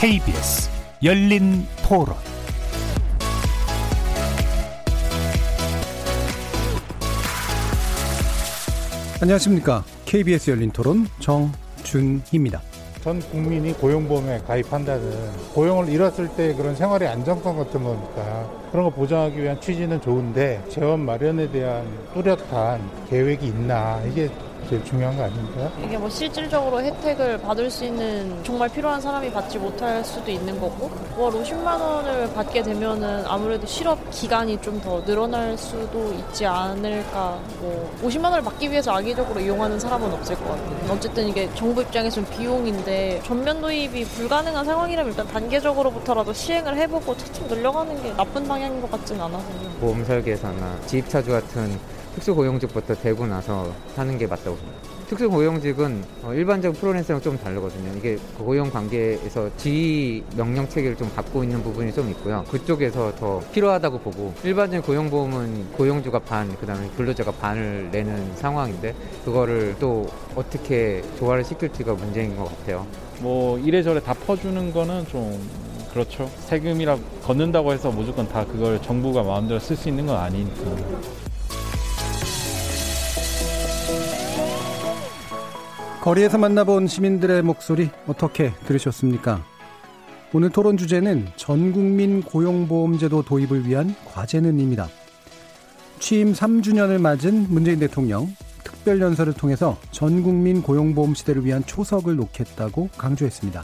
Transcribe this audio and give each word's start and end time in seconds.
KBS 0.00 0.70
열린 1.04 1.66
토론 1.86 2.16
안녕하십니까. 9.20 9.84
KBS 10.06 10.52
열린 10.52 10.70
토론 10.70 11.06
정준희입니다. 11.20 12.62
전 13.02 13.20
국민이 13.20 13.74
고용보험에 13.74 14.38
가입한다는 14.46 15.12
고용을 15.52 15.90
잃었을 15.90 16.28
때 16.34 16.54
그런 16.54 16.74
생활의 16.74 17.06
안정성 17.06 17.58
같은 17.58 17.84
거니까 17.84 18.50
그런 18.72 18.86
거 18.86 18.90
보장하기 18.90 19.42
위한 19.42 19.60
취지는 19.60 20.00
좋은데 20.00 20.64
재원 20.70 21.00
마련에 21.00 21.50
대한 21.50 21.86
뚜렷한 22.14 22.80
계획이 23.10 23.48
있나 23.48 24.02
이게 24.10 24.30
제일 24.70 24.84
중요한 24.84 25.16
거 25.16 25.24
아닙니까? 25.24 25.68
이게 25.84 25.98
뭐 25.98 26.08
실질적으로 26.08 26.80
혜택을 26.80 27.38
받을 27.38 27.68
수 27.68 27.84
있는 27.84 28.38
정말 28.44 28.68
필요한 28.68 29.00
사람이 29.00 29.32
받지 29.32 29.58
못할 29.58 30.04
수도 30.04 30.30
있는 30.30 30.60
거고 30.60 30.88
월 31.18 31.32
50만 31.32 31.80
원을 31.80 32.32
받게 32.34 32.62
되면은 32.62 33.24
아무래도 33.26 33.66
실업 33.66 33.98
기간이 34.12 34.60
좀 34.62 34.80
더 34.80 35.04
늘어날 35.04 35.58
수도 35.58 36.10
있지 36.14 36.46
않을까 36.46 37.38
뭐 37.60 37.92
50만 38.02 38.24
원을 38.26 38.40
받기 38.42 38.70
위해서 38.70 38.92
악의적으로 38.92 39.38
이용하는 39.40 39.78
사람은 39.78 40.10
없을 40.12 40.34
것 40.36 40.44
같아요. 40.48 40.92
어쨌든 40.92 41.28
이게 41.28 41.52
정부 41.54 41.82
입장에서는 41.82 42.30
비용인데 42.30 43.20
전면 43.26 43.60
도입이 43.60 44.04
불가능한 44.04 44.64
상황이라면 44.64 45.10
일단 45.10 45.26
단계적으로부터라도 45.26 46.32
시행을 46.32 46.76
해보고 46.78 47.14
차츰 47.16 47.46
늘려가는 47.48 48.02
게 48.02 48.14
나쁜 48.16 48.46
방향인 48.48 48.80
것 48.80 48.90
같지는 48.90 49.20
않아서요. 49.22 49.70
보험 49.80 50.02
설계사나 50.04 50.78
지입차주 50.86 51.30
같은 51.32 51.78
특수고용직부터 52.14 52.94
되고 52.94 53.26
나서 53.26 53.72
하는 53.96 54.18
게 54.18 54.26
맞다고 54.26 54.56
봅니다. 54.56 55.00
특수고용직은 55.10 56.04
어, 56.22 56.32
일반적 56.32 56.74
프로랜서랑 56.74 57.20
좀 57.20 57.36
다르거든요. 57.36 57.92
이게 57.96 58.16
고용 58.38 58.70
관계에서 58.70 59.50
지휘 59.56 60.22
명령 60.36 60.68
체계를 60.68 60.96
좀 60.96 61.10
갖고 61.14 61.42
있는 61.42 61.62
부분이 61.64 61.92
좀 61.92 62.08
있고요. 62.10 62.44
그쪽에서 62.48 63.12
더 63.16 63.40
필요하다고 63.52 63.98
보고 63.98 64.32
일반적인 64.44 64.82
고용보험은 64.82 65.72
고용주가 65.72 66.20
반, 66.20 66.56
그다음에 66.56 66.88
근로자가 66.96 67.32
반을 67.32 67.88
내는 67.90 68.36
상황인데 68.36 68.94
그거를 69.24 69.74
또 69.80 70.06
어떻게 70.36 71.02
조화를 71.18 71.42
시킬지가 71.42 71.94
문제인 71.94 72.36
것 72.36 72.44
같아요. 72.44 72.86
뭐 73.18 73.58
이래저래 73.58 74.00
다 74.00 74.14
퍼주는 74.14 74.72
거는 74.72 75.08
좀 75.08 75.40
그렇죠. 75.92 76.30
세금이라 76.46 76.96
걷는다고 77.24 77.72
해서 77.72 77.90
무조건 77.90 78.28
다 78.28 78.46
그걸 78.46 78.80
정부가 78.80 79.24
마음대로 79.24 79.58
쓸 79.58 79.74
수 79.74 79.88
있는 79.88 80.06
건 80.06 80.16
아니니까. 80.16 81.19
거리에서 86.00 86.38
만나본 86.38 86.86
시민들의 86.86 87.42
목소리 87.42 87.90
어떻게 88.06 88.54
들으셨습니까? 88.66 89.44
오늘 90.32 90.48
토론 90.48 90.78
주제는 90.78 91.28
전 91.36 91.72
국민 91.72 92.22
고용보험제도 92.22 93.22
도입을 93.22 93.66
위한 93.66 93.94
과제는입니다. 94.06 94.88
취임 95.98 96.32
3주년을 96.32 96.98
맞은 96.98 97.48
문재인 97.50 97.78
대통령 97.78 98.34
특별 98.64 98.98
연설을 98.98 99.34
통해서 99.34 99.76
전 99.90 100.22
국민 100.22 100.62
고용보험 100.62 101.12
시대를 101.12 101.44
위한 101.44 101.62
초석을 101.66 102.16
놓겠다고 102.16 102.88
강조했습니다. 102.96 103.62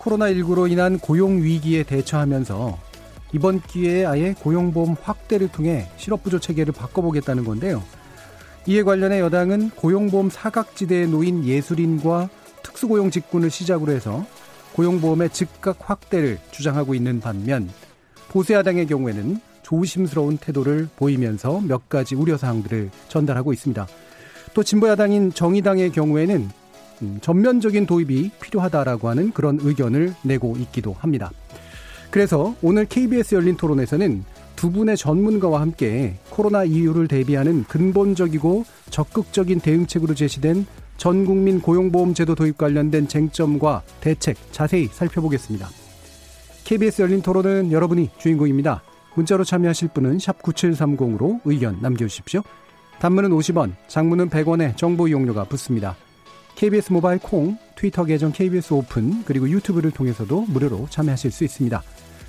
코로나19로 0.00 0.70
인한 0.70 0.98
고용 0.98 1.42
위기에 1.42 1.84
대처하면서 1.84 2.78
이번 3.32 3.62
기회에 3.62 4.04
아예 4.04 4.34
고용보험 4.34 4.96
확대를 5.02 5.48
통해 5.48 5.88
실업부조 5.96 6.40
체계를 6.40 6.74
바꿔보겠다는 6.74 7.44
건데요. 7.44 7.82
이에 8.66 8.82
관련해 8.82 9.20
여당은 9.20 9.70
고용보험 9.70 10.30
사각지대에 10.30 11.06
놓인 11.06 11.44
예술인과 11.44 12.30
특수고용 12.62 13.10
직군을 13.10 13.50
시작으로 13.50 13.92
해서 13.92 14.24
고용보험의 14.72 15.30
즉각 15.30 15.78
확대를 15.80 16.38
주장하고 16.50 16.94
있는 16.94 17.20
반면 17.20 17.68
보수야당의 18.30 18.86
경우에는 18.86 19.38
조심스러운 19.62 20.38
태도를 20.38 20.88
보이면서 20.96 21.60
몇 21.60 21.88
가지 21.88 22.14
우려사항들을 22.14 22.90
전달하고 23.08 23.52
있습니다. 23.52 23.86
또 24.54 24.62
진보야당인 24.62 25.32
정의당의 25.32 25.92
경우에는 25.92 26.48
음, 27.02 27.18
전면적인 27.20 27.86
도입이 27.86 28.30
필요하다라고 28.40 29.08
하는 29.08 29.32
그런 29.32 29.58
의견을 29.60 30.14
내고 30.22 30.56
있기도 30.58 30.94
합니다. 30.94 31.30
그래서 32.10 32.54
오늘 32.62 32.86
KBS 32.86 33.34
열린 33.34 33.56
토론에서는 33.56 34.24
두 34.56 34.70
분의 34.70 34.96
전문가와 34.96 35.60
함께 35.60 36.16
코로나 36.30 36.64
이후를 36.64 37.08
대비하는 37.08 37.64
근본적이고 37.64 38.64
적극적인 38.90 39.60
대응책으로 39.60 40.14
제시된 40.14 40.66
전 40.96 41.24
국민 41.24 41.60
고용보험제도 41.60 42.34
도입 42.34 42.56
관련된 42.56 43.08
쟁점과 43.08 43.82
대책 44.00 44.36
자세히 44.52 44.86
살펴보겠습니다. 44.86 45.68
KBS 46.64 47.02
열린 47.02 47.20
토론은 47.20 47.72
여러분이 47.72 48.10
주인공입니다. 48.18 48.82
문자로 49.14 49.44
참여하실 49.44 49.88
분은 49.88 50.18
9730으로 50.18 51.40
의견 51.44 51.78
남겨주십시오. 51.80 52.42
단문은 53.00 53.30
50원, 53.30 53.72
장문은 53.88 54.30
100원의 54.30 54.76
정보 54.76 55.08
이용료가 55.08 55.44
붙습니다. 55.44 55.96
KBS 56.54 56.92
모바일 56.92 57.18
콩, 57.18 57.58
트위터 57.76 58.04
계정 58.04 58.32
KBS 58.32 58.72
오픈, 58.74 59.24
그리고 59.24 59.48
유튜브를 59.48 59.90
통해서도 59.90 60.42
무료로 60.48 60.86
참여하실 60.88 61.30
수 61.32 61.44
있습니다. 61.44 61.82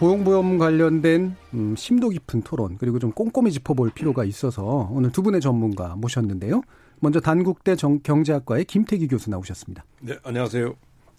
고용보험 0.00 0.56
관련된 0.56 1.36
음, 1.52 1.76
심도 1.76 2.08
깊은 2.08 2.40
토론 2.40 2.78
그리고 2.78 2.98
좀 2.98 3.12
꼼꼼히 3.12 3.52
짚어볼 3.52 3.90
필요가 3.90 4.24
있어서 4.24 4.88
오늘 4.90 5.12
두 5.12 5.22
분의 5.22 5.42
전문가 5.42 5.94
모셨는데요. 5.94 6.62
먼저 7.00 7.20
단국대 7.20 7.76
정, 7.76 8.00
경제학과의 8.00 8.64
김태기 8.64 9.08
교수 9.08 9.28
나오셨습니다. 9.28 9.84
네, 10.00 10.16
안녕하세요. 10.22 10.74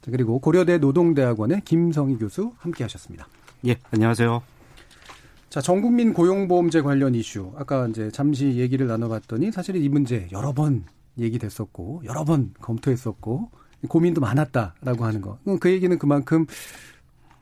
그리고 0.06 0.40
고려대 0.40 0.80
노동대학원의 0.80 1.62
김성희 1.64 2.18
교수 2.18 2.54
함께하셨습니다. 2.58 3.28
예, 3.68 3.76
안녕하세요. 3.92 4.42
자, 5.52 5.62
전국민 5.62 6.12
고용보험제 6.12 6.82
관련 6.82 7.14
이슈 7.14 7.52
아까 7.58 7.88
이제 7.88 8.10
잠시 8.10 8.56
얘기를 8.56 8.88
나눠봤더니 8.88 9.52
사실 9.52 9.76
이 9.76 9.90
문제 9.90 10.28
여러 10.32 10.54
번 10.54 10.86
얘기됐었고 11.20 12.02
여러 12.06 12.24
번 12.24 12.56
검토했었고 12.60 13.52
고민도 13.88 14.22
많았다라고 14.22 15.06
하는 15.06 15.22
거. 15.22 15.38
그 15.60 15.72
얘기는 15.72 15.96
그만큼 16.00 16.48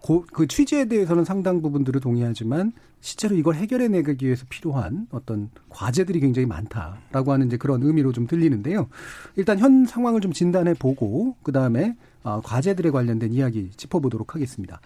고, 0.02 0.26
그 0.32 0.48
취지에 0.48 0.86
대해서는 0.86 1.26
상당 1.26 1.62
부분들을 1.62 2.00
동의하지만 2.02 2.72
실제로 3.02 3.36
이걸 3.36 3.56
해결해내기 3.56 4.26
위해서 4.26 4.46
필요한 4.50 5.08
어떤 5.12 5.50
과제들이 5.70 6.20
굉장히 6.20 6.46
많다라고 6.46 7.32
하는 7.32 7.48
이제 7.48 7.58
그런 7.58 7.82
의미로 7.84 8.12
좀 8.12 8.28
들리는데요. 8.28 8.88
일단 9.36 9.60
현 9.60 9.86
상황을 9.86 10.22
좀 10.22 10.34
진단해 10.34 10.74
보고 10.74 11.36
그 11.44 11.52
다음에 11.52 11.96
어, 12.24 12.42
과제들에 12.42 12.92
관련된 12.92 13.32
이야기 13.32 13.70
짚어보도록 13.76 14.36
하겠습니다. 14.36 14.82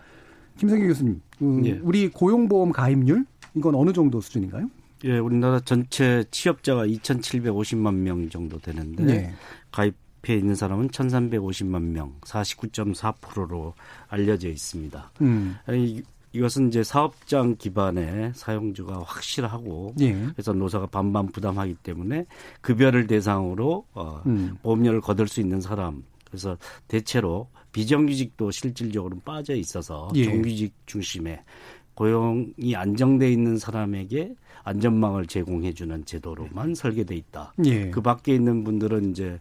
김성기 0.57 0.87
교수님, 0.87 1.21
음, 1.41 1.65
예. 1.65 1.79
우리 1.81 2.09
고용보험 2.09 2.71
가입률 2.71 3.25
이건 3.55 3.75
어느 3.75 3.91
정도 3.93 4.21
수준인가요? 4.21 4.69
예, 5.05 5.17
우리나라 5.17 5.59
전체 5.59 6.23
취업자가 6.31 6.85
2,750만 6.85 7.95
명 7.95 8.29
정도 8.29 8.59
되는데 8.59 9.03
예. 9.09 9.33
가입 9.71 9.95
앞에 10.23 10.35
있는 10.35 10.55
사람은 10.55 10.89
1,350만 10.89 11.81
명, 11.81 12.15
49.4%로 12.21 13.73
알려져 14.07 14.49
있습니다. 14.49 15.11
음. 15.21 15.55
이것은 16.31 16.69
이제 16.69 16.83
사업장 16.83 17.57
기반의 17.57 18.31
사용주가 18.33 19.03
확실하고 19.05 19.93
예. 19.99 20.13
그래서 20.33 20.51
노사가 20.51 20.87
반반 20.87 21.27
부담하기 21.27 21.75
때문에 21.83 22.25
급여를 22.61 23.05
대상으로 23.05 23.85
어, 23.93 24.21
음. 24.25 24.57
보험료를 24.63 24.99
거둘 24.99 25.27
수 25.27 25.41
있는 25.41 25.61
사람 25.61 26.03
그래서 26.25 26.57
대체로 26.87 27.49
비정규직도 27.71 28.49
실질적으로 28.49 29.19
빠져 29.23 29.53
있어서 29.53 30.09
예. 30.15 30.25
정규직 30.25 30.73
중심의 30.87 31.39
고용이 31.93 32.75
안정돼 32.75 33.31
있는 33.31 33.59
사람에게 33.59 34.33
안전망을 34.63 35.27
제공해 35.27 35.71
주는 35.73 36.03
제도로만 36.03 36.73
설계돼 36.73 37.15
있다. 37.15 37.53
예. 37.65 37.91
그 37.91 38.01
밖에 38.01 38.33
있는 38.33 38.63
분들은 38.63 39.11
이제 39.11 39.39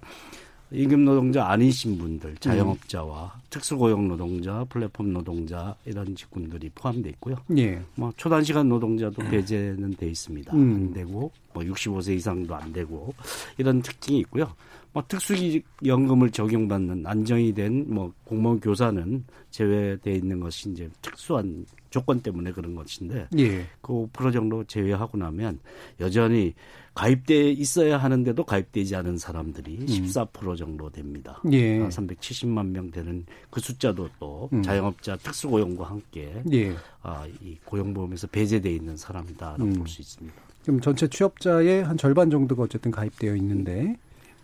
임금 0.73 1.05
노동자 1.05 1.47
아니신 1.49 1.99
분들, 1.99 2.37
자영업자와 2.37 3.33
음. 3.35 3.41
특수고용 3.51 4.09
노동자, 4.09 4.65
플랫폼 4.69 5.13
노동자 5.13 5.75
이런 5.85 6.15
직군들이 6.15 6.71
포함돼 6.75 7.11
있고요. 7.11 7.37
예. 7.59 7.81
뭐 7.95 8.13
초단시간 8.17 8.69
노동자도 8.69 9.23
배제는 9.23 9.95
돼 9.95 10.07
있습니다. 10.09 10.55
음. 10.55 10.75
안 10.75 10.93
되고 10.95 11.31
뭐 11.53 11.63
65세 11.63 12.17
이상도 12.17 12.55
안 12.55 12.73
되고 12.73 13.15
이런 13.59 13.83
특징이 13.83 14.21
있고요. 14.21 14.53
뭐 14.95 15.03
특수연금을 15.09 16.31
적용받는 16.31 17.07
안정이 17.07 17.55
된 17.55 17.87
뭐 17.89 18.13
공무원 18.25 18.61
교사는 18.61 19.25
제외돼 19.51 20.15
있는 20.15 20.41
것이 20.41 20.71
이제 20.71 20.89
특수한 21.01 21.67
조건 21.91 22.21
때문에 22.21 22.53
그런 22.53 22.75
것인데 22.75 23.29
예. 23.39 23.67
그5% 23.83 24.33
정도 24.33 24.65
제외하고 24.65 25.19
나면 25.19 25.59
여전히 26.01 26.55
가입돼 26.94 27.53
있어야 27.53 27.97
하는데도 27.99 28.44
가입되지 28.44 28.97
않은 28.97 29.17
사람들이 29.17 29.79
음. 29.81 29.87
14% 29.87 30.56
정도 30.56 30.91
됩니다. 30.91 31.41
예. 31.50 31.79
370만 31.89 32.59
아, 32.59 32.62
명 32.65 32.91
되는 32.91 33.25
그 33.50 33.61
숫자도 33.61 34.11
또 34.19 34.50
음. 34.53 34.62
자영업자 34.62 35.17
특수고용과 35.17 35.85
함께 35.85 36.43
예. 36.53 36.75
아, 37.03 37.27
이 37.41 37.56
고용보험에서 37.65 38.27
배제돼 38.27 38.75
있는 38.75 38.97
사람이다라고 38.97 39.65
음. 39.65 39.73
볼수 39.75 40.03
있습니다. 40.03 40.37
지금 40.62 40.81
전체 40.81 41.09
취업자의 41.09 41.83
한 41.83 41.97
절반 41.97 42.31
정도가 42.31 42.65
어쨌든 42.65 42.91
가입되어 42.91 43.35
있는데 43.37 43.97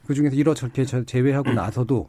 그 0.06 0.14
중에서 0.14 0.34
이렇게 0.34 0.84
제외하고 0.84 1.52
나서도 1.52 2.08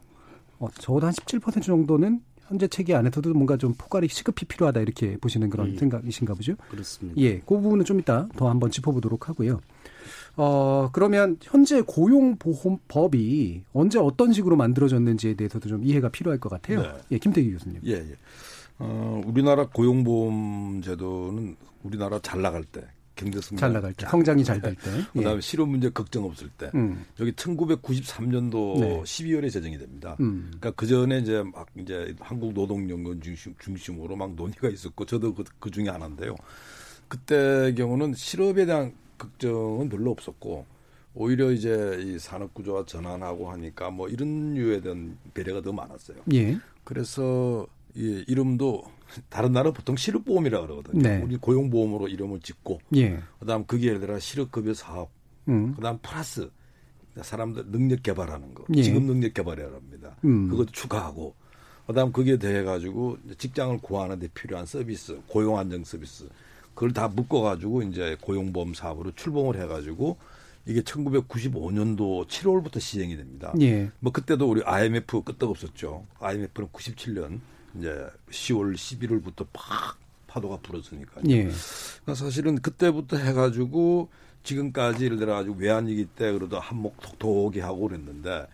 어, 0.58 0.68
적어도 0.78 1.06
한 1.06 1.12
17% 1.12 1.62
정도는 1.62 2.20
현재 2.48 2.66
체계 2.66 2.94
안에서도 2.94 3.32
뭔가 3.34 3.56
좀 3.56 3.74
포괄이 3.78 4.08
시급히 4.08 4.44
필요하다 4.46 4.80
이렇게 4.80 5.16
보시는 5.18 5.50
그런 5.50 5.72
예. 5.72 5.76
생각이신가 5.76 6.34
보죠? 6.34 6.56
그렇습니다. 6.68 7.20
예, 7.20 7.38
그 7.38 7.60
부분은 7.60 7.84
좀 7.84 8.00
이따 8.00 8.26
더 8.36 8.50
한번 8.50 8.70
짚어보도록 8.70 9.28
하고요. 9.28 9.60
어, 10.42 10.88
그러면 10.94 11.36
현재 11.42 11.82
고용보험법이 11.82 13.64
언제 13.74 13.98
어떤 13.98 14.32
식으로 14.32 14.56
만들어졌는지에 14.56 15.34
대해서도 15.34 15.68
좀 15.68 15.84
이해가 15.84 16.08
필요할 16.08 16.40
것 16.40 16.48
같아요. 16.48 16.80
네. 16.80 16.92
예, 17.10 17.18
김태기 17.18 17.52
교수님. 17.52 17.82
예, 17.84 17.92
예. 17.92 18.14
어, 18.78 19.20
우리나라 19.26 19.66
고용보험 19.66 20.80
제도는 20.82 21.56
우리나라 21.82 22.18
잘 22.20 22.40
나갈 22.40 22.64
때 22.64 22.80
경제 23.16 23.38
성장 23.38 23.58
잘 23.58 23.72
나갈 23.74 23.92
때, 23.92 24.06
성장이 24.06 24.42
잘 24.42 24.62
될 24.62 24.74
때, 24.76 24.90
예. 25.14 25.18
그다음에 25.18 25.42
실업 25.42 25.68
문제 25.68 25.90
걱정 25.90 26.24
없을 26.24 26.48
때, 26.56 26.70
음. 26.74 27.04
여기 27.20 27.32
1993년도 27.32 28.80
네. 28.80 29.02
12월에 29.02 29.52
제정이 29.52 29.76
됩니다. 29.76 30.16
음. 30.20 30.44
그러니까 30.46 30.70
그 30.70 30.86
전에 30.86 31.18
이제 31.18 31.42
막 31.42 31.66
이제 31.76 32.14
한국 32.18 32.54
노동연구원 32.54 33.20
중심, 33.20 33.54
중심 33.58 34.02
으로 34.02 34.16
막 34.16 34.34
논의가 34.34 34.70
있었고 34.70 35.04
저도 35.04 35.34
그, 35.34 35.44
그 35.58 35.70
중에 35.70 35.90
하나인데요. 35.90 36.34
그때 37.08 37.74
경우는 37.76 38.14
실업에 38.14 38.64
대한 38.64 38.94
걱정은 39.20 39.88
별로 39.88 40.10
없었고 40.10 40.66
오히려 41.14 41.52
이제 41.52 41.98
이 42.02 42.18
산업 42.18 42.54
구조가 42.54 42.86
전환하고 42.86 43.50
하니까 43.50 43.90
뭐 43.90 44.08
이런 44.08 44.54
류에 44.54 44.80
대한 44.80 45.18
배려가 45.34 45.60
더 45.60 45.72
많았어요. 45.72 46.18
예. 46.32 46.58
그래서 46.84 47.66
이 47.94 48.24
이름도 48.26 48.84
다른 49.28 49.52
나라 49.52 49.72
보통 49.72 49.96
실업보험이라 49.96 50.60
고 50.60 50.66
그러거든요. 50.66 51.02
네. 51.02 51.22
우리 51.22 51.36
고용보험으로 51.36 52.08
이름을 52.08 52.40
짓고 52.40 52.80
예. 52.96 53.20
그다음 53.40 53.64
그게 53.66 53.88
예를 53.88 54.00
들어 54.00 54.18
실업급여 54.18 54.74
사업, 54.74 55.10
음. 55.48 55.74
그다음 55.74 55.98
플러스 56.00 56.50
사람들 57.20 57.66
능력 57.72 58.02
개발하는 58.02 58.54
거, 58.54 58.64
예. 58.76 58.82
지금 58.82 59.06
능력 59.06 59.34
개발이라 59.34 59.66
합니다. 59.66 60.16
음. 60.24 60.48
그것도 60.48 60.70
추가하고 60.70 61.34
그다음 61.88 62.12
그게 62.12 62.38
대해 62.38 62.62
가지고 62.62 63.18
직장을 63.36 63.78
구하는 63.78 64.20
데 64.20 64.28
필요한 64.28 64.64
서비스, 64.64 65.20
고용 65.26 65.58
안정 65.58 65.82
서비스 65.82 66.28
그걸 66.74 66.92
다 66.92 67.08
묶어 67.08 67.40
가지고 67.40 67.82
이제 67.82 68.16
고용보험 68.20 68.74
사업으로 68.74 69.12
출범을 69.12 69.60
해 69.60 69.66
가지고 69.66 70.16
이게 70.66 70.82
1995년도 70.82 72.26
7월부터 72.26 72.80
시행이 72.80 73.16
됩니다. 73.16 73.52
예. 73.60 73.90
뭐 73.98 74.12
그때도 74.12 74.48
우리 74.48 74.62
IMF 74.62 75.22
끄떡없었죠. 75.22 76.06
IMF는 76.20 76.68
97년 76.70 77.40
이제 77.78 78.06
10월 78.30 78.74
11월부터 78.74 79.46
팍 79.52 79.98
파도가 80.26 80.58
불었으니까요. 80.62 81.24
예. 81.28 81.42
그러니까 81.44 82.14
사실은 82.14 82.60
그때부터 82.60 83.16
해가지고 83.16 84.08
지금까지 84.42 85.04
예를 85.04 85.18
들어 85.18 85.34
가지고 85.34 85.56
외환위기 85.56 86.06
때 86.16 86.32
그래도 86.32 86.58
한몫 86.58 86.94
톡톡히 87.00 87.60
하고 87.60 87.88
그랬는데 87.88 88.46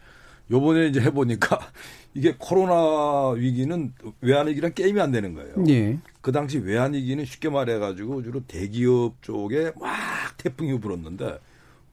요번에 0.51 0.87
이제 0.87 1.01
해보니까 1.01 1.59
이게 2.17 2.35
코로나 2.39 3.31
위기는 3.33 3.93
외환위기랑 4.23 4.73
게임이 4.73 4.99
안 5.01 5.13
되는 5.13 5.35
거예요. 5.35 5.55
예. 5.69 5.99
그 6.23 6.33
당시 6.33 6.57
외환위기는 6.59 7.23
쉽게 7.27 7.51
말해가지고 7.51 8.23
주로 8.23 8.41
대기업 8.47 9.23
쪽에 9.23 9.73
막 9.79 9.93
태풍이 10.39 10.81
불었는데 10.81 11.39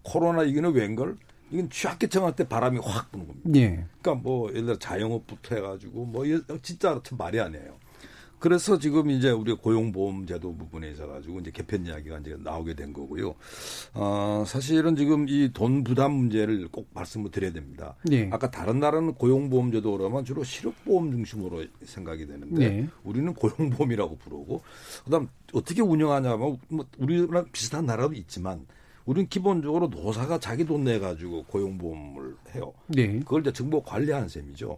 코로나 0.02 0.42
위기는 0.44 0.72
웬걸 0.72 1.18
이건 1.52 1.70
취약계층할 1.70 2.38
때 2.38 2.48
바람이 2.48 2.80
확 2.82 3.12
부는 3.12 3.28
겁니다. 3.28 3.50
예. 3.56 3.86
그러니까 4.02 4.24
뭐 4.24 4.50
예를 4.52 4.66
들어 4.66 4.80
자영업부터 4.80 5.56
해가지고 5.56 6.06
뭐 6.06 6.24
진짜 6.62 7.00
참 7.04 7.18
말이 7.18 7.42
아니에요. 7.42 7.76
그래서 8.44 8.78
지금 8.78 9.10
이제 9.10 9.30
우리 9.30 9.54
고용보험제도 9.54 10.58
부분에 10.58 10.92
있어 10.92 11.08
가지고 11.08 11.40
이제 11.40 11.50
개편 11.50 11.86
이야기가 11.86 12.18
이제 12.20 12.36
나오게 12.38 12.74
된 12.74 12.92
거고요. 12.92 13.36
어, 13.94 14.44
사실은 14.46 14.98
지금 14.98 15.30
이 15.30 15.50
돈 15.54 15.86
부담 15.86 16.12
문제를 16.12 16.68
꼭 16.70 16.90
말씀을 16.94 17.32
드려야 17.32 17.54
됩니다. 17.54 17.96
예. 18.12 18.30
아까 18.34 18.52
다른 18.52 18.82
나라는 18.82 19.14
고용보험제도 19.14 19.96
그러면 19.98 20.26
주로 20.26 20.44
실업보험 20.44 21.12
중심으로 21.12 21.64
생각이 21.86 22.28
되는데 22.28 22.66
예. 22.66 22.88
우리는 23.06 23.34
고용보험이라고 23.34 24.18
부르고 24.18 24.62
그다음 25.06 25.30
어떻게 25.54 25.82
운영하냐면 25.82 26.58
뭐 26.68 26.86
우리랑 26.98 27.46
비슷한 27.54 27.86
나라도 27.86 28.14
있지만 28.16 28.66
우리는 29.06 29.30
기본적으로 29.30 29.88
노사가 29.88 30.40
자기 30.40 30.66
돈 30.66 30.84
내 30.84 31.00
가지고 31.00 31.44
고용보험을 31.46 32.36
해요. 32.56 32.74
네. 32.88 33.20
그걸 33.20 33.40
이제 33.40 33.54
정부가 33.54 33.90
관리하는 33.90 34.28
셈이죠. 34.28 34.78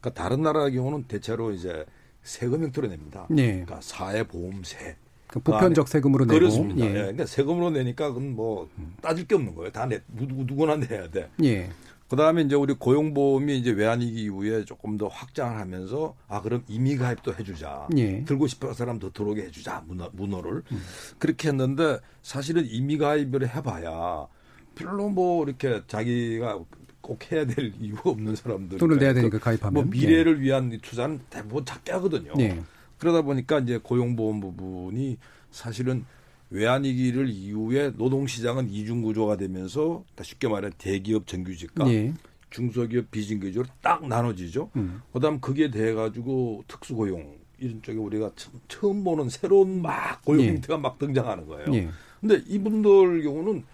그러니까 0.00 0.20
다른 0.20 0.42
나라의 0.42 0.72
경우는 0.72 1.04
대체로 1.04 1.52
이제 1.52 1.84
세금 2.24 2.62
형태로 2.64 2.88
냅니다. 2.88 3.26
네. 3.30 3.50
그러니까 3.52 3.78
사회보험세. 3.80 4.96
그 5.28 5.40
보편적 5.40 5.88
세금으로 5.88 6.24
내고. 6.24 6.38
그렇습니다. 6.38 6.84
예. 6.84 6.88
예. 6.88 6.92
그러니까 6.92 7.26
세금으로 7.26 7.70
내니까 7.70 8.08
그건 8.08 8.34
뭐 8.34 8.68
따질 9.00 9.26
게 9.28 9.34
없는 9.34 9.54
거예요. 9.54 9.70
다 9.70 9.86
내, 9.86 10.00
누구, 10.08 10.44
누구나 10.44 10.76
내야 10.76 11.08
돼. 11.10 11.30
예. 11.42 11.70
그 12.08 12.16
다음에 12.16 12.42
이제 12.42 12.54
우리 12.54 12.74
고용보험이 12.74 13.58
이제 13.58 13.70
외환위기 13.70 14.24
이후에 14.24 14.64
조금 14.64 14.96
더 14.96 15.08
확장을 15.08 15.58
하면서 15.58 16.14
아, 16.28 16.40
그럼 16.40 16.62
임의가입도 16.68 17.34
해주자. 17.34 17.88
예. 17.96 18.24
들고 18.24 18.46
싶은 18.46 18.72
사람 18.74 18.98
더 18.98 19.10
들어오게 19.10 19.42
해주자. 19.42 19.82
문어, 19.86 20.10
문어를. 20.12 20.62
음. 20.70 20.82
그렇게 21.18 21.48
했는데 21.48 21.98
사실은 22.22 22.66
임의가입을 22.66 23.54
해봐야 23.54 24.26
별로 24.74 25.08
뭐 25.08 25.44
이렇게 25.44 25.82
자기가 25.86 26.60
꼭 27.04 27.30
해야 27.30 27.44
될 27.44 27.70
이유가 27.78 28.10
없는 28.10 28.34
사람들. 28.34 28.78
돈을 28.78 28.96
내야 28.96 29.12
되니까 29.12 29.38
가입하면. 29.38 29.74
뭐 29.74 29.84
미래를 29.84 30.38
예. 30.38 30.40
위한 30.40 30.76
투자는 30.80 31.20
대부분 31.28 31.64
작게 31.66 31.92
하거든요. 31.92 32.32
예. 32.38 32.58
그러다 32.98 33.20
보니까 33.22 33.58
이제 33.58 33.78
고용보험 33.82 34.40
부분이 34.40 35.18
사실은 35.50 36.06
외환위기를 36.48 37.28
이후에 37.28 37.92
노동시장은 37.96 38.70
이중구조가 38.70 39.36
되면서 39.36 40.04
쉽게 40.20 40.48
말해 40.48 40.70
대기업 40.78 41.26
정규직과 41.26 41.86
예. 41.92 42.14
중소기업 42.50 43.10
비정규직으로 43.10 43.66
딱 43.82 44.06
나눠지죠. 44.06 44.70
음. 44.76 45.02
그다음 45.12 45.40
그게 45.40 45.70
돼 45.70 45.92
가지고 45.92 46.64
특수고용 46.68 47.36
이런 47.58 47.82
쪽에 47.82 47.98
우리가 47.98 48.30
처음 48.68 49.04
보는 49.04 49.28
새로운 49.28 49.82
막 49.82 50.24
고용 50.24 50.42
예. 50.42 50.48
형태가 50.48 50.78
막 50.78 50.98
등장하는 50.98 51.46
거예요. 51.46 51.66
예. 51.74 51.88
근데 52.20 52.42
이분들 52.46 53.22
경우는 53.24 53.64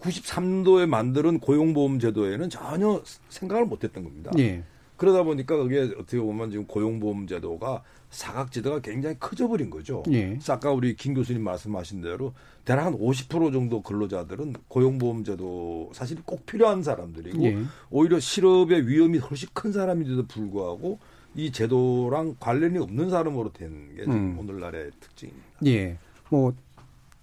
93도에 0.00 0.86
만드는 0.86 1.40
고용보험 1.40 1.98
제도에는 1.98 2.50
전혀 2.50 3.02
생각을 3.28 3.66
못 3.66 3.84
했던 3.84 4.04
겁니다. 4.04 4.30
예. 4.38 4.62
그러다 4.96 5.22
보니까 5.22 5.56
그게 5.56 5.80
어떻게 5.98 6.18
보면 6.18 6.50
지금 6.50 6.66
고용보험 6.66 7.26
제도가 7.26 7.82
사각지대가 8.10 8.80
굉장히 8.80 9.16
커져버린 9.18 9.68
거죠. 9.68 10.02
예. 10.10 10.38
아까 10.48 10.72
우리 10.72 10.96
김 10.96 11.12
교수님 11.12 11.42
말씀하신 11.42 12.00
대로 12.00 12.32
대략 12.64 12.86
한 12.86 12.98
50% 12.98 13.52
정도 13.52 13.82
근로자들은 13.82 14.54
고용보험 14.68 15.24
제도 15.24 15.90
사실 15.92 16.18
꼭 16.24 16.46
필요한 16.46 16.82
사람들이고 16.82 17.44
예. 17.44 17.58
오히려 17.90 18.18
실업의 18.18 18.88
위험이 18.88 19.18
훨씬 19.18 19.48
큰 19.52 19.72
사람인데도 19.72 20.26
불구하고 20.26 20.98
이 21.34 21.52
제도랑 21.52 22.36
관련이 22.40 22.78
없는 22.78 23.10
사람으로 23.10 23.52
된게 23.52 24.04
음. 24.04 24.38
오늘날의 24.38 24.92
특징입니다. 25.00 25.46
예. 25.66 25.98
뭐 26.30 26.54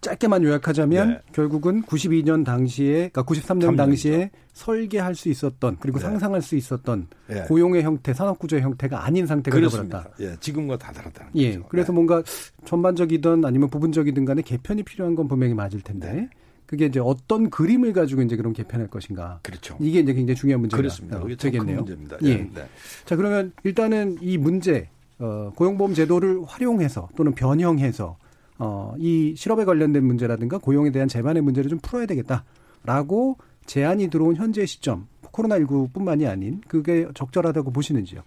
짧게만 0.04 0.44
요약하자면 0.44 1.08
네. 1.10 1.22
결국은 1.32 1.82
92년 1.84 2.46
당시에 2.46 3.10
그러니까 3.10 3.24
93년 3.24 3.76
당시에 3.76 4.30
설계할 4.54 5.16
수 5.16 5.30
있었던 5.30 5.78
그리고 5.80 5.98
네. 5.98 6.04
상상할 6.06 6.42
수 6.42 6.56
있었던 6.56 7.08
네. 7.28 7.42
고용의 7.44 7.82
형태, 7.82 8.14
산업 8.14 8.38
구조의 8.38 8.62
형태가 8.62 9.06
아닌 9.06 9.26
상태가 9.26 9.60
되어버렸다. 9.60 10.10
예, 10.20 10.36
지금과 10.40 10.78
다 10.78 10.92
다르다는 10.92 11.32
예, 11.36 11.54
거죠. 11.54 11.66
그래서 11.70 11.92
네. 11.92 11.96
뭔가 11.96 12.22
전반적이든 12.66 13.44
아니면 13.46 13.70
부분적이든 13.70 14.26
간에 14.26 14.42
개편이 14.44 14.84
필요한 14.84 15.16
건 15.16 15.28
분명히 15.28 15.56
맞을 15.56 15.82
텐데 15.82 16.12
네. 16.14 16.30
그게 16.66 16.86
이제 16.86 17.00
어떤 17.00 17.50
그림을 17.50 17.94
가지고 17.94 18.22
이제 18.22 18.36
그럼 18.36 18.54
개편할 18.54 18.88
것인가. 18.88 19.40
그렇죠. 19.44 19.78
이게 19.80 20.00
이제 20.00 20.14
굉장히 20.14 20.36
중요한 20.36 20.62
문제가 20.62 20.78
그렇습니다. 20.78 21.18
어, 21.18 21.28
되겠네요. 21.28 21.78
문제입니다. 21.78 22.18
예. 22.24 22.38
네. 22.38 22.68
자 23.06 23.16
그러면 23.16 23.54
일단은 23.64 24.18
이 24.22 24.38
문제 24.38 24.90
어, 25.20 25.52
고용보험 25.56 25.94
제도를 25.94 26.44
활용해서 26.46 27.10
또는 27.16 27.34
변형해서 27.34 28.18
어, 28.60 28.94
이 28.98 29.34
실업에 29.36 29.66
관련된 29.66 30.06
문제라든가 30.06 30.58
고용에 30.58 30.92
대한 30.92 31.08
재반의 31.08 31.42
문제를 31.42 31.70
좀 31.70 31.80
풀어야 31.82 32.06
되겠다라고 32.06 33.38
제안이 33.66 34.10
들어온 34.10 34.36
현재 34.36 34.66
시점 34.66 35.08
코로나19뿐만이 35.32 36.30
아닌 36.30 36.62
그게 36.68 37.08
적절하다고 37.14 37.72
보시는지요? 37.72 38.22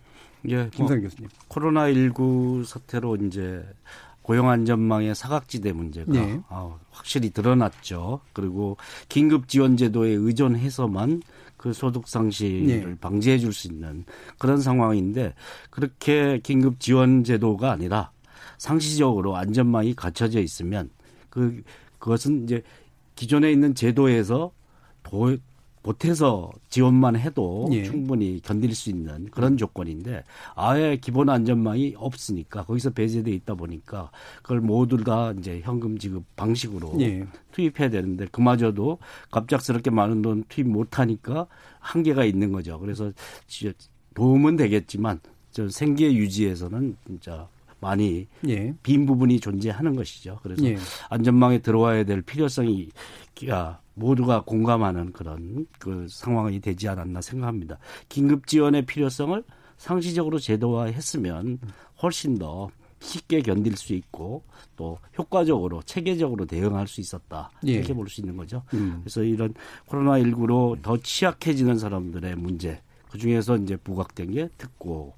예, 0.49 0.69
김성 0.73 0.97
뭐, 0.99 1.09
교수님. 1.09 1.29
코로나19 1.49 2.65
사태로 2.65 3.17
이제 3.17 3.65
고용 4.23 4.49
안전망의 4.51 5.15
사각지대 5.15 5.73
문제가 5.73 6.11
네. 6.13 6.41
아, 6.49 6.75
확실히 6.91 7.31
드러났죠. 7.31 8.21
그리고 8.33 8.77
긴급 9.09 9.47
지원 9.49 9.77
제도에 9.77 10.11
의존해서만 10.11 11.23
그 11.57 11.73
소득 11.73 12.09
상실을 12.09 12.67
네. 12.91 12.95
방지해 13.01 13.39
줄 13.39 13.53
수 13.53 13.69
있는 13.69 14.05
그런 14.39 14.61
상황인데 14.61 15.35
그렇게 15.71 16.41
긴급 16.43 16.81
지원 16.81 17.23
제도가 17.25 17.71
아니라 17.73 18.11
상시적으로 18.59 19.37
안전망이 19.37 19.95
갖춰져 19.95 20.41
있으면 20.41 20.91
그 21.31 21.63
그것은 21.99 22.45
이제 22.45 22.63
기존에 23.15 23.51
있는 23.51 23.75
제도에서 23.75 24.53
도, 25.03 25.37
보태서 25.87 26.51
지원만 26.69 27.15
해도 27.15 27.69
예. 27.71 27.85
충분히 27.85 28.41
견딜 28.43 28.75
수 28.75 28.91
있는 28.91 29.27
그런 29.31 29.57
조건인데 29.57 30.25
아예 30.57 30.97
기본 31.01 31.29
안전망이 31.31 31.95
없으니까 31.97 32.65
거기서 32.65 32.91
배제돼 32.91 33.31
있다 33.31 33.55
보니까 33.55 34.11
그걸 34.43 34.61
모두 34.61 35.05
다 35.05 35.33
이제 35.39 35.61
현금 35.63 35.97
지급 35.97 36.25
방식으로 36.35 36.97
예. 37.01 37.25
투입해야 37.53 37.89
되는데 37.91 38.27
그마저도 38.27 38.99
갑작스럽게 39.31 39.91
많은 39.91 40.23
돈 40.23 40.45
투입 40.49 40.67
못 40.67 40.99
하니까 40.99 41.47
한계가 41.79 42.25
있는 42.25 42.51
거죠. 42.51 42.81
그래서 42.81 43.13
도움은 44.15 44.57
되겠지만 44.57 45.21
저 45.53 45.69
생계 45.69 46.13
유지에서는 46.13 46.97
진짜 47.07 47.49
많이 47.81 48.27
예. 48.49 48.75
빈 48.83 49.07
부분이 49.07 49.41
존재하는 49.41 49.95
것이죠. 49.97 50.39
그래서 50.43 50.65
예. 50.65 50.77
안전망에 51.11 51.59
들어와야 51.59 52.05
될 52.05 52.23
필요성이 52.23 52.89
모두가 53.95 54.43
공감하는 54.45 55.13
그런 55.13 55.67
그 55.79 56.07
상황이 56.09 56.61
되지 56.61 56.89
않았나 56.89 57.21
생각합니다. 57.21 57.79
긴급 58.09 58.47
지원의 58.47 58.87
필요성을 58.87 59.43
상시적으로 59.77 60.39
제도화했으면 60.39 61.59
훨씬 62.03 62.39
더 62.39 62.71
쉽게 63.01 63.43
견딜 63.43 63.77
수 63.77 63.93
있고 63.93 64.43
또 64.75 64.99
효과적으로 65.19 65.83
체계적으로 65.83 66.47
대응할 66.47 66.89
수 66.89 67.01
있었다 67.03 67.51
예. 67.67 67.73
이렇게 67.73 67.93
볼 67.93 68.09
수 68.09 68.21
있는 68.23 68.37
거죠. 68.37 68.63
음. 68.75 69.01
그래서 69.03 69.23
이런 69.23 69.53
코로나 69.87 70.13
19로 70.13 70.81
더 70.83 70.97
취약해지는 70.97 71.79
사람들의 71.79 72.37
문제 72.37 72.81
그 73.11 73.19
중에서 73.19 73.57
이제 73.59 73.77
부각된 73.77 74.33
게 74.33 74.49
특고 74.57 75.15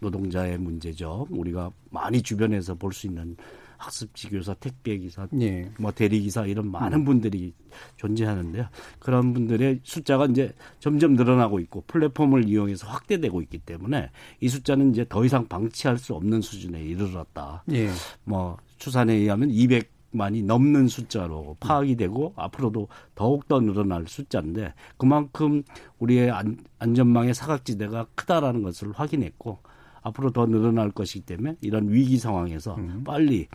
노동자의 0.00 0.58
문제죠. 0.58 1.26
우리가 1.30 1.70
많이 1.90 2.22
주변에서 2.22 2.74
볼 2.74 2.92
수 2.92 3.06
있는 3.06 3.36
학습지 3.76 4.30
교사, 4.30 4.54
택배 4.54 4.96
기사, 4.98 5.26
예. 5.40 5.70
뭐 5.78 5.92
대리 5.92 6.20
기사 6.20 6.46
이런 6.46 6.70
많은 6.70 7.00
음. 7.00 7.04
분들이 7.04 7.52
존재하는데요. 7.96 8.66
그런 8.98 9.32
분들의 9.34 9.80
숫자가 9.82 10.26
이제 10.26 10.52
점점 10.78 11.14
늘어나고 11.14 11.60
있고 11.60 11.84
플랫폼을 11.86 12.48
이용해서 12.48 12.86
확대되고 12.86 13.42
있기 13.42 13.58
때문에 13.58 14.10
이 14.40 14.48
숫자는 14.48 14.92
이제 14.92 15.04
더 15.08 15.24
이상 15.24 15.46
방치할 15.46 15.98
수 15.98 16.14
없는 16.14 16.40
수준에 16.40 16.82
이르렀다. 16.82 17.64
예. 17.72 17.90
뭐 18.24 18.56
추산에 18.78 19.14
의하면 19.14 19.50
200 19.50 19.93
많이 20.14 20.42
넘는 20.42 20.88
숫자로 20.88 21.56
파악이 21.60 21.96
되고 21.96 22.32
앞으로도 22.36 22.88
더욱 23.14 23.48
더 23.48 23.60
늘어날 23.60 24.06
숫자인데 24.06 24.74
그만큼 24.96 25.62
우리의 25.98 26.30
안, 26.30 26.56
안전망의 26.78 27.34
사각지대가 27.34 28.06
크다라는 28.14 28.62
것을 28.62 28.92
확인했고 28.92 29.58
앞으로 30.02 30.30
더 30.30 30.46
늘어날 30.46 30.90
것이기 30.90 31.24
때문에 31.24 31.56
이런 31.60 31.90
위기 31.90 32.18
상황에서 32.18 32.76
음. 32.76 33.02
빨리 33.04 33.48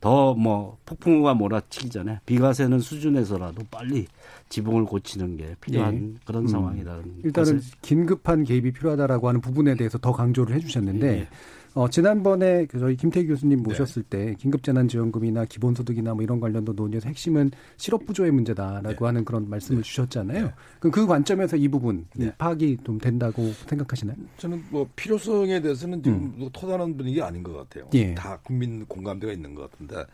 더 0.00 0.34
뭐 0.34 0.78
폭풍우가 0.84 1.34
몰아치기 1.34 1.90
전에 1.90 2.20
비가 2.26 2.52
새는 2.52 2.80
수준에서라도 2.80 3.62
빨리 3.70 4.06
지붕을 4.48 4.84
고치는 4.84 5.36
게 5.36 5.54
필요한 5.60 6.14
네. 6.14 6.20
그런 6.26 6.42
음. 6.42 6.46
상황이라는 6.48 7.20
일단은 7.24 7.60
긴급한 7.82 8.42
개입이 8.44 8.72
필요하다라고 8.72 9.28
하는 9.28 9.40
부분에 9.40 9.76
대해서 9.76 9.98
더 9.98 10.12
강조를 10.12 10.56
해주셨는데 10.56 11.12
네. 11.12 11.28
어, 11.74 11.88
지난번에 11.88 12.66
그 12.66 12.78
저희 12.78 12.96
김태기 12.96 13.28
교수님 13.28 13.62
네. 13.62 13.68
모셨을 13.68 14.02
네. 14.04 14.26
때 14.26 14.34
긴급재난지원금이나 14.38 15.46
기본소득이나 15.46 16.14
뭐 16.14 16.22
이런 16.22 16.38
관련도 16.40 16.74
논의해서 16.74 17.08
핵심은 17.08 17.50
실업부조의 17.78 18.30
문제다라고 18.30 18.88
네. 18.88 19.04
하는 19.04 19.24
그런 19.24 19.48
말씀을 19.48 19.82
네. 19.82 19.88
주셨잖아요. 19.88 20.46
네. 20.46 20.52
그럼 20.80 20.92
그 20.92 21.06
관점에서 21.06 21.56
이 21.56 21.68
부분 21.68 22.06
네. 22.14 22.32
파악이 22.36 22.78
좀 22.84 22.98
된다고 22.98 23.52
생각하시나요? 23.68 24.16
저는 24.36 24.62
뭐 24.70 24.86
필요성에 24.96 25.60
대해서는 25.60 26.02
지금 26.02 26.34
음. 26.38 26.48
토다는 26.52 26.96
분위기 26.96 27.22
아닌 27.22 27.42
것 27.42 27.54
같아요. 27.54 27.88
예. 27.94 28.14
다 28.14 28.38
국민 28.42 28.84
공감대가 28.84 29.32
있는 29.32 29.54
것 29.54 29.70
같은데 29.70 30.04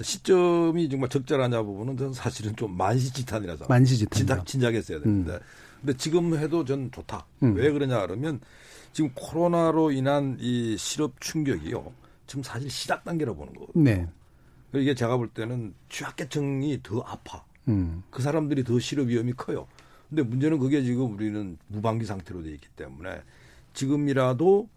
시점이 0.00 0.88
정말 0.88 1.08
적절하냐 1.10 1.62
부분은 1.62 1.96
저는 1.96 2.12
사실은 2.14 2.56
좀 2.56 2.76
만시지탄이라서 2.76 3.66
만시지탄 3.68 4.16
진작 4.16 4.46
진작했어야 4.46 5.00
되는데 5.00 5.32
음. 5.32 5.38
근데 5.80 5.96
지금 5.98 6.36
해도 6.38 6.64
전 6.64 6.90
좋다. 6.90 7.26
음. 7.42 7.54
왜 7.56 7.70
그러냐 7.70 8.00
그러면 8.06 8.40
지금 8.94 9.10
코로나로 9.12 9.90
인한 9.90 10.36
이 10.40 10.76
실업 10.78 11.20
충격이요. 11.20 11.92
지금 12.28 12.42
사실 12.44 12.70
시작 12.70 13.04
단계로 13.04 13.34
보는 13.34 13.52
거거든요. 13.52 13.84
네. 13.84 14.08
이게 14.72 14.94
제가 14.94 15.16
볼 15.16 15.28
때는 15.28 15.74
취약계층이 15.88 16.80
더 16.82 17.00
아파. 17.00 17.44
음. 17.68 18.04
그 18.10 18.22
사람들이 18.22 18.62
더 18.62 18.78
실업 18.78 19.08
위험이 19.08 19.32
커요. 19.32 19.66
근데 20.08 20.22
문제는 20.22 20.60
그게 20.60 20.82
지금 20.84 21.12
우리는 21.12 21.58
무방기 21.66 22.04
상태로 22.06 22.44
돼 22.44 22.50
있기 22.52 22.68
때문에 22.76 23.20
지금이라도 23.72 24.68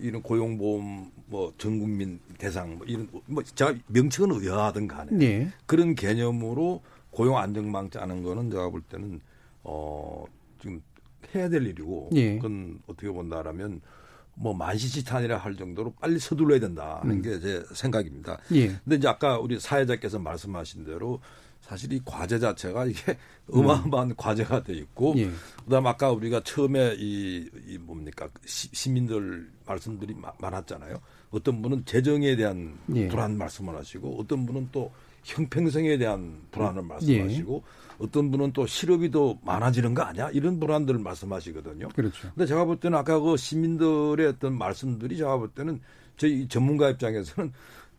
이런 0.00 0.22
고용보험 0.22 1.12
뭐 1.26 1.52
전국민 1.58 2.18
대상 2.38 2.78
뭐 2.78 2.86
이런 2.86 3.08
뭐 3.26 3.42
제가 3.42 3.74
명칭은 3.88 4.40
의아하든 4.40 4.88
간에 4.88 5.12
네. 5.12 5.52
그런 5.66 5.94
개념으로 5.94 6.82
고용 7.10 7.36
안정망 7.36 7.90
짜는 7.90 8.22
거는 8.22 8.50
제가 8.50 8.70
볼 8.70 8.80
때는 8.82 9.20
어 9.64 10.24
지금 10.60 10.80
해야 11.34 11.48
될 11.48 11.66
일이고 11.66 12.10
예. 12.14 12.36
그건 12.36 12.80
어떻게 12.86 13.10
본다라면 13.10 13.80
뭐 14.34 14.54
만시지탄이라 14.54 15.38
할 15.38 15.56
정도로 15.56 15.94
빨리 15.94 16.18
서둘러야 16.18 16.60
된다는 16.60 17.16
음. 17.16 17.22
게제 17.22 17.64
생각입니다. 17.72 18.38
예. 18.52 18.68
근데 18.68 18.96
이제 18.96 19.08
아까 19.08 19.38
우리 19.38 19.58
사회자께서 19.58 20.18
말씀하신 20.18 20.84
대로 20.84 21.20
사실 21.62 21.92
이 21.92 22.00
과제 22.04 22.38
자체가 22.38 22.86
이게 22.86 23.16
음. 23.52 23.60
어마어마한 23.64 24.10
음. 24.10 24.14
과제가 24.16 24.62
돼 24.62 24.74
있고 24.74 25.14
예. 25.16 25.30
그다음 25.64 25.86
아까 25.86 26.10
우리가 26.12 26.42
처음에 26.44 26.94
이, 26.98 27.48
이 27.66 27.78
뭡니까 27.78 28.28
시, 28.44 28.68
시민들 28.72 29.50
말씀들이 29.64 30.14
마, 30.14 30.32
많았잖아요. 30.38 31.00
어떤 31.30 31.62
분은 31.62 31.84
재정에 31.86 32.36
대한 32.36 32.78
예. 32.94 33.08
불안 33.08 33.36
말씀을 33.36 33.74
하시고 33.74 34.20
어떤 34.20 34.46
분은 34.46 34.68
또 34.70 34.92
형평성에 35.26 35.98
대한 35.98 36.40
불안을 36.52 36.82
음. 36.82 36.88
말씀하시고 36.88 37.62
예. 37.64 38.04
어떤 38.04 38.30
분은 38.30 38.52
또 38.52 38.66
실업이 38.66 39.10
더 39.10 39.36
많아지는 39.42 39.92
거 39.92 40.02
아니야? 40.02 40.30
이런 40.30 40.60
불안들을 40.60 41.00
말씀하시거든요. 41.00 41.88
그렇죠. 41.88 42.28
근데 42.34 42.46
제가 42.46 42.64
볼 42.64 42.78
때는 42.78 42.96
아까 42.96 43.18
그 43.18 43.36
시민들의 43.36 44.26
어떤 44.26 44.56
말씀들이 44.56 45.16
제가 45.16 45.36
볼 45.36 45.48
때는 45.48 45.80
저희 46.16 46.46
전문가 46.46 46.88
입장에서는 46.90 47.52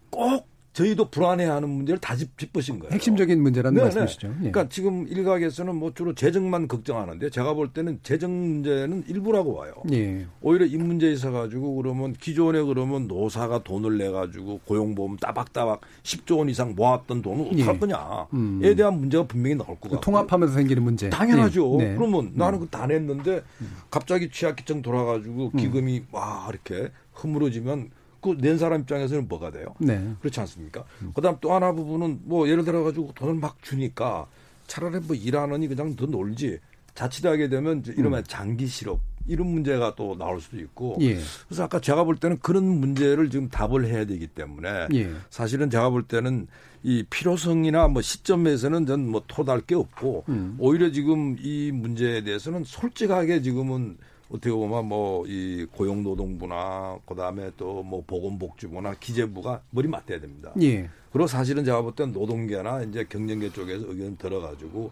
꼭 0.09 0.47
저희도 0.77 1.09
불안해하는 1.09 1.67
문제를 1.67 1.99
다 1.99 2.15
짚으신 2.15 2.77
거예요. 2.77 2.93
핵심적인 2.93 3.41
문제라는 3.41 3.73
네네. 3.73 3.85
말씀이시죠. 3.85 4.27
예. 4.27 4.33
그러니까 4.51 4.69
지금 4.69 5.07
일각에서는 5.07 5.75
뭐 5.75 5.91
주로 5.91 6.13
재정만 6.13 6.67
걱정하는데 6.67 7.31
제가 7.31 7.55
볼 7.55 7.73
때는 7.73 7.99
재정 8.03 8.29
문제는 8.39 9.05
일부라고 9.07 9.55
와요. 9.55 9.73
예. 9.91 10.27
오히려 10.39 10.67
이 10.67 10.77
문제에 10.77 11.13
있어 11.13 11.31
가지고 11.31 11.73
그러면 11.77 12.13
기존에 12.13 12.61
그러면 12.61 13.07
노사가 13.07 13.63
돈을 13.63 13.97
내 13.97 14.11
가지고 14.11 14.59
고용보험 14.65 15.17
따박따박 15.17 15.81
10조 16.03 16.37
원 16.37 16.49
이상 16.49 16.75
모았던 16.75 17.23
돈은 17.23 17.47
어떻게 17.47 17.61
예. 17.61 17.63
할 17.63 17.79
거냐에 17.79 18.27
음. 18.33 18.61
대한 18.77 18.99
문제가 18.99 19.25
분명히 19.25 19.55
나올 19.55 19.79
것 19.79 19.89
같고 19.89 20.01
통합하면서 20.01 20.53
생기는 20.53 20.83
문제. 20.83 21.09
당연하죠. 21.09 21.77
네. 21.79 21.95
그러면 21.95 22.33
나는 22.35 22.59
그다 22.59 22.85
냈는데 22.85 23.41
갑자기 23.89 24.29
취약기증 24.29 24.83
돌아가지고 24.83 25.51
음. 25.55 25.57
기금이 25.57 25.97
음. 25.97 26.07
와 26.11 26.47
이렇게 26.51 26.91
흐물어지면 27.13 27.89
그 27.89 27.96
낸 28.37 28.57
사람 28.57 28.81
입장에서는 28.81 29.27
뭐가 29.27 29.51
돼요? 29.51 29.73
네. 29.79 30.13
그렇지 30.19 30.39
않습니까? 30.41 30.83
음. 31.01 31.11
그다음 31.13 31.37
또 31.41 31.53
하나 31.53 31.71
부분은 31.71 32.21
뭐 32.23 32.47
예를 32.49 32.63
들어 32.63 32.83
가지고 32.83 33.11
돈을 33.15 33.35
막 33.35 33.57
주니까 33.61 34.25
차라리 34.67 34.99
뭐 34.99 35.15
일하느니 35.15 35.67
그냥 35.67 35.95
더 35.95 36.05
놀지 36.05 36.59
자칫하게 36.95 37.49
되면 37.49 37.83
이러면 37.85 38.19
음. 38.19 38.23
장기 38.27 38.67
실업 38.67 38.99
이런 39.27 39.47
문제가 39.47 39.93
또 39.95 40.17
나올 40.17 40.39
수도 40.39 40.57
있고 40.57 40.97
예. 41.01 41.19
그래서 41.47 41.63
아까 41.63 41.79
제가 41.79 42.03
볼 42.05 42.15
때는 42.15 42.39
그런 42.39 42.63
문제를 42.65 43.29
지금 43.29 43.49
답을 43.49 43.85
해야 43.85 44.05
되기 44.05 44.25
때문에 44.27 44.87
예. 44.93 45.11
사실은 45.29 45.69
제가 45.69 45.89
볼 45.89 46.03
때는 46.03 46.47
이 46.83 47.03
필요성이나 47.09 47.89
뭐 47.89 48.01
시점에서는 48.01 48.85
전 48.85 48.99
뭐 49.07 49.23
토달 49.27 49.61
게 49.61 49.75
없고 49.75 50.23
음. 50.29 50.55
오히려 50.59 50.91
지금 50.91 51.35
이 51.39 51.71
문제에 51.73 52.23
대해서는 52.23 52.63
솔직하게 52.63 53.41
지금은 53.41 53.97
어떻게 54.29 54.51
보면 54.51 54.85
뭐 54.85 55.25
이 55.27 55.65
고용노동부나 55.71 56.99
그다음에 57.05 57.51
또 57.57 57.83
뭐 57.83 58.03
보건복지부나 58.05 58.95
기재부가 58.99 59.61
머리 59.69 59.87
맞대야 59.87 60.19
됩니다. 60.19 60.51
예. 60.61 60.89
그리고 61.11 61.27
사실은 61.27 61.63
제가 61.63 61.81
볼땐 61.81 62.11
노동계나 62.11 62.83
이제 62.83 63.05
경영계 63.05 63.51
쪽에서 63.51 63.85
의견 63.87 64.17
들어가지고 64.17 64.91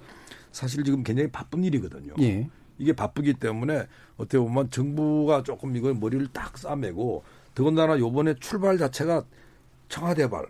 사실 0.51 0.84
지금 0.84 1.04
굉장히 1.04 1.30
바쁜 1.32 1.63
일이거든요. 1.63 2.13
예. 2.22 2.48
이게 2.77 2.94
바쁘기 2.94 3.34
때문에 3.36 3.88
어떻게 4.18 4.38
보면 4.38 4.70
정부가 4.70 5.44
조금 5.44 5.75
이걸 5.75 5.94
머리를 5.96 6.27
딱 6.32 6.58
싸매고 6.58 7.24
더군다나 7.54 8.00
요번에 8.00 8.36
출발 8.39 8.77
자체가 8.77 9.24
청와대 9.89 10.30
발 10.30 10.46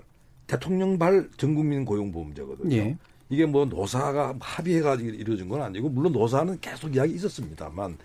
대통령 0.47 0.97
발 0.99 1.29
전국민 1.37 1.85
고용보험제거든요. 1.85 2.75
예. 2.75 2.97
이게 3.29 3.45
뭐 3.45 3.65
노사가 3.65 4.35
합의해가지고 4.39 5.09
이루어진 5.09 5.49
건 5.49 5.61
아니고 5.63 5.89
물론 5.89 6.11
노사는 6.11 6.59
계속 6.61 6.95
이야기 6.95 7.15
있었습니다만 7.15 7.97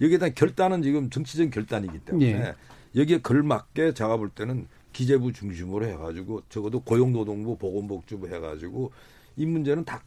여기에 0.00 0.18
대한 0.18 0.34
결단은 0.34 0.82
지금 0.82 1.10
정치적 1.10 1.50
결단이기 1.50 1.98
때문에 2.00 2.26
예. 2.26 2.54
여기에 2.94 3.20
걸맞게 3.20 3.94
제가 3.94 4.16
볼 4.16 4.30
때는 4.30 4.66
기재부 4.92 5.32
중심으로 5.32 5.86
해가지고 5.86 6.42
적어도 6.48 6.80
고용노동부 6.80 7.58
보건복지부 7.58 8.28
해가지고 8.28 8.92
이 9.36 9.46
문제는 9.46 9.84
다 9.84 10.02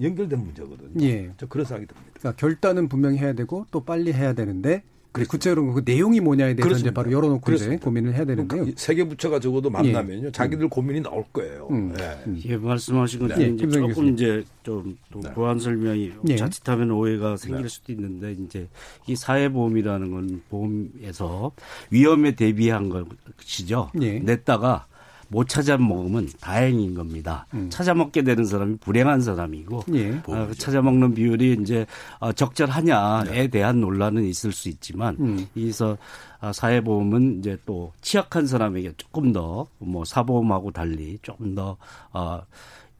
연결된 0.00 0.38
문제거든요. 0.38 1.04
예. 1.04 1.32
저 1.36 1.46
그런 1.46 1.64
생각이 1.64 1.86
듭니다. 1.86 2.10
그러니까 2.14 2.40
결단은 2.40 2.88
분명히 2.88 3.18
해야 3.18 3.32
되고 3.32 3.66
또 3.70 3.84
빨리 3.84 4.12
해야 4.12 4.34
되는데 4.34 4.82
구체적으로 5.24 5.72
그 5.72 5.82
내용이 5.84 6.20
뭐냐에 6.20 6.54
대해서 6.54 6.62
그렇습니다. 6.68 6.90
이제 6.90 6.94
바로 6.94 7.12
열어놓고 7.12 7.40
그렇습니다. 7.40 7.76
이제 7.76 7.84
고민을 7.84 8.14
해야 8.14 8.24
되는데요. 8.24 8.66
세계 8.76 9.04
부처가 9.04 9.40
적어도 9.40 9.70
만나면요, 9.70 10.26
예. 10.26 10.32
자기들 10.32 10.68
고민이 10.68 11.02
나올 11.02 11.24
거예요. 11.32 11.68
음. 11.70 11.94
예. 11.98 12.50
예, 12.50 12.56
말씀하신 12.56 13.20
것처럼 13.20 13.42
네. 13.42 13.54
이제 13.54 13.68
조금 13.68 13.88
교수님. 13.88 14.14
이제 14.14 14.44
좀 14.62 14.96
네. 15.14 15.32
보완 15.32 15.58
설명이 15.58 16.12
예. 16.28 16.36
자칫하면 16.36 16.90
오해가 16.90 17.36
생길 17.36 17.62
네. 17.62 17.68
수도 17.68 17.92
있는데 17.92 18.32
이제 18.32 18.68
이 19.06 19.16
사회보험이라는 19.16 20.10
건 20.10 20.42
보험에서 20.50 21.52
위험에 21.90 22.34
대비한 22.34 22.88
것이죠. 22.88 23.90
예. 24.00 24.18
냈다가 24.18 24.86
못 25.28 25.48
찾아 25.48 25.76
먹으면 25.76 26.28
다행인 26.40 26.94
겁니다. 26.94 27.46
음. 27.54 27.68
찾아 27.70 27.94
먹게 27.94 28.22
되는 28.22 28.44
사람이 28.44 28.76
불행한 28.78 29.20
사람이고 29.20 29.84
예. 29.94 30.20
아, 30.28 30.48
찾아 30.58 30.82
먹는 30.82 31.14
비율이 31.14 31.58
이제 31.60 31.86
어, 32.18 32.32
적절하냐에 32.32 33.24
네. 33.24 33.48
대한 33.48 33.80
논란은 33.80 34.24
있을 34.24 34.52
수 34.52 34.68
있지만 34.68 35.16
음. 35.20 35.46
이서 35.54 35.96
아, 36.40 36.52
사회보험은 36.52 37.38
이제 37.40 37.58
또 37.66 37.92
취약한 38.02 38.46
사람에게 38.46 38.92
조금 38.96 39.32
더 39.32 39.66
뭐 39.78 40.04
사보험하고 40.04 40.70
달리 40.72 41.18
조금 41.22 41.54
더 41.54 41.76
어, 42.12 42.40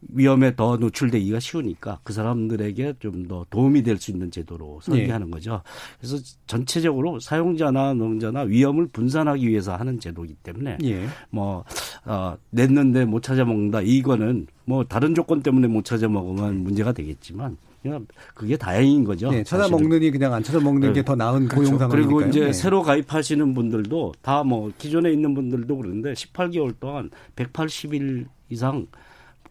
위험에 0.08 0.54
더 0.56 0.76
노출되기가 0.76 1.40
쉬우니까 1.40 2.00
그 2.04 2.12
사람들에게 2.12 2.94
좀 3.00 3.26
더 3.28 3.44
도움이 3.50 3.82
될 3.82 3.96
수 3.98 4.10
있는 4.10 4.30
제도로 4.30 4.78
설계하는 4.82 5.26
예. 5.28 5.30
거죠. 5.30 5.62
그래서 5.98 6.18
전체적으로 6.46 7.18
사용자나 7.18 7.94
노동자나 7.94 8.42
위험을 8.42 8.88
분산하기 8.88 9.48
위해서 9.48 9.74
하는 9.74 9.98
제도이기 9.98 10.34
때문에 10.42 10.78
예. 10.84 11.06
뭐 11.30 11.64
어, 12.04 12.36
냈는데 12.50 13.04
못 13.04 13.22
찾아 13.22 13.44
먹는다 13.44 13.80
이거는 13.80 14.46
뭐 14.64 14.84
다른 14.84 15.14
조건 15.14 15.42
때문에 15.42 15.66
못 15.66 15.84
찾아 15.84 16.08
먹으면 16.08 16.62
문제가 16.62 16.92
되겠지만 16.92 17.56
그냥 17.82 18.06
그게 18.34 18.56
다행인 18.56 19.04
거죠. 19.04 19.30
네, 19.30 19.44
찾아 19.44 19.68
먹느니 19.68 20.10
그냥 20.10 20.34
안 20.34 20.42
찾아 20.42 20.58
먹는 20.60 20.88
네. 20.88 20.92
게더 20.94 21.14
나은 21.16 21.46
그렇죠. 21.48 21.70
고용 21.70 21.78
상황이니까요. 21.78 22.16
그리고 22.16 22.28
이제 22.28 22.46
네. 22.46 22.52
새로 22.52 22.82
가입하시는 22.82 23.54
분들도 23.54 24.14
다 24.22 24.42
뭐 24.44 24.70
기존에 24.78 25.10
있는 25.12 25.34
분들도 25.34 25.76
그런데 25.76 26.12
18개월 26.12 26.74
동안 26.78 27.10
180일 27.36 28.26
이상 28.50 28.86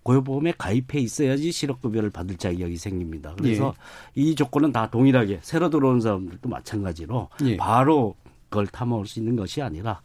고용보험에 0.05 0.53
가입해 0.57 0.99
있어야지 0.99 1.51
실업급여를 1.51 2.11
받을 2.11 2.37
자격이 2.37 2.77
생깁니다. 2.77 3.33
그래서 3.35 3.73
예. 4.17 4.21
이 4.21 4.35
조건은 4.35 4.71
다 4.71 4.89
동일하게 4.89 5.39
새로 5.41 5.69
들어온 5.71 5.99
사람들도 5.99 6.47
마찬가지로 6.47 7.29
예. 7.45 7.57
바로 7.57 8.15
그걸 8.49 8.67
탐험할 8.67 9.07
수 9.07 9.19
있는 9.19 9.35
것이 9.35 9.63
아니라 9.63 10.01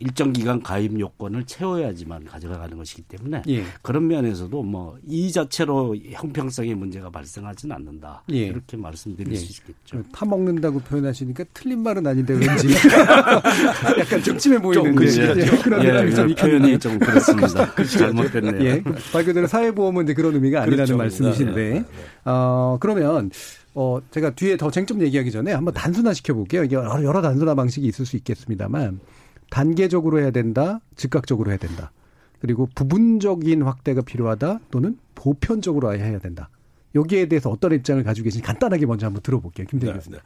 일정 0.00 0.32
기간 0.32 0.62
가입 0.62 0.98
요건을 0.98 1.44
채워야지만 1.44 2.24
가져가는 2.24 2.76
것이기 2.76 3.02
때문에 3.02 3.42
예. 3.48 3.64
그런 3.82 4.06
면에서도 4.06 4.62
뭐 4.62 4.98
이 5.06 5.32
자체로 5.32 5.96
형평성의 5.96 6.74
문제가 6.74 7.10
발생하지는 7.10 7.74
않는다 7.74 8.22
예. 8.32 8.46
이렇게 8.46 8.76
말씀드릴 8.76 9.32
예. 9.32 9.36
수 9.36 9.62
있겠죠. 9.62 10.02
타 10.12 10.26
먹는다고 10.26 10.80
표현하시니까 10.80 11.44
틀린 11.54 11.82
말은 11.82 12.06
아닌데 12.06 12.34
왠지 12.34 12.68
약간 13.98 14.22
적침해 14.22 14.58
보이는데 14.60 15.40
예, 15.40 15.46
그런 15.62 15.84
예, 15.84 16.10
좀 16.10 16.34
표현이 16.34 16.78
좀 16.78 16.98
그렇습니다. 16.98 17.74
잘못됐네요. 17.84 18.64
예. 18.64 18.82
말 19.12 19.24
그대로 19.24 19.46
사회보험은 19.46 20.04
이제 20.04 20.14
그런 20.14 20.34
의미가 20.34 20.62
아니라는 20.62 20.76
그렇죠. 20.84 20.96
말씀이신데 20.96 21.54
네, 21.54 21.70
네. 21.80 21.84
어, 22.24 22.76
그러면 22.80 23.30
어, 23.74 23.98
제가 24.10 24.30
뒤에 24.30 24.56
더 24.56 24.70
쟁점 24.70 25.00
얘기하기 25.00 25.30
전에 25.30 25.52
한번 25.52 25.72
단순화 25.74 26.12
시켜볼게요. 26.12 26.70
여러, 26.70 27.02
여러 27.02 27.22
단순화 27.22 27.54
방식이 27.54 27.86
있을 27.86 28.04
수 28.06 28.16
있겠습니다만 28.16 29.00
단계적으로 29.50 30.20
해야 30.20 30.30
된다, 30.30 30.80
즉각적으로 30.96 31.50
해야 31.50 31.58
된다. 31.58 31.90
그리고 32.40 32.68
부분적인 32.74 33.62
확대가 33.62 34.00
필요하다 34.02 34.60
또는 34.70 34.98
보편적으로 35.14 35.94
해야 35.96 36.18
된다. 36.18 36.48
여기에 36.94 37.26
대해서 37.26 37.50
어떤 37.50 37.72
입장을 37.72 38.02
가지고 38.02 38.24
계신지 38.24 38.42
간단하게 38.46 38.86
먼저 38.86 39.06
한번 39.06 39.22
들어볼게요. 39.22 39.66
김대중 39.66 39.92
네, 39.94 39.98
교수님. 39.98 40.18
네. 40.18 40.24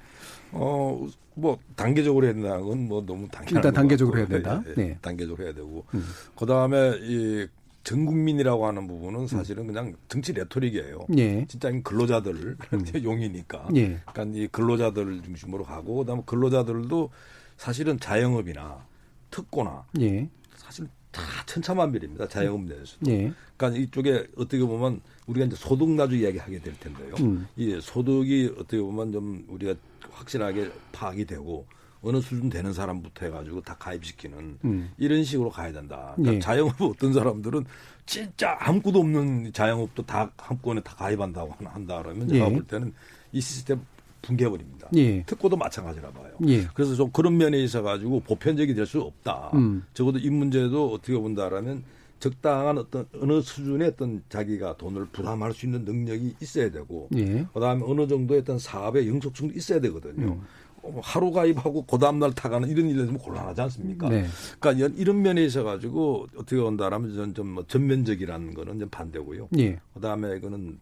어, 0.53 1.07
뭐 1.35 1.59
단계적으로 1.77 2.27
해야 2.27 2.35
된다는 2.35 2.63
건 2.65 2.79
뭐 2.79 3.05
너무 3.05 3.27
당연한 3.29 3.57
일단 3.57 3.73
단계적으로 3.75 4.19
해야 4.19 4.27
된다. 4.27 4.63
네, 4.67 4.75
네. 4.75 4.99
단계적으로 5.01 5.45
해야 5.45 5.53
되고 5.55 5.85
음. 5.95 6.05
그다음에 6.37 6.99
이 7.03 7.47
전국민이라고 7.85 8.67
하는 8.67 8.87
부분은 8.87 9.27
사실은 9.27 9.67
그냥 9.67 9.95
정치 10.09 10.33
레토릭이에요. 10.33 11.07
예. 11.19 11.45
진짜 11.49 11.69
근로자들 11.83 12.57
음. 12.75 12.85
용이니까. 13.03 13.69
예. 13.75 14.01
그러니까 14.13 14.39
이 14.39 14.47
근로자들 14.47 15.23
중심으로 15.23 15.65
가고 15.65 15.97
그다음에 15.99 16.23
근로자들도 16.27 17.11
사실은 17.57 17.99
자영업이나 17.99 18.87
특고나 19.33 19.85
예. 20.01 20.29
사실 20.55 20.87
다 21.11 21.23
천차만별입니다. 21.47 22.29
자영업 22.29 22.63
내에서도. 22.63 23.11
예. 23.11 23.33
그러니까 23.57 23.81
이쪽에 23.81 24.27
어떻게 24.37 24.65
보면 24.65 25.01
우리가 25.27 25.47
이제 25.47 25.57
소득 25.57 25.91
나주 25.91 26.17
이야기하게 26.17 26.61
될 26.61 26.79
텐데요. 26.79 27.15
음. 27.21 27.47
이 27.57 27.79
소득이 27.81 28.55
어떻게 28.57 28.81
보면 28.81 29.13
좀 29.13 29.45
우리가 29.49 29.75
확실하게 30.11 30.71
파악이 30.93 31.25
되고 31.25 31.67
어느 32.03 32.21
수준 32.21 32.49
되는 32.51 32.73
사람부터 32.73 33.27
해가지고 33.27 33.61
다 33.63 33.77
가입시키는 33.79 34.59
음. 34.65 34.91
이런 34.99 35.23
식으로 35.23 35.51
가야 35.51 35.73
된다. 35.73 36.13
그러니까 36.17 36.35
예. 36.35 36.39
자영업 36.41 36.81
어떤 36.81 37.13
사람들은 37.13 37.65
진짜 38.07 38.57
아무것도 38.61 38.99
없는 38.99 39.53
자영업도 39.53 40.05
다 40.05 40.31
한꺼번에 40.37 40.81
다 40.83 40.95
가입한다고 40.97 41.55
한다 41.65 42.03
그러면 42.03 42.29
제가 42.29 42.47
예. 42.47 42.53
볼 42.53 42.65
때는 42.67 42.93
이 43.33 43.41
시스템 43.41 43.81
붕괴버립니다. 44.23 44.89
예. 44.97 45.23
특고도 45.25 45.57
마찬가지라 45.57 46.11
봐요. 46.11 46.33
예. 46.47 46.65
그래서 46.75 46.95
좀 46.95 47.11
그런 47.13 47.37
면에 47.37 47.59
있어 47.63 47.83
가지고 47.83 48.21
보편적이 48.21 48.75
될 48.75 48.87
수 48.87 49.01
없다. 49.01 49.51
음. 49.55 49.85
적어도 49.95 50.19
이 50.19 50.29
문제도 50.31 50.93
어떻게 50.93 51.17
본다라면 51.19 51.85
적당한 52.21 52.79
어떤 52.79 53.07
어느 53.21 53.41
수준의 53.41 53.89
어떤 53.89 54.23
자기가 54.29 54.77
돈을 54.77 55.07
부담할 55.07 55.53
수 55.53 55.67
있는 55.67 55.85
능력이 55.85 56.37
있어야 56.41 56.71
되고 56.71 57.09
예. 57.17 57.47
그다음에 57.53 57.83
어느 57.85 58.07
정도의 58.07 58.41
어떤 58.41 58.59
사업의 58.59 59.09
영속성도 59.09 59.55
있어야 59.55 59.81
되거든요. 59.81 60.33
음. 60.35 60.41
뭐 60.83 61.01
하루 61.01 61.31
가입하고 61.31 61.85
그 61.87 61.97
다음날 61.97 62.33
타가는 62.35 62.69
이런 62.69 62.89
일이 62.89 62.99
되면 62.99 63.17
곤란하지 63.17 63.61
않습니까? 63.61 64.09
네. 64.09 64.27
그러니까 64.59 64.89
이런 64.97 65.23
면에 65.23 65.45
있어 65.45 65.63
가지고 65.63 66.27
어떻게 66.37 66.61
본다라면 66.61 67.15
전좀 67.15 67.65
전면적이라는 67.69 68.55
거는 68.55 68.81
좀 68.81 68.89
반대고요. 68.89 69.49
예. 69.59 69.79
그다음에 69.95 70.37
이거는 70.37 70.79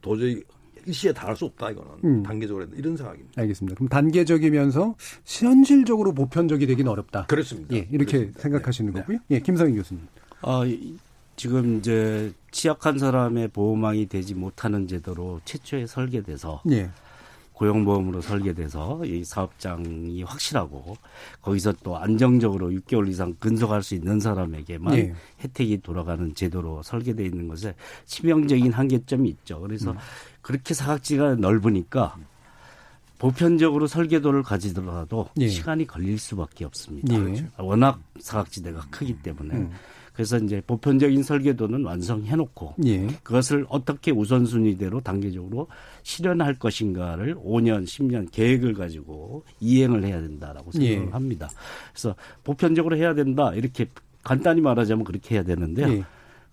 도저히 0.00 0.42
일시에 0.86 1.12
다 1.12 1.26
할 1.28 1.36
수 1.36 1.44
없다 1.46 1.70
이거는 1.70 1.90
음. 2.04 2.22
단계적으로 2.22 2.66
이런 2.74 2.96
생각입니다. 2.96 3.40
알겠습니다. 3.40 3.76
그럼 3.76 3.88
단계적이면서 3.88 4.94
현실적으로 5.24 6.12
보편적이 6.12 6.66
되기는 6.66 6.90
어렵다. 6.90 7.26
그렇습니다. 7.26 7.74
예, 7.76 7.86
이렇게 7.90 8.12
그렇습니다. 8.12 8.40
생각하시는 8.40 8.92
네. 8.92 9.00
거고요. 9.00 9.18
예, 9.30 9.40
김성희 9.40 9.74
교수님. 9.74 10.02
아, 10.42 10.62
지금 11.36 11.78
이제 11.78 12.32
취약한 12.50 12.98
사람의 12.98 13.48
보호망이 13.48 14.06
되지 14.06 14.34
못하는 14.34 14.86
제도로 14.88 15.40
최초에 15.44 15.86
설계돼서 15.86 16.62
예. 16.70 16.90
고용보험으로 17.54 18.22
설계돼서 18.22 19.04
이 19.04 19.22
사업장이 19.22 20.22
확실하고 20.22 20.96
거기서 21.42 21.74
또 21.82 21.96
안정적으로 21.98 22.70
6개월 22.70 23.06
이상 23.08 23.34
근속할 23.38 23.82
수 23.82 23.94
있는 23.94 24.18
사람에게만 24.18 24.94
예. 24.96 25.14
혜택이 25.44 25.78
돌아가는 25.82 26.34
제도로 26.34 26.82
설계되어 26.82 27.26
있는 27.26 27.48
것에 27.48 27.74
치명적인 28.06 28.72
한계점이 28.72 29.28
있죠. 29.30 29.60
그래서 29.60 29.90
음. 29.92 29.96
그렇게 30.42 30.74
사각지가 30.74 31.36
넓으니까 31.36 32.16
보편적으로 33.18 33.86
설계도를 33.86 34.42
가지더라도 34.42 35.28
예. 35.38 35.48
시간이 35.48 35.86
걸릴 35.86 36.18
수밖에 36.18 36.64
없습니다. 36.64 37.14
예. 37.14 37.46
워낙 37.58 38.00
사각지대가 38.18 38.86
크기 38.90 39.14
때문에. 39.20 39.54
음. 39.54 39.70
그래서 40.14 40.38
이제 40.38 40.62
보편적인 40.66 41.22
설계도는 41.22 41.84
완성해놓고 41.84 42.74
예. 42.86 43.06
그것을 43.22 43.66
어떻게 43.68 44.10
우선순위대로 44.10 45.00
단계적으로 45.00 45.68
실현할 46.02 46.58
것인가를 46.58 47.36
5년, 47.36 47.84
10년 47.84 48.30
계획을 48.30 48.74
가지고 48.74 49.44
이행을 49.60 50.04
해야 50.04 50.20
된다라고 50.20 50.72
생각을 50.72 51.08
예. 51.08 51.10
합니다. 51.10 51.50
그래서 51.92 52.14
보편적으로 52.42 52.96
해야 52.96 53.14
된다 53.14 53.52
이렇게 53.54 53.86
간단히 54.22 54.60
말하자면 54.60 55.04
그렇게 55.04 55.34
해야 55.36 55.42
되는데요. 55.42 56.04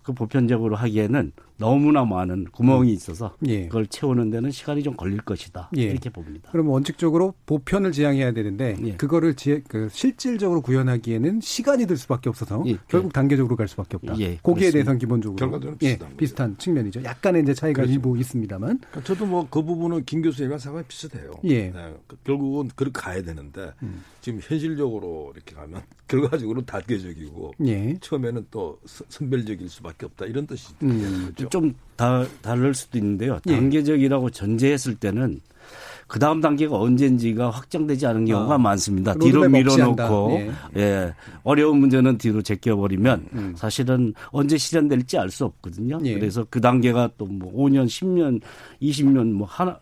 예. 0.08 0.12
그 0.12 0.12
보편적으로 0.14 0.76
하기에는 0.76 1.32
너무나 1.58 2.04
많은 2.04 2.46
구멍이 2.52 2.92
있어서 2.92 3.36
예. 3.46 3.64
그걸 3.64 3.86
채우는 3.86 4.30
데는 4.30 4.50
시간이 4.50 4.82
좀 4.82 4.94
걸릴 4.94 5.20
것이다 5.20 5.70
예. 5.76 5.82
이렇게 5.82 6.08
봅니다. 6.08 6.50
그럼 6.52 6.68
원칙적으로 6.68 7.34
보편을 7.46 7.92
지향해야 7.92 8.32
되는데 8.32 8.76
예. 8.84 8.96
그거를 8.96 9.34
지, 9.34 9.62
그 9.68 9.88
실질적으로 9.90 10.62
구현하기에는 10.62 11.40
시간이 11.40 11.86
들 11.86 11.96
수밖에 11.96 12.28
없어서 12.28 12.62
예. 12.66 12.78
결국 12.88 13.12
단계적으로 13.12 13.56
갈 13.56 13.68
수밖에 13.68 13.96
없다. 13.96 14.18
예. 14.20 14.36
거기에 14.42 14.70
대해서는 14.70 14.98
기본적으로 14.98 15.36
결과적으로 15.36 15.76
예, 15.82 15.98
비슷한 16.16 16.56
측면이죠. 16.56 17.02
약간의 17.02 17.42
이제 17.42 17.54
차이가 17.54 17.82
그렇죠. 17.82 17.92
일부 17.92 18.16
있습니다만. 18.16 18.78
그러니까 18.78 19.02
저도 19.02 19.26
뭐 19.26 19.48
그 19.50 19.62
부분은 19.62 20.04
김 20.04 20.22
교수님과 20.22 20.58
생각이 20.58 20.86
비슷해요. 20.88 21.32
예. 21.44 21.70
네. 21.70 21.94
그 22.06 22.16
결국은 22.24 22.70
그렇게 22.74 23.00
가야 23.00 23.22
되는데 23.22 23.72
음. 23.82 24.02
지금 24.20 24.40
현실적으로 24.42 25.32
이렇게 25.34 25.54
가면 25.54 25.82
결과적으로 26.08 26.64
단계적이고 26.64 27.54
예. 27.66 27.96
처음에는 28.00 28.46
또 28.50 28.80
선별적일 28.84 29.68
수밖에 29.68 29.97
없다 30.06 30.26
이런 30.26 30.46
뜻이 30.46 30.68
음. 30.82 31.32
죠좀 31.36 31.74
다, 31.96 32.24
다를 32.42 32.74
수도 32.74 32.98
있는데요. 32.98 33.38
예. 33.46 33.52
단계적이라고 33.54 34.30
전제했을 34.30 34.94
때는 34.96 35.40
그 36.06 36.18
다음 36.18 36.40
단계가 36.40 36.78
언젠지가 36.78 37.50
확정되지 37.50 38.06
않은 38.06 38.24
경우가 38.24 38.54
아, 38.54 38.58
많습니다. 38.58 39.12
뒤로 39.14 39.46
밀어놓고 39.46 40.38
예. 40.76 40.80
예. 40.80 41.14
어려운 41.42 41.80
문제는 41.80 42.16
뒤로 42.16 42.40
제껴버리면 42.40 43.28
음. 43.34 43.54
사실은 43.56 44.14
언제 44.30 44.56
실현될지 44.56 45.18
알 45.18 45.30
수 45.30 45.44
없거든요. 45.44 45.98
예. 46.04 46.14
그래서 46.14 46.46
그 46.48 46.60
단계가 46.62 47.10
또 47.18 47.26
뭐 47.26 47.52
5년, 47.52 47.84
10년, 47.86 48.40
20년 48.80 49.32
뭐 49.32 49.46
하나 49.46 49.78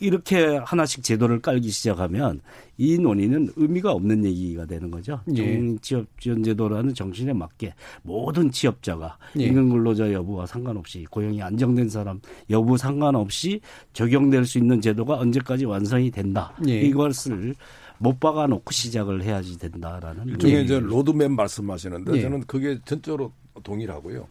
이렇게 0.00 0.56
하나씩 0.64 1.04
제도를 1.04 1.40
깔기 1.40 1.70
시작하면 1.70 2.40
이 2.78 2.98
논의는 2.98 3.50
의미가 3.56 3.92
없는 3.92 4.24
얘기가 4.24 4.64
되는 4.64 4.90
거죠. 4.90 5.20
예. 5.36 5.76
취업 5.82 6.06
지원 6.18 6.42
제도라는 6.42 6.94
정신에 6.94 7.32
맞게 7.34 7.74
모든 8.02 8.50
취업자가 8.50 9.18
예. 9.38 9.44
임금 9.44 9.68
근로자 9.68 10.12
여부와 10.12 10.46
상관없이 10.46 11.06
고용이 11.10 11.42
안정된 11.42 11.90
사람 11.90 12.20
여부 12.48 12.76
상관없이 12.78 13.60
적용될 13.92 14.46
수 14.46 14.58
있는 14.58 14.80
제도가 14.80 15.18
언제까지 15.18 15.66
완성이 15.66 16.10
된다. 16.10 16.54
예. 16.66 16.80
이것을 16.80 17.54
못 17.98 18.18
박아 18.18 18.46
놓고 18.46 18.72
시작을 18.72 19.22
해야지 19.22 19.58
된다라는 19.58 20.28
일종의 20.28 20.64
이제 20.64 20.80
로드맵 20.80 21.32
말씀하시는데 21.32 22.16
예. 22.16 22.22
저는 22.22 22.44
그게 22.46 22.78
전적으로 22.86 23.32
동일하고요. 23.62 24.26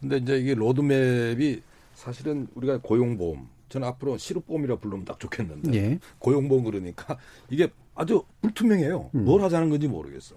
근데 0.00 0.18
이제 0.18 0.36
이게 0.36 0.54
로드맵이 0.54 1.62
사실은 1.94 2.46
우리가 2.54 2.78
고용보험 2.82 3.53
저는 3.74 3.88
앞으로 3.88 4.16
실업보험이라 4.18 4.76
부르면 4.76 5.04
딱 5.04 5.18
좋겠는데 5.18 5.74
예. 5.74 5.98
고용보험 6.20 6.62
그러니까 6.62 7.18
이게 7.50 7.72
아주 7.96 8.22
불투명해요. 8.40 9.10
음. 9.16 9.24
뭘 9.24 9.42
하자는 9.42 9.68
건지 9.68 9.88
모르겠어. 9.88 10.36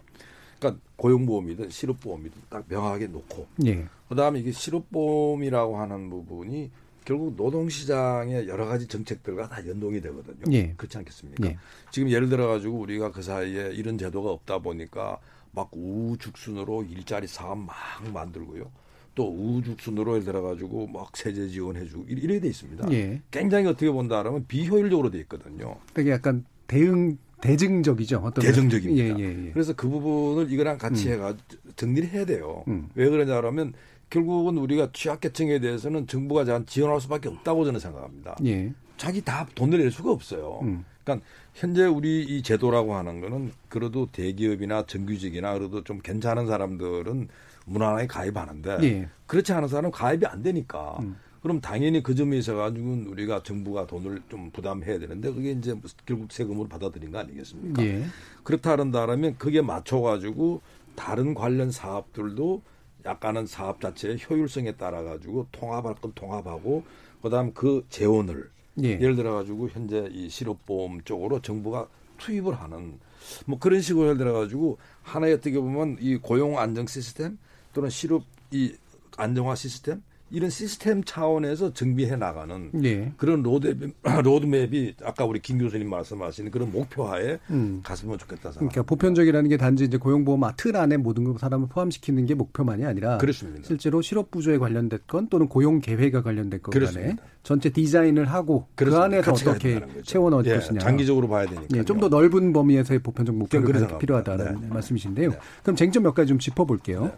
그러니까 0.58 0.82
고용보험이든 0.96 1.70
실업보험이든 1.70 2.42
딱 2.50 2.66
명확하게 2.68 3.08
놓고 3.08 3.46
예. 3.68 3.86
그다음에 4.10 4.40
이게 4.40 4.52
실업보험이라고 4.52 5.78
하는 5.78 6.10
부분이 6.10 6.72
결국 7.06 7.36
노동시장의 7.36 8.48
여러 8.48 8.66
가지 8.66 8.88
정책들과 8.88 9.50
다 9.50 9.66
연동이 9.68 10.02
되거든요. 10.02 10.52
예. 10.52 10.74
그렇지 10.76 10.98
않겠습니까? 10.98 11.48
예. 11.48 11.58
지금 11.92 12.10
예를 12.10 12.30
들어 12.30 12.48
가지고 12.48 12.80
우리가 12.80 13.12
그 13.12 13.22
사이에 13.22 13.70
이런 13.74 14.00
제도가 14.00 14.32
없다 14.32 14.58
보니까 14.60 15.20
막 15.52 15.70
우죽순으로 15.72 16.86
일자리 16.86 17.28
사업 17.28 17.60
막 17.60 17.76
만들고요. 18.12 18.72
또 19.18 19.34
우죽순으로 19.34 20.14
예를 20.14 20.26
들어가지고 20.26 20.88
막 20.88 21.18
세제 21.18 21.48
지원해주고 21.48 22.06
이래 22.08 22.40
돼 22.40 22.50
있습니다. 22.50 22.92
예. 22.92 23.20
굉장히 23.32 23.66
어떻게 23.66 23.90
본다라면 23.90 24.46
비효율적으로 24.48 25.10
돼 25.10 25.18
있거든요. 25.22 25.76
되게 25.96 26.12
약간 26.12 26.46
대응 26.68 27.18
대증적이죠. 27.42 28.20
어떤 28.24 28.46
대증적입니다. 28.46 29.20
예, 29.20 29.24
예, 29.24 29.48
예. 29.48 29.52
그래서 29.52 29.74
그 29.74 29.90
부분을 29.90 30.52
이거랑 30.52 30.78
같이 30.78 31.08
음. 31.08 31.14
해가 31.14 31.36
정리를 31.76 32.10
해야 32.10 32.26
돼요. 32.26 32.64
음. 32.68 32.90
왜 32.94 33.10
그러냐면 33.10 33.74
결국은 34.12 34.58
우리가 34.58 34.92
취약계층에 34.94 35.60
대해서는 35.60 36.06
정부가 36.06 36.46
지원할 36.66 37.02
수밖에 37.02 37.30
없다고 37.30 37.66
저는 37.66 37.80
생각합니다. 37.80 38.38
예. 38.46 38.72
자기 38.98 39.22
다 39.22 39.48
돈을 39.56 39.80
낼 39.80 39.90
수가 39.90 40.12
없어요. 40.12 40.60
음. 40.62 40.86
그러니까 41.08 41.26
현재 41.54 41.86
우리 41.86 42.24
이 42.24 42.42
제도라고 42.44 42.96
하는 42.96 43.22
거는 43.22 43.54
그래도 43.70 44.10
대기업이나 44.12 44.86
정규직이나 44.86 45.54
그래도 45.54 45.84
좀 45.84 46.00
괜찮은 46.00 46.48
사람들은 46.48 47.30
무난하게 47.66 48.08
가입하는데 48.08 48.78
예. 48.84 49.10
그렇지 49.26 49.54
않은 49.54 49.70
사람은 49.70 49.92
가입이 49.92 50.26
안 50.26 50.44
되니까 50.44 50.98
음. 51.00 51.16
그럼 51.42 51.62
당연히 51.62 52.04
그 52.04 52.14
점에 52.14 52.38
있어 52.38 52.56
가지고는 52.56 53.06
우리가 53.08 53.44
정부가 53.44 53.88
돈을 53.88 54.22
좀 54.30 54.52
부담해야 54.52 55.00
되는데 55.00 55.32
그게 55.32 55.52
이제 55.52 55.76
결국 56.06 56.32
세금으로 56.32 56.68
받아들인 56.68 57.12
거 57.12 57.20
아니겠습니까? 57.20 57.82
예. 57.84 58.04
그렇다 58.44 58.72
한다면 58.72 59.36
그게 59.38 59.62
맞춰 59.62 60.02
가지고 60.02 60.62
다른 60.96 61.34
관련 61.34 61.72
사업들도 61.72 62.62
약간은 63.06 63.46
사업 63.46 63.80
자체의 63.80 64.18
효율성에 64.30 64.74
따라 64.74 65.04
가지고 65.04 65.48
통합할 65.52 65.96
건 65.96 66.12
통합하고 66.14 66.84
그다음 67.22 67.54
그 67.54 67.86
재원을 67.90 68.50
예. 68.84 68.92
예를 68.92 69.16
들어 69.16 69.34
가지고 69.34 69.70
현재 69.70 70.08
이 70.12 70.30
실업보험 70.30 71.02
쪽으로 71.04 71.42
정부가 71.42 71.88
투입을 72.18 72.60
하는 72.60 73.00
뭐 73.46 73.60
그런 73.60 73.82
식으로 73.82 74.06
예를 74.06 74.18
들어 74.18 74.34
가지고 74.34 74.78
하나의 75.04 75.36
어떻게 75.36 75.60
보면 75.60 75.98
이 76.00 76.18
고용 76.18 76.60
안정 76.60 76.88
시스템 76.88 77.38
또는 77.74 77.90
실업 77.90 78.24
이 78.52 78.74
안정화 79.18 79.56
시스템 79.56 80.02
이런 80.30 80.50
시스템 80.50 81.04
차원에서 81.04 81.74
정비해 81.74 82.16
나가는 82.16 82.70
네. 82.74 83.14
그런 83.18 83.44
로드맵, 83.44 83.94
로드맵이 84.24 84.96
아까 85.04 85.26
우리 85.26 85.40
김 85.40 85.58
교수님 85.58 85.90
말씀하신 85.90 86.52
그런 86.52 86.72
목표하에 86.72 87.40
음. 87.50 87.82
갔으면 87.84 88.18
좋겠다 88.18 88.52
생각. 88.52 88.60
그러니까 88.60 88.84
보편적이라는 88.84 89.50
게 89.50 89.58
단지 89.58 89.86
이제 89.86 89.98
고용보험 89.98 90.42
틀 90.58 90.76
안에 90.76 90.98
모든 90.98 91.38
사람을 91.38 91.68
포함시키는 91.70 92.26
게 92.26 92.34
목표만이 92.34 92.86
아니라 92.86 93.18
그렇습니다. 93.18 93.64
실제로 93.66 94.02
실업 94.02 94.32
부조에 94.32 94.58
관련된 94.58 95.00
건 95.08 95.28
또는 95.30 95.48
고용 95.48 95.80
계획에 95.80 96.22
관련된 96.22 96.62
것 96.62 96.72
간에 96.72 97.16
전체 97.44 97.70
디자인을 97.70 98.26
하고 98.26 98.68
그 98.76 98.84
그렇습니다. 98.84 99.08
그 99.22 99.30
안에서 99.30 99.32
어떻게 99.32 99.82
채워 100.04 100.30
넣을 100.30 100.46
예, 100.48 100.56
것이냐. 100.56 100.80
장기적으로 100.80 101.30
봐야 101.30 101.46
되니까. 101.46 101.78
예, 101.78 101.84
좀더 101.84 102.10
넓은 102.10 102.52
범위에서의 102.52 103.00
보편적 103.00 103.34
목표를 103.36 103.98
필요하다는 103.98 104.62
네. 104.62 104.68
말씀이신데요. 104.68 105.32
네. 105.32 105.38
그럼 105.64 105.78
쟁점 105.78 106.04
몇 106.04 106.14
가지 106.14 106.28
좀 106.28 106.40
짚어볼게요. 106.40 107.12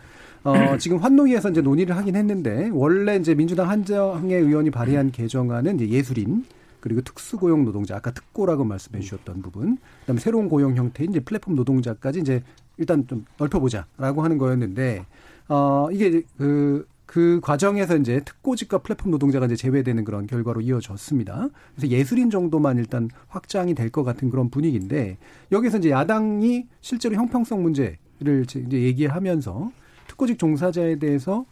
네. 0.45 0.51
어, 0.69 0.77
지금 0.77 0.97
환노위에서 0.97 1.49
이제 1.49 1.61
논의를 1.61 1.95
하긴 1.97 2.15
했는데 2.15 2.69
원래 2.73 3.15
이제 3.17 3.35
민주당 3.35 3.69
한정혜 3.69 4.35
의원이 4.35 4.71
발의한 4.71 5.11
개정안은 5.11 5.75
이제 5.75 5.89
예술인 5.89 6.45
그리고 6.79 7.01
특수고용 7.01 7.65
노동자 7.65 7.97
아까 7.97 8.11
특고라고 8.11 8.63
말씀해 8.63 9.01
주셨던 9.01 9.41
부분 9.41 9.77
그다음에 10.01 10.19
새로운 10.21 10.47
고용 10.47 10.75
형태인 10.77 11.09
이제 11.11 11.19
플랫폼 11.19 11.55
노동자까지 11.55 12.19
이제 12.21 12.41
일단 12.77 13.05
좀 13.07 13.25
넓혀보자라고 13.37 14.23
하는 14.23 14.37
거였는데 14.37 15.05
어 15.49 15.89
이게 15.91 16.21
그그 16.37 16.87
그 17.05 17.39
과정에서 17.43 17.97
이제 17.97 18.21
특고직과 18.23 18.77
플랫폼 18.77 19.11
노동자가 19.11 19.45
이제 19.47 19.57
제외되는 19.57 20.05
그런 20.05 20.25
결과로 20.25 20.61
이어졌습니다. 20.61 21.49
그래서 21.75 21.87
예술인 21.93 22.29
정도만 22.29 22.77
일단 22.77 23.09
확장이 23.27 23.73
될 23.75 23.89
것 23.89 24.03
같은 24.05 24.29
그런 24.29 24.49
분위기인데 24.49 25.17
여기서 25.51 25.79
이제 25.79 25.89
야당이 25.89 26.67
실제로 26.79 27.15
형평성 27.15 27.61
문제를 27.61 28.45
이제 28.45 28.63
얘기하면서 28.71 29.71
특고직 30.19 30.37
종사자에 30.37 30.97
대해서 30.97 31.45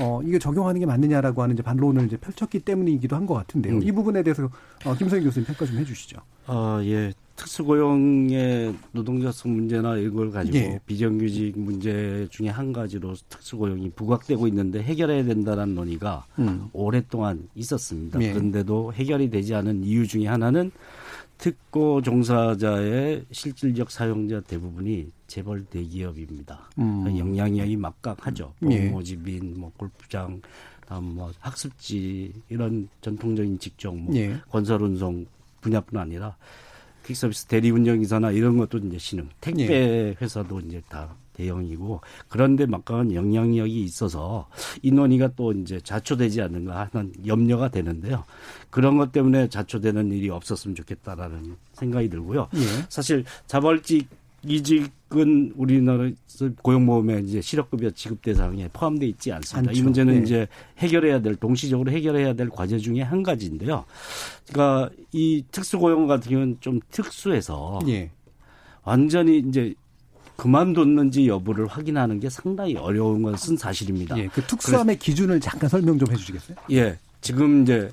어 0.00 0.20
이게 0.24 0.38
적용하는 0.40 0.80
게 0.80 0.86
맞느냐라고 0.86 1.40
하는 1.42 1.54
이제 1.54 1.62
반론을 1.62 2.06
이제 2.06 2.16
펼쳤기 2.16 2.60
때문이기도 2.60 3.14
한 3.14 3.28
것 3.28 3.34
같은데요. 3.34 3.74
음. 3.74 3.82
이 3.82 3.92
부분에 3.92 4.22
대해서 4.22 4.48
어, 4.86 4.94
김성희 4.96 5.22
교수님 5.22 5.46
평가 5.46 5.66
좀 5.66 5.76
해주시죠. 5.78 6.18
아 6.46 6.80
예. 6.84 7.12
특수고용의 7.36 8.74
노동자성 8.92 9.52
문제나 9.54 9.98
이걸 9.98 10.30
가지고 10.32 10.56
예. 10.56 10.80
비정규직 10.86 11.58
문제 11.58 12.26
중에 12.30 12.48
한 12.48 12.72
가지로 12.72 13.14
특수고용이 13.28 13.90
부각되고 13.90 14.48
있는데 14.48 14.82
해결해야 14.82 15.24
된다는 15.24 15.74
논의가 15.76 16.24
음. 16.40 16.68
오랫동안 16.72 17.48
있었습니다. 17.54 18.20
예. 18.22 18.32
그런데도 18.32 18.94
해결이 18.94 19.30
되지 19.30 19.54
않은 19.54 19.84
이유 19.84 20.06
중에 20.08 20.26
하나는 20.26 20.72
특고 21.38 22.02
종사자의 22.02 23.24
실질적 23.30 23.90
사용자 23.90 24.40
대부분이 24.40 25.10
재벌 25.28 25.64
대기업입니다. 25.64 26.68
음. 26.78 27.16
영향력이 27.16 27.76
막강하죠. 27.76 28.54
예. 28.70 28.88
모집인, 28.88 29.54
뭐 29.58 29.72
골프장, 29.76 30.42
다음 30.86 31.14
뭐 31.14 31.32
학습지 31.38 32.32
이런 32.48 32.88
전통적인 33.00 33.58
직종, 33.58 34.04
뭐 34.04 34.16
예. 34.16 34.36
건설운송 34.50 35.26
분야뿐 35.60 35.98
아니라 35.98 36.36
퀵서비스 37.06 37.46
대리운전기사나 37.46 38.32
이런 38.32 38.58
것도 38.58 38.78
이제 38.78 38.98
신흥, 38.98 39.28
택배 39.40 39.68
예. 39.70 40.16
회사도 40.20 40.60
이제 40.60 40.82
다 40.88 41.14
대형이고 41.38 42.00
그런데 42.28 42.66
막강한 42.66 43.14
영향력이 43.14 43.82
있어서 43.84 44.48
이 44.82 44.90
논의가 44.90 45.30
또 45.36 45.52
이제 45.52 45.80
자초되지 45.80 46.42
않는가 46.42 46.90
하는 46.92 47.12
염려가 47.24 47.68
되는데요. 47.68 48.24
그런 48.70 48.98
것 48.98 49.12
때문에 49.12 49.48
자초되는 49.48 50.10
일이 50.10 50.28
없었으면 50.28 50.74
좋겠다라는 50.74 51.56
생각이 51.72 52.08
들고요. 52.10 52.48
예. 52.54 52.60
사실 52.88 53.24
자벌직 53.46 54.08
이직은 54.44 55.54
우리나라에서 55.56 56.50
고용보험에 56.62 57.20
이제 57.20 57.40
실업급여 57.40 57.90
지급 57.90 58.22
대상에 58.22 58.68
포함돼 58.72 59.06
있지 59.06 59.32
않습니다. 59.32 59.70
않죠. 59.70 59.80
이 59.80 59.82
문제는 59.82 60.14
네. 60.14 60.22
이제 60.22 60.48
해결해야 60.78 61.20
될 61.20 61.34
동시적으로 61.34 61.90
해결해야 61.90 62.34
될 62.34 62.48
과제 62.48 62.78
중에 62.78 63.02
한 63.02 63.24
가지인데요. 63.24 63.84
그러니까 64.48 64.90
이 65.12 65.44
특수고용 65.50 66.06
같은 66.06 66.30
경우는 66.30 66.56
좀 66.60 66.78
특수해서 66.90 67.80
예. 67.88 68.10
완전히 68.84 69.38
이제 69.38 69.74
그만뒀는지 70.38 71.26
여부를 71.26 71.66
확인하는 71.66 72.20
게 72.20 72.30
상당히 72.30 72.76
어려운 72.76 73.22
것은 73.22 73.56
사실입니다. 73.56 74.16
예, 74.18 74.28
그 74.28 74.40
특수함의 74.42 74.96
그래서, 74.96 75.04
기준을 75.04 75.40
잠깐 75.40 75.68
설명 75.68 75.98
좀 75.98 76.10
해주시겠어요? 76.12 76.56
예, 76.70 76.96
지금 77.20 77.62
이제 77.62 77.90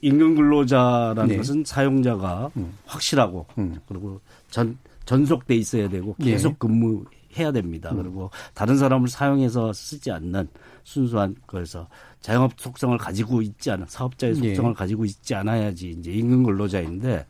임금 0.00 0.34
근로자라는 0.34 1.28
네. 1.28 1.36
것은 1.36 1.62
사용자가 1.64 2.50
음. 2.56 2.76
확실하고 2.84 3.46
음. 3.58 3.78
그리고 3.86 4.20
전 4.50 4.76
전속돼 5.04 5.54
있어야 5.54 5.88
되고 5.88 6.16
예. 6.22 6.32
계속 6.32 6.58
근무해야 6.58 7.52
됩니다. 7.52 7.92
음. 7.92 8.02
그리고 8.02 8.30
다른 8.54 8.76
사람을 8.76 9.06
사용해서 9.08 9.72
쓰지 9.72 10.10
않는 10.10 10.48
순수한 10.82 11.36
거에서 11.46 11.86
자영업 12.20 12.54
속성을 12.56 12.98
가지고 12.98 13.40
있지 13.40 13.70
않은 13.70 13.86
사업자의 13.88 14.34
예. 14.42 14.48
속성을 14.48 14.70
예. 14.72 14.74
가지고 14.74 15.04
있지 15.04 15.32
않아야지 15.36 15.90
이제 15.90 16.10
임금 16.10 16.42
근로자인데 16.42 17.24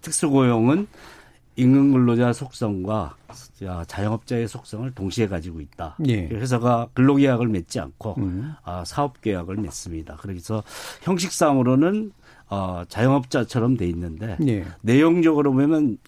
특수고용은 0.00 0.86
임금 1.60 1.92
근로자 1.92 2.32
속성과 2.32 3.16
자영업자의 3.86 4.48
속성을 4.48 4.90
동시에 4.92 5.28
가지고 5.28 5.60
있다. 5.60 5.96
예. 6.08 6.26
회사가 6.28 6.88
근로계약을 6.94 7.48
맺지 7.48 7.80
않고 7.80 8.14
음. 8.18 8.54
아, 8.64 8.82
사업계약을 8.86 9.56
맺습니다. 9.56 10.16
그래서 10.20 10.62
형식상으로는 11.02 12.12
어, 12.48 12.82
자영업자처럼 12.88 13.76
돼 13.76 13.86
있는데 13.90 14.36
예. 14.48 14.64
내용적으로 14.80 15.52
보면 15.52 15.98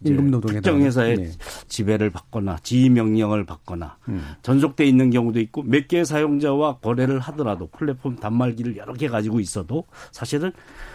특정 0.45 0.83
회사의 0.83 1.19
예. 1.21 1.31
지배를 1.69 2.11
받거나 2.11 2.57
지휘 2.65 2.88
명령을 2.88 3.45
받거나 3.45 3.99
음. 4.09 4.25
전속돼 4.43 4.85
있는 4.85 5.11
경우도 5.11 5.38
있고 5.38 5.62
몇 5.62 5.87
개의 5.87 6.05
사용자와 6.05 6.79
거래를 6.79 7.21
하더라도 7.21 7.69
플랫폼 7.69 8.17
단말기를 8.17 8.77
여러 8.77 8.93
개 8.95 9.07
가지고 9.07 9.38
있어도 9.38 9.85
사실은 10.11 10.51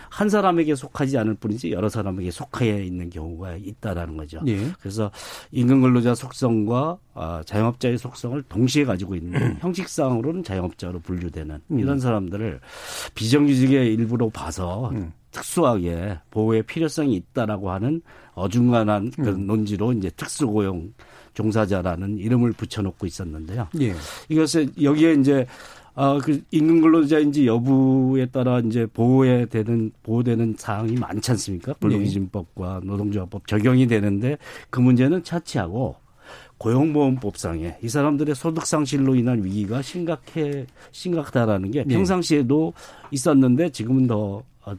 한 0.09 0.29
사람에게 0.29 0.75
속하지 0.75 1.17
않을 1.17 1.35
뿐이지 1.35 1.71
여러 1.71 1.89
사람에게 1.89 2.31
속해 2.31 2.83
있는 2.83 3.09
경우가 3.09 3.55
있다라는 3.55 4.17
거죠. 4.17 4.39
예. 4.47 4.71
그래서 4.79 5.11
임금 5.51 5.81
근로자 5.81 6.15
속성과 6.15 6.97
아, 7.13 7.43
자영업자의 7.45 7.97
속성을 7.97 8.41
동시에 8.43 8.85
가지고 8.85 9.15
있는 9.15 9.41
음. 9.41 9.57
형식상으로는 9.59 10.43
자영업자로 10.43 10.99
분류되는 10.99 11.59
음. 11.71 11.79
이런 11.79 11.99
사람들을 11.99 12.59
비정규직의 13.15 13.93
일부로 13.93 14.29
봐서 14.29 14.89
음. 14.91 15.11
특수하게 15.31 16.19
보호의 16.31 16.63
필요성이 16.63 17.15
있다라고 17.15 17.71
하는 17.71 18.01
어중간한 18.33 19.11
그 19.11 19.29
음. 19.29 19.47
논지로 19.47 19.93
이제 19.93 20.09
특수고용 20.11 20.93
종사자라는 21.33 22.17
이름을 22.17 22.53
붙여놓고 22.53 23.05
있었는데요. 23.05 23.67
예. 23.79 23.93
이것을 24.29 24.69
여기에 24.81 25.13
이제 25.13 25.45
아, 25.99 26.19
그 26.23 26.43
임금 26.51 26.81
근로자인지 26.81 27.47
여부에 27.47 28.27
따라 28.27 28.59
이제 28.59 28.85
보호에 28.85 29.47
되는 29.47 29.91
보호되는 30.03 30.53
사항이 30.55 30.93
많지 30.93 31.31
않습니까? 31.31 31.73
근로기준법과 31.73 32.81
노동조합법 32.83 33.47
적용이 33.47 33.87
되는데 33.87 34.37
그 34.69 34.79
문제는 34.79 35.23
차치하고 35.23 35.95
고용보험법상에 36.59 37.77
이 37.81 37.89
사람들의 37.89 38.35
소득 38.35 38.67
상실로 38.67 39.15
인한 39.15 39.43
위기가 39.43 39.81
심각해 39.81 40.67
심각하다라는 40.91 41.71
게 41.71 41.83
네. 41.83 41.95
평상시에도 41.95 42.73
있었는데 43.09 43.71
지금은 43.71 44.05
더 44.05 44.43
어, 44.65 44.73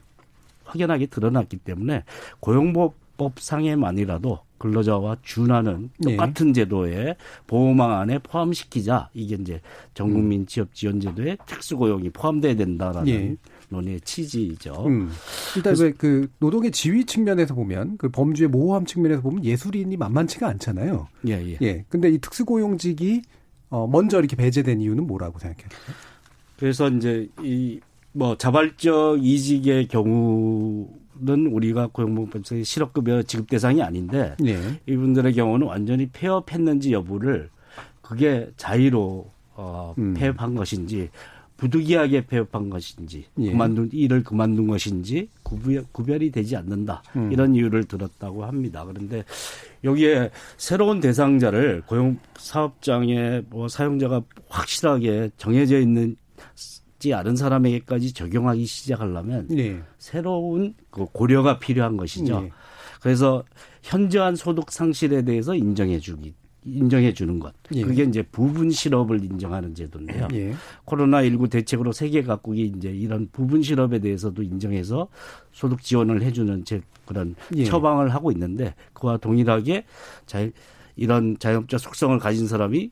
확연하게 0.63 1.07
드러났기 1.07 1.57
때문에 1.57 2.05
고용보험 2.39 2.91
법상에만이라도 3.19 4.39
근로자와 4.57 5.17
준하는 5.21 5.91
네. 5.99 6.11
똑같은 6.11 6.47
네. 6.47 6.53
제도의 6.53 7.15
보호망 7.47 7.91
안에 7.99 8.19
포함시키자 8.19 9.09
이게 9.13 9.37
이제 9.39 9.61
전국민 9.93 10.47
취업 10.47 10.73
지원 10.73 10.99
제도에 10.99 11.37
특수 11.45 11.77
고용이 11.77 12.09
포함돼야 12.09 12.55
된다라는 12.55 13.05
네. 13.05 13.35
논의의 13.69 14.01
취지죠. 14.01 14.85
음. 14.87 15.11
일단 15.55 15.75
그 15.97 16.27
노동의 16.39 16.71
지위 16.71 17.05
측면에서 17.05 17.53
보면 17.53 17.97
그 17.97 18.09
범주의 18.09 18.49
모호함 18.49 18.85
측면에서 18.85 19.21
보면 19.21 19.45
예술인이 19.45 19.95
만만치가 19.95 20.47
않잖아요. 20.47 21.07
예, 21.27 21.33
예. 21.33 21.57
예. 21.61 21.85
근데 21.87 22.09
이 22.09 22.17
특수 22.17 22.45
고용직이 22.45 23.21
어 23.69 23.87
먼저 23.87 24.17
이렇게 24.17 24.35
배제된 24.35 24.81
이유는 24.81 25.05
뭐라고 25.05 25.37
생각해요? 25.39 25.69
그래서 26.57 26.89
이제 26.89 27.29
이 27.43 27.79
뭐 28.11 28.35
자발적 28.37 29.23
이직의 29.23 29.87
경우 29.87 30.87
는 31.21 31.47
우리가 31.47 31.87
고용보험법상의 31.87 32.63
실업급여 32.63 33.23
지급 33.23 33.49
대상이 33.49 33.81
아닌데 33.81 34.35
네. 34.39 34.57
이분들의 34.87 35.33
경우는 35.33 35.67
완전히 35.67 36.07
폐업했는지 36.07 36.93
여부를 36.93 37.49
그게 38.01 38.49
자의로 38.55 39.29
어, 39.55 39.93
음. 39.97 40.13
폐업한 40.13 40.55
것인지 40.55 41.09
부득이하게 41.57 42.25
폐업한 42.25 42.69
것인지 42.69 43.25
예. 43.39 43.51
그만둔 43.51 43.89
일을 43.91 44.23
그만둔 44.23 44.67
것인지 44.67 45.29
구별, 45.43 45.83
구별 45.91 46.23
이 46.23 46.31
되지 46.31 46.55
않는다 46.55 47.03
음. 47.17 47.31
이런 47.31 47.53
이유를 47.53 47.83
들었다고 47.83 48.45
합니다. 48.45 48.85
그런데 48.85 49.25
여기에 49.83 50.31
새로운 50.57 51.01
대상자를 51.01 51.83
고용 51.85 52.17
사업장에 52.37 53.41
뭐 53.49 53.67
사용자가 53.67 54.21
확실하게 54.47 55.31
정해져 55.37 55.79
있는 55.79 56.15
있지 56.99 57.13
않은 57.13 57.35
사람에게까지 57.35 58.13
적용하기 58.13 58.65
시작하려면 58.65 59.47
네. 59.47 59.81
새로운 59.97 60.75
그 60.91 61.05
고려가 61.05 61.57
필요한 61.57 61.97
것이죠. 61.97 62.41
네. 62.41 62.51
그래서 63.01 63.43
현저한 63.81 64.35
소득 64.35 64.71
상실에 64.71 65.23
대해서 65.23 65.55
인정해 65.55 65.99
주기 65.99 66.33
인정해 66.65 67.13
주는 67.13 67.39
것. 67.39 67.53
예. 67.73 67.83
그게 67.83 68.03
이제 68.03 68.21
부분 68.21 68.69
실업을 68.69 69.23
인정하는 69.23 69.73
제도인데요. 69.73 70.27
예. 70.33 70.53
코로나 70.83 71.23
19 71.23 71.47
대책으로 71.47 71.93
세계 71.93 72.21
각국이 72.21 72.73
이제 72.75 72.89
이런 72.89 73.29
부분 73.31 73.63
실업에 73.63 73.99
대해서도 73.99 74.43
인정해서 74.43 75.07
소득 75.53 75.81
지원을 75.81 76.21
해 76.21 76.33
주는 76.33 76.65
제 76.65 76.81
그런 77.05 77.35
예. 77.55 77.63
처방을 77.63 78.13
하고 78.13 78.31
있는데 78.33 78.75
그와 78.91 79.17
동일하게 79.17 79.85
자 80.25 80.47
이런 80.97 81.37
자영업자 81.39 81.77
속성을 81.77 82.19
가진 82.19 82.45
사람이 82.45 82.91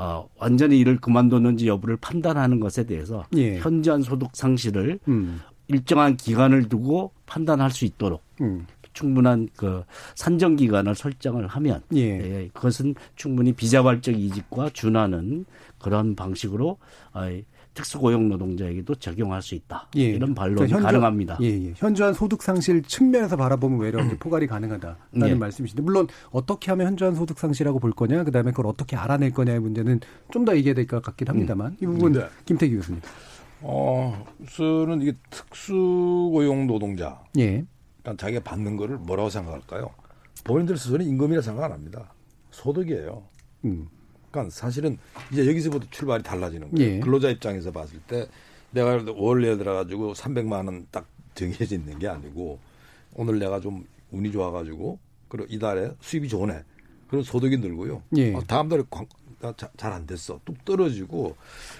어, 0.00 0.26
완전히 0.38 0.78
일을 0.78 0.96
그만뒀는지 0.96 1.68
여부를 1.68 1.98
판단하는 1.98 2.58
것에 2.58 2.86
대해서 2.86 3.26
예. 3.36 3.58
현저한 3.58 4.00
소득 4.00 4.30
상실을 4.32 4.98
음. 5.08 5.42
일정한 5.68 6.16
기간을 6.16 6.70
두고 6.70 7.12
판단할 7.26 7.70
수 7.70 7.84
있도록 7.84 8.22
음. 8.40 8.66
충분한 8.94 9.50
그 9.54 9.84
산정 10.14 10.56
기간을 10.56 10.94
설정을 10.94 11.46
하면 11.48 11.82
예. 11.94 12.00
예, 12.00 12.48
그것은 12.54 12.94
충분히 13.14 13.52
비자발적 13.52 14.18
이직과 14.18 14.70
준하는 14.70 15.44
그런 15.78 16.16
방식으로 16.16 16.78
어, 17.12 17.20
특수고용 17.74 18.28
노동자에게도 18.28 18.96
적용할 18.96 19.42
수 19.42 19.54
있다. 19.54 19.88
예. 19.96 20.02
이런 20.10 20.34
반론이 20.34 20.56
그러니까 20.56 20.76
현저, 20.76 20.86
가능합니다. 20.88 21.38
예, 21.40 21.46
예. 21.46 21.72
현저한 21.76 22.14
소득 22.14 22.42
상실 22.42 22.82
측면에서 22.82 23.36
바라보면 23.36 23.78
외려 23.78 24.00
음. 24.02 24.16
포괄이 24.18 24.46
가능하다라는 24.48 25.28
예. 25.28 25.34
말씀이신데 25.34 25.82
물론 25.82 26.08
어떻게 26.30 26.70
하면 26.72 26.88
현저한 26.88 27.14
소득 27.14 27.38
상실이라고 27.38 27.78
볼 27.78 27.92
거냐, 27.92 28.24
그다음에 28.24 28.50
그걸 28.50 28.66
어떻게 28.66 28.96
알아낼 28.96 29.30
거냐의 29.32 29.60
문제는 29.60 30.00
좀 30.32 30.44
더 30.44 30.56
얘기해야 30.56 30.74
될 30.74 30.86
것 30.86 31.02
같긴 31.02 31.28
합니다만 31.28 31.72
음. 31.72 31.76
이 31.80 31.86
부분 31.86 32.12
네. 32.12 32.26
김태기 32.46 32.74
교수님. 32.76 33.00
어, 33.62 34.24
우선은 34.40 35.02
이게 35.02 35.12
특수고용 35.30 36.66
노동자. 36.66 37.22
예. 37.38 37.64
그러니까 38.02 38.24
자기가 38.24 38.42
받는 38.42 38.76
거를 38.76 38.96
뭐라고 38.96 39.28
생각할까요? 39.30 39.90
본인들 40.44 40.76
스스로는 40.78 41.06
임금이라 41.06 41.42
생각 41.42 41.64
안 41.64 41.72
합니다. 41.72 42.12
소득이에요. 42.50 43.22
음. 43.66 43.88
그러니까 44.30 44.50
사실은 44.54 44.98
이제 45.32 45.46
여기서부터 45.46 45.86
출발이 45.90 46.22
달라지는 46.22 46.70
거예요. 46.70 46.90
예. 46.96 47.00
근로자 47.00 47.30
입장에서 47.30 47.70
봤을 47.72 47.98
때 48.06 48.26
내가 48.70 49.02
월 49.16 49.42
예를 49.42 49.58
들어 49.58 49.74
가지고 49.74 50.12
300만 50.14 50.66
원 50.66 50.86
딱 50.90 51.06
정해져 51.34 51.74
있는 51.76 51.98
게 51.98 52.06
아니고 52.08 52.58
오늘 53.14 53.38
내가 53.38 53.60
좀 53.60 53.84
운이 54.12 54.30
좋아 54.32 54.50
가지고 54.50 54.98
그리고 55.28 55.46
이달에 55.50 55.92
수입이 56.00 56.28
좋네. 56.28 56.62
그럼 57.08 57.24
소득이 57.24 57.56
늘고요. 57.58 58.02
예. 58.16 58.34
어, 58.34 58.42
다음 58.46 58.68
달에 58.68 58.82
잘안 59.76 60.06
됐어. 60.06 60.38
뚝 60.44 60.64
떨어지고. 60.64 61.34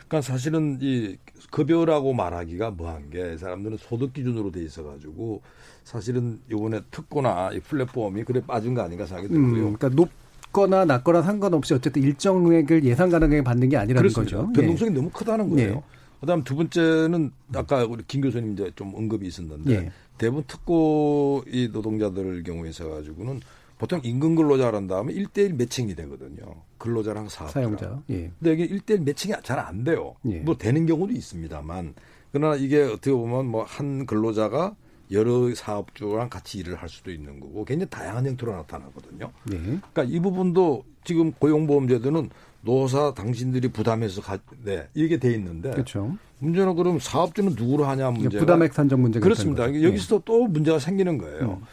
그러니까 0.08 0.20
사실은 0.22 0.78
이 0.80 1.16
급여라고 1.50 2.12
말하기가 2.14 2.70
뭐한 2.72 3.10
게 3.10 3.36
사람들은 3.36 3.76
소득 3.76 4.12
기준으로 4.12 4.50
돼 4.50 4.62
있어 4.62 4.82
가지고 4.82 5.42
사실은 5.84 6.40
요번에 6.50 6.80
특고나 6.90 7.50
이 7.52 7.60
플랫폼이 7.60 8.24
그래 8.24 8.40
빠진 8.46 8.74
거 8.74 8.82
아닌가 8.82 9.04
생각이 9.06 9.28
들고요. 9.28 9.46
음, 9.68 9.76
그러니까 9.76 9.88
높 9.90 10.08
높거나 10.50 10.84
낮거나 10.84 11.22
상관없이 11.22 11.74
어쨌든 11.74 12.02
일정 12.02 12.42
금액을 12.44 12.84
예상 12.84 13.08
가능하게 13.10 13.42
받는 13.42 13.68
게 13.68 13.76
아니라는 13.76 14.08
그렇습니다. 14.10 14.36
거죠. 14.38 14.52
변동성이 14.52 14.90
네. 14.90 14.96
너무 14.96 15.10
크다는 15.10 15.50
거예요. 15.50 15.74
네. 15.74 15.82
그다음 16.20 16.44
두 16.44 16.54
번째는 16.56 17.30
아까 17.54 17.84
우리 17.84 18.02
김 18.06 18.20
교수님 18.20 18.52
이제 18.52 18.70
좀 18.76 18.92
언급이 18.94 19.26
있었는데 19.26 19.80
네. 19.80 19.90
대부분 20.18 20.44
특고 20.46 21.44
이 21.50 21.68
노동자들 21.72 22.42
경우에 22.42 22.68
있어 22.70 22.88
가지고는 22.90 23.40
보통 23.78 24.00
임금 24.04 24.34
근로자란 24.34 24.86
다음에 24.86 25.14
1대1 25.14 25.54
매칭이 25.54 25.94
되거든요. 25.94 26.42
근로자랑 26.76 27.30
사업자. 27.30 27.54
사용자. 27.60 28.02
예. 28.10 28.30
근데 28.38 28.52
이게 28.52 28.68
1대1 28.76 29.02
매칭이 29.04 29.34
잘 29.42 29.58
안 29.58 29.84
돼요. 29.84 30.14
예. 30.28 30.40
뭐 30.40 30.56
되는 30.58 30.84
경우도 30.84 31.14
있습니다만 31.14 31.94
그러나 32.32 32.56
이게 32.56 32.82
어떻게 32.82 33.12
보면 33.12 33.46
뭐 33.46 33.64
한 33.66 34.04
근로자가 34.04 34.74
여러 35.10 35.52
사업주랑 35.54 36.28
같이 36.28 36.58
일을 36.58 36.76
할 36.76 36.88
수도 36.88 37.10
있는 37.10 37.40
거고 37.40 37.64
굉장히 37.64 37.90
다양한 37.90 38.26
형태로 38.26 38.52
나타나거든요. 38.52 39.30
네. 39.44 39.56
그러니까 39.58 40.04
이 40.04 40.20
부분도 40.20 40.84
지금 41.04 41.32
고용보험제도는 41.32 42.30
노사 42.62 43.14
당신들이 43.14 43.68
부담해서 43.68 44.20
가, 44.20 44.38
네, 44.62 44.86
이게 44.94 45.18
돼 45.18 45.32
있는데 45.34 45.70
그렇죠. 45.70 46.16
문제는 46.38 46.74
그럼 46.76 46.98
사업주는 46.98 47.54
누구로 47.56 47.84
하냐 47.86 48.10
문제 48.10 48.38
부담액 48.38 48.72
산정 48.72 49.00
문제가 49.02 49.24
그렇습니다. 49.24 49.64
여기서 49.64 50.18
네. 50.18 50.22
또 50.24 50.46
문제가 50.46 50.78
생기는 50.78 51.18
거예요. 51.18 51.58
음. 51.60 51.66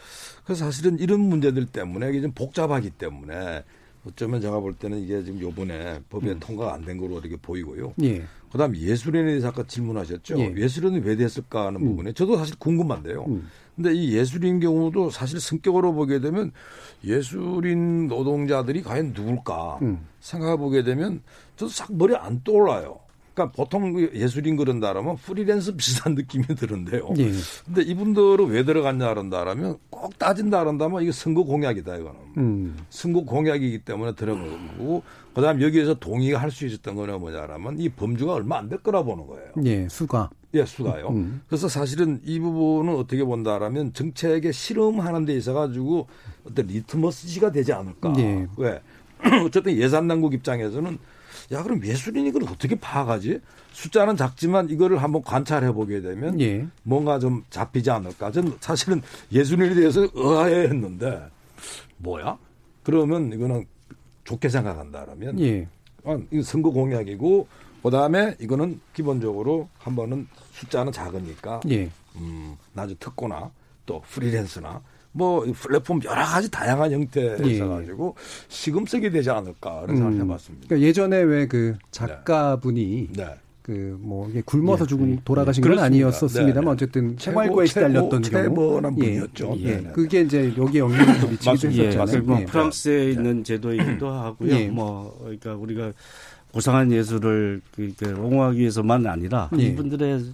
그래서 0.44 0.64
사실은 0.64 0.98
이런 0.98 1.20
문제들 1.20 1.66
때문에 1.66 2.08
이게 2.08 2.22
좀 2.22 2.32
복잡하기 2.32 2.90
때문에 2.90 3.64
어쩌면 4.06 4.40
제가 4.40 4.60
볼 4.60 4.74
때는 4.74 4.98
이게 4.98 5.22
지금 5.22 5.40
요번에 5.40 6.00
법에 6.08 6.30
음. 6.30 6.40
통과가 6.40 6.72
안 6.74 6.84
된 6.84 6.96
걸로 6.96 7.18
이렇게 7.20 7.36
보이고요. 7.36 7.92
예. 8.02 8.22
그다음 8.50 8.76
예술인에 8.76 9.26
대해서 9.26 9.48
아까 9.48 9.64
질문하셨죠. 9.66 10.38
예. 10.38 10.54
예술인이 10.56 11.00
왜 11.00 11.16
됐을까 11.16 11.66
하는 11.66 11.82
음. 11.82 11.86
부분에 11.88 12.12
저도 12.12 12.36
사실 12.36 12.56
궁금한데요. 12.58 13.24
음. 13.28 13.48
근데 13.76 13.94
이 13.94 14.16
예술인 14.16 14.58
경우도 14.58 15.10
사실 15.10 15.38
성격으로 15.38 15.92
보게 15.94 16.20
되면 16.20 16.50
예술인 17.04 18.08
노동자들이 18.08 18.82
과연 18.82 19.12
누굴까 19.14 19.78
음. 19.82 20.06
생각해 20.20 20.56
보게 20.56 20.82
되면 20.82 21.22
저도 21.56 21.70
싹 21.70 21.94
머리 21.94 22.16
안 22.16 22.42
떠올라요. 22.42 22.98
그러니까 23.38 23.52
보통 23.52 23.92
그 23.92 24.10
예술인 24.14 24.56
그런다라면 24.56 25.16
프리랜서 25.18 25.72
비슷한 25.76 26.14
느낌이 26.16 26.44
드는데요. 26.46 27.08
예. 27.18 27.30
근데 27.64 27.82
이분들은 27.82 28.46
왜 28.46 28.64
들어갔냐 28.64 29.08
그런다라면 29.08 29.78
꼭 29.90 30.18
따진다 30.18 30.58
그런다면 30.60 31.02
이게 31.02 31.12
선거 31.12 31.44
공약이다 31.44 31.96
이거는. 31.96 32.16
음. 32.36 32.76
선거 32.90 33.22
공약이기 33.24 33.78
때문에 33.80 34.14
들어가고 34.14 35.02
그다음 35.34 35.62
여기에서 35.62 35.94
동의가 35.94 36.40
할 36.40 36.50
수 36.50 36.66
있었던 36.66 36.94
거는 36.96 37.20
뭐냐라면 37.20 37.78
이 37.78 37.88
범주가 37.90 38.32
얼마 38.34 38.58
안 38.58 38.68
될 38.68 38.78
거라 38.80 39.02
보는 39.02 39.26
거예요. 39.28 39.50
예, 39.64 39.86
수가. 39.88 40.30
예, 40.54 40.64
수가요. 40.64 41.08
음. 41.10 41.42
그래서 41.46 41.68
사실은 41.68 42.20
이 42.24 42.40
부분은 42.40 42.94
어떻게 42.96 43.22
본다라면 43.22 43.92
정책에 43.92 44.50
실험하는 44.50 45.26
데 45.26 45.34
있어 45.36 45.52
가지고 45.52 46.06
어떤 46.44 46.66
리트머스지가 46.66 47.52
되지 47.52 47.72
않을까. 47.72 48.14
예. 48.18 48.46
왜? 48.56 48.80
어쨌든 49.44 49.76
예산 49.76 50.08
당국 50.08 50.32
입장에서는 50.34 50.98
야 51.52 51.62
그럼 51.62 51.82
예술인 51.84 52.26
이걸 52.26 52.44
어떻게 52.44 52.74
파악하지? 52.74 53.40
숫자는 53.72 54.16
작지만 54.16 54.68
이거를 54.68 55.02
한번 55.02 55.22
관찰해 55.22 55.72
보게 55.72 56.00
되면 56.00 56.40
예. 56.40 56.66
뭔가 56.82 57.18
좀 57.18 57.44
잡히지 57.48 57.90
않을까. 57.90 58.30
저는 58.30 58.56
사실은 58.60 59.00
예술인에 59.32 59.74
대해서 59.74 60.06
의아해했는데 60.12 61.28
뭐야? 61.98 62.38
그러면 62.82 63.32
이거는 63.32 63.66
좋게 64.24 64.48
생각한다라면 64.48 65.40
예. 65.40 65.66
아, 66.04 66.18
이거 66.30 66.42
선거 66.42 66.70
공약이고 66.70 67.46
그다음에 67.82 68.36
이거는 68.40 68.80
기본적으로 68.92 69.68
한 69.78 69.96
번은 69.96 70.28
숫자는 70.52 70.92
작으니까 70.92 71.60
예. 71.70 71.90
음, 72.16 72.56
나중 72.72 72.96
특고나 72.98 73.50
또 73.86 74.02
프리랜서나 74.08 74.82
뭐 75.18 75.44
플랫폼 75.52 76.00
여러 76.04 76.24
가지 76.24 76.48
다양한 76.48 76.92
형태에서 76.92 77.44
예. 77.48 77.58
가지고 77.58 78.14
시금석이 78.48 79.10
되지 79.10 79.30
않을까 79.30 79.80
그런 79.82 79.96
생각을 79.96 80.20
음. 80.20 80.24
해봤습니다. 80.24 80.66
그러니까 80.68 80.86
예전에 80.88 81.16
왜 81.18 81.48
그 81.48 81.76
작가분이 81.90 83.08
네. 83.16 83.24
네. 83.24 83.34
그뭐 83.62 84.28
이게 84.30 84.42
굶어서 84.44 84.84
네. 84.84 84.88
죽은 84.88 85.20
돌아가신 85.24 85.62
건 85.62 85.78
아니었었습니다만 85.78 86.64
네. 86.64 86.70
어쨌든 86.70 87.16
생활고에 87.18 87.66
시달렸던 87.66 88.22
경우 88.22 88.76
한 88.82 88.94
분이었죠. 88.94 89.56
예. 89.60 89.68
예. 89.68 89.82
그게 89.92 90.20
이제 90.22 90.52
여기에 90.56 90.80
영향을 90.80 91.20
좀 91.20 91.30
미치기도 91.30 91.82
했잖아요. 91.84 92.22
뭐 92.22 92.44
프랑스에 92.46 93.06
네. 93.06 93.10
있는 93.12 93.44
제도이기도 93.44 94.08
하고요. 94.08 94.52
예. 94.52 94.68
뭐 94.68 95.18
그러니까 95.20 95.54
우리가 95.54 95.92
고상한 96.52 96.92
예술을 96.92 97.60
옹호하기 98.02 98.58
위해서만 98.58 99.06
아니라 99.06 99.50
예. 99.58 99.62
이분들의 99.64 100.24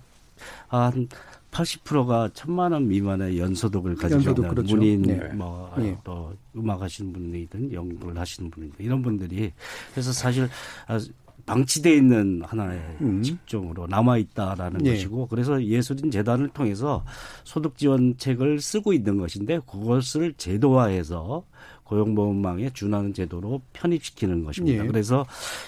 한 0.68 1.08
80%가 1.54 2.30
천만 2.34 2.72
원 2.72 2.88
미만의 2.88 3.38
연소득을 3.38 3.94
가지고 3.94 4.16
연소득, 4.16 4.44
있는 4.44 4.54
그렇죠. 4.54 4.76
문인 4.76 5.02
네. 5.02 5.14
뭐, 5.34 5.72
네. 5.78 5.96
또 6.02 6.34
음악 6.56 6.82
하시는 6.82 7.12
분이든 7.12 7.72
연구를 7.72 8.18
하시는 8.18 8.50
분이든 8.50 8.84
이런 8.84 9.02
분들이 9.02 9.52
그래서 9.92 10.12
사실 10.12 10.48
아, 10.88 10.98
방치돼 11.46 11.94
있는 11.94 12.42
하나의 12.44 12.80
음. 13.02 13.22
직종으로 13.22 13.86
남아 13.86 14.18
있다라는 14.18 14.80
네. 14.80 14.92
것이고 14.92 15.28
그래서 15.28 15.62
예술인 15.62 16.10
재단을 16.10 16.48
통해서 16.48 17.04
소득 17.44 17.76
지원책을 17.76 18.60
쓰고 18.60 18.92
있는 18.92 19.18
것인데 19.18 19.60
그것을 19.66 20.34
제도화해서 20.36 21.44
고용보험망에 21.84 22.70
준하는 22.70 23.12
제도로 23.12 23.60
편입시키는 23.74 24.42
것입니다. 24.44 24.84
예. 24.84 24.86
그래서 24.86 25.26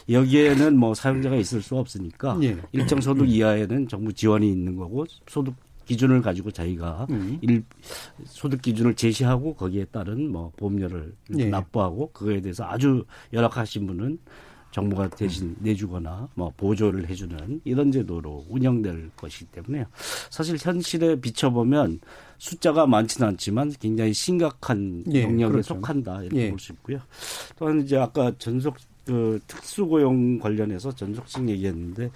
여기에는 0.09 0.77
뭐 0.79 0.94
사용자가 0.94 1.37
있을 1.37 1.61
수 1.61 1.77
없으니까 1.77 2.38
예. 2.42 2.57
일정 2.72 3.01
소득 3.03 3.29
이하에는 3.29 3.87
정부 3.87 4.12
지원이 4.14 4.51
있는 4.51 4.77
거고 4.77 5.05
소득 5.29 5.55
기준을 5.87 6.20
가지고 6.20 6.51
자기가 6.51 7.07
음. 7.11 7.38
일 7.40 7.64
소득 8.25 8.61
기준을 8.61 8.94
제시하고 8.94 9.55
거기에 9.55 9.87
따른 9.87 10.31
뭐 10.31 10.53
보험료를 10.57 11.14
예. 11.38 11.46
납부하고 11.46 12.11
그거에 12.12 12.40
대해서 12.40 12.64
아주 12.64 13.05
열악하신 13.33 13.87
분은 13.87 14.18
정부가 14.72 15.09
대신 15.09 15.46
음. 15.49 15.57
내주거나 15.61 16.29
뭐 16.35 16.53
보조를 16.55 17.09
해주는 17.09 17.62
이런 17.64 17.90
제도로 17.90 18.44
운영될 18.51 19.11
것이기 19.16 19.46
때문에 19.46 19.87
사실 20.29 20.59
현실에 20.61 21.18
비춰보면 21.18 22.01
숫자가 22.37 22.87
많지는 22.87 23.29
않지만 23.29 23.72
굉장히 23.81 24.12
심각한 24.12 25.03
예, 25.14 25.22
영역에 25.22 25.53
그렇죠. 25.53 25.75
속한다 25.75 26.25
이렇게 26.25 26.42
예. 26.42 26.51
볼수 26.51 26.72
있고요. 26.75 26.99
또한 27.57 27.81
이제 27.81 27.96
아까 27.96 28.31
전속 28.37 28.77
그 29.07 29.38
특수고용 29.46 30.40
관련해서 30.40 30.92
전속식 30.92 31.49
얘기했는데 31.49 32.11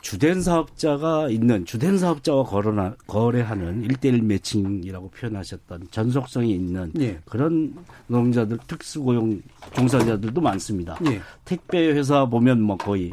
주된 0.00 0.40
사업자가 0.42 1.28
있는 1.28 1.64
주된 1.64 1.98
사업자와 1.98 2.44
거래나, 2.44 2.94
거래하는 3.06 3.82
일대일 3.82 4.22
매칭이라고 4.22 5.10
표현하셨던 5.10 5.88
전속성이 5.90 6.52
있는 6.52 6.92
예. 7.00 7.18
그런 7.24 7.74
노동자들 8.06 8.58
특수고용 8.66 9.42
종사자들도 9.74 10.40
많습니다. 10.40 10.98
예. 11.06 11.20
택배 11.44 11.88
회사 11.88 12.26
보면 12.26 12.62
뭐 12.62 12.76
거의 12.76 13.12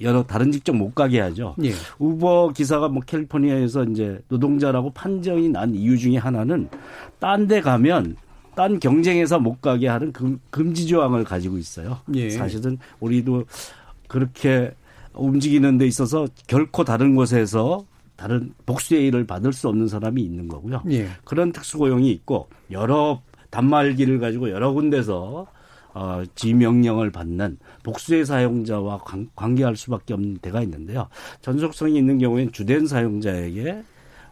여러 0.00 0.22
다른 0.22 0.52
직종 0.52 0.78
못 0.78 0.94
가게 0.94 1.20
하죠. 1.20 1.54
예. 1.64 1.72
우버 1.98 2.52
기사가 2.54 2.88
뭐 2.88 3.02
캘리포니아에서 3.02 3.84
이제 3.84 4.20
노동자라고 4.28 4.90
판정이 4.90 5.48
난 5.48 5.74
이유 5.74 5.96
중에 5.96 6.18
하나는 6.18 6.68
딴 7.18 7.46
데 7.46 7.60
가면 7.60 8.16
딴 8.54 8.78
경쟁에서 8.78 9.38
못 9.38 9.60
가게 9.62 9.88
하는 9.88 10.12
금, 10.12 10.38
금지 10.50 10.86
조항을 10.86 11.24
가지고 11.24 11.56
있어요. 11.56 11.98
예. 12.14 12.30
사실은 12.30 12.78
우리도 13.00 13.44
그렇게 14.08 14.72
움직이는 15.14 15.78
데 15.78 15.86
있어서 15.86 16.26
결코 16.46 16.84
다른 16.84 17.14
곳에서 17.14 17.86
다른 18.16 18.52
복수의 18.66 19.06
일을 19.08 19.26
받을 19.26 19.52
수 19.52 19.68
없는 19.68 19.88
사람이 19.88 20.22
있는 20.22 20.48
거고요. 20.48 20.82
예. 20.90 21.08
그런 21.24 21.52
특수고용이 21.52 22.10
있고 22.10 22.48
여러 22.70 23.20
단말기를 23.50 24.18
가지고 24.18 24.50
여러 24.50 24.72
군데서 24.72 25.46
어, 25.94 26.22
지명령을 26.34 27.10
받는 27.10 27.58
복수의 27.82 28.24
사용자와 28.24 28.98
관, 28.98 29.28
관계할 29.34 29.76
수밖에 29.76 30.14
없는 30.14 30.38
데가 30.40 30.62
있는데요. 30.62 31.08
전속성이 31.42 31.98
있는 31.98 32.18
경우에는 32.18 32.52
주된 32.52 32.86
사용자에게 32.86 33.82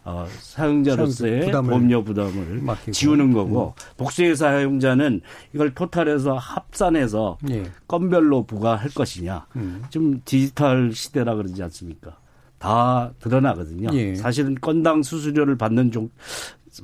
어, 0.05 0.27
사용자로서의 0.39 1.51
보험료 1.53 2.03
부담을 2.03 2.61
맡기고. 2.63 2.93
지우는 2.93 3.33
거고 3.33 3.75
음. 3.77 3.97
복수의 3.99 4.37
사용자는 4.37 5.21
이걸 5.55 5.75
토탈해서 5.75 6.37
합산해서 6.37 7.39
예. 7.51 7.65
건별로 7.87 8.45
부과할 8.45 8.89
것이냐. 8.91 9.47
음. 9.57 9.83
좀 9.91 10.21
디지털 10.25 10.93
시대라 10.93 11.35
그러지 11.35 11.63
않습니까? 11.65 12.17
다 12.59 13.13
드러나거든요. 13.21 13.89
예. 13.95 14.15
사실은 14.15 14.55
건당 14.61 15.03
수수료를 15.03 15.57
받는 15.57 15.93
종 15.93 16.11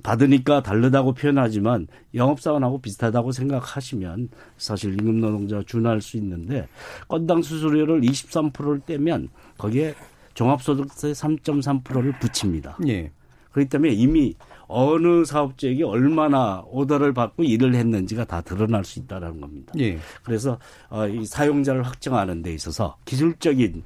받으니까 0.02 0.62
다르다고 0.62 1.14
표현하지만 1.14 1.87
영업사원하고 2.14 2.81
비슷하다고 2.81 3.33
생각하시면 3.33 4.29
사실 4.57 4.92
임금 4.92 5.20
노동자 5.20 5.62
준할 5.64 6.00
수 6.00 6.16
있는데 6.16 6.66
건당 7.09 7.42
수수료를 7.42 8.00
23%를 8.00 8.81
떼면 8.81 9.29
거기에 9.59 9.94
종합소득세 10.37 11.12
3.3%를 11.12 12.18
붙입니다. 12.20 12.77
예. 12.87 13.11
그렇기 13.51 13.70
때문에 13.70 13.92
이미 13.92 14.35
어느 14.68 15.25
사업주에게 15.25 15.83
얼마나 15.83 16.62
오더를 16.66 17.14
받고 17.14 17.42
일을 17.44 17.75
했는지가 17.75 18.27
다 18.27 18.42
드러날 18.42 18.85
수 18.85 18.99
있다는 18.99 19.40
겁니다. 19.40 19.72
예. 19.79 19.99
그래서 20.22 20.59
어, 20.90 21.09
이 21.09 21.25
사용자를 21.25 21.83
확정하는 21.83 22.42
데 22.42 22.53
있어서 22.53 22.99
기술적인 23.07 23.83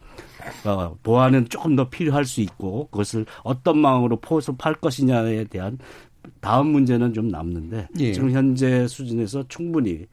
어, 0.65 0.97
보완은 1.05 1.49
조금 1.49 1.77
더 1.77 1.89
필요할 1.89 2.25
수 2.25 2.41
있고 2.41 2.89
그것을 2.91 3.27
어떤 3.45 3.79
망으로 3.79 4.17
포섭할 4.17 4.75
것이냐에 4.75 5.45
대한 5.45 5.79
다음 6.41 6.69
문제는 6.69 7.13
좀 7.13 7.29
남는데 7.29 7.89
예. 7.99 8.13
지금 8.13 8.31
현재 8.31 8.87
수준에서 8.89 9.45
충분히 9.49 10.07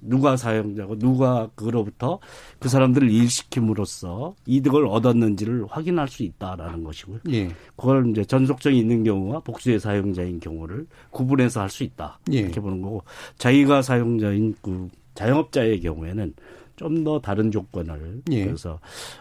누가 0.00 0.36
사용자고 0.36 0.98
누가 0.98 1.50
그로부터 1.54 2.18
그 2.58 2.68
사람들을 2.68 3.10
일시킴으로써 3.10 4.34
이득을 4.46 4.86
얻었는지를 4.86 5.66
확인할 5.68 6.08
수 6.08 6.22
있다라는 6.22 6.84
것이고요. 6.84 7.20
예. 7.30 7.48
그걸 7.76 8.08
이제 8.10 8.24
전속성이 8.24 8.78
있는 8.78 9.02
경우와 9.04 9.40
복수의 9.40 9.80
사용자인 9.80 10.40
경우를 10.40 10.86
구분해서 11.10 11.60
할 11.60 11.72
수 11.72 11.84
있다 11.84 12.18
예. 12.32 12.40
이렇게 12.40 12.60
보는 12.60 12.82
거고 12.82 13.02
자기가 13.38 13.80
사용자인 13.80 14.54
그 14.60 14.90
자영업자의 15.14 15.80
경우에는 15.80 16.34
좀 16.76 17.04
더 17.04 17.20
다른 17.20 17.50
조건을 17.50 18.22
예. 18.30 18.44
그래서 18.44 18.78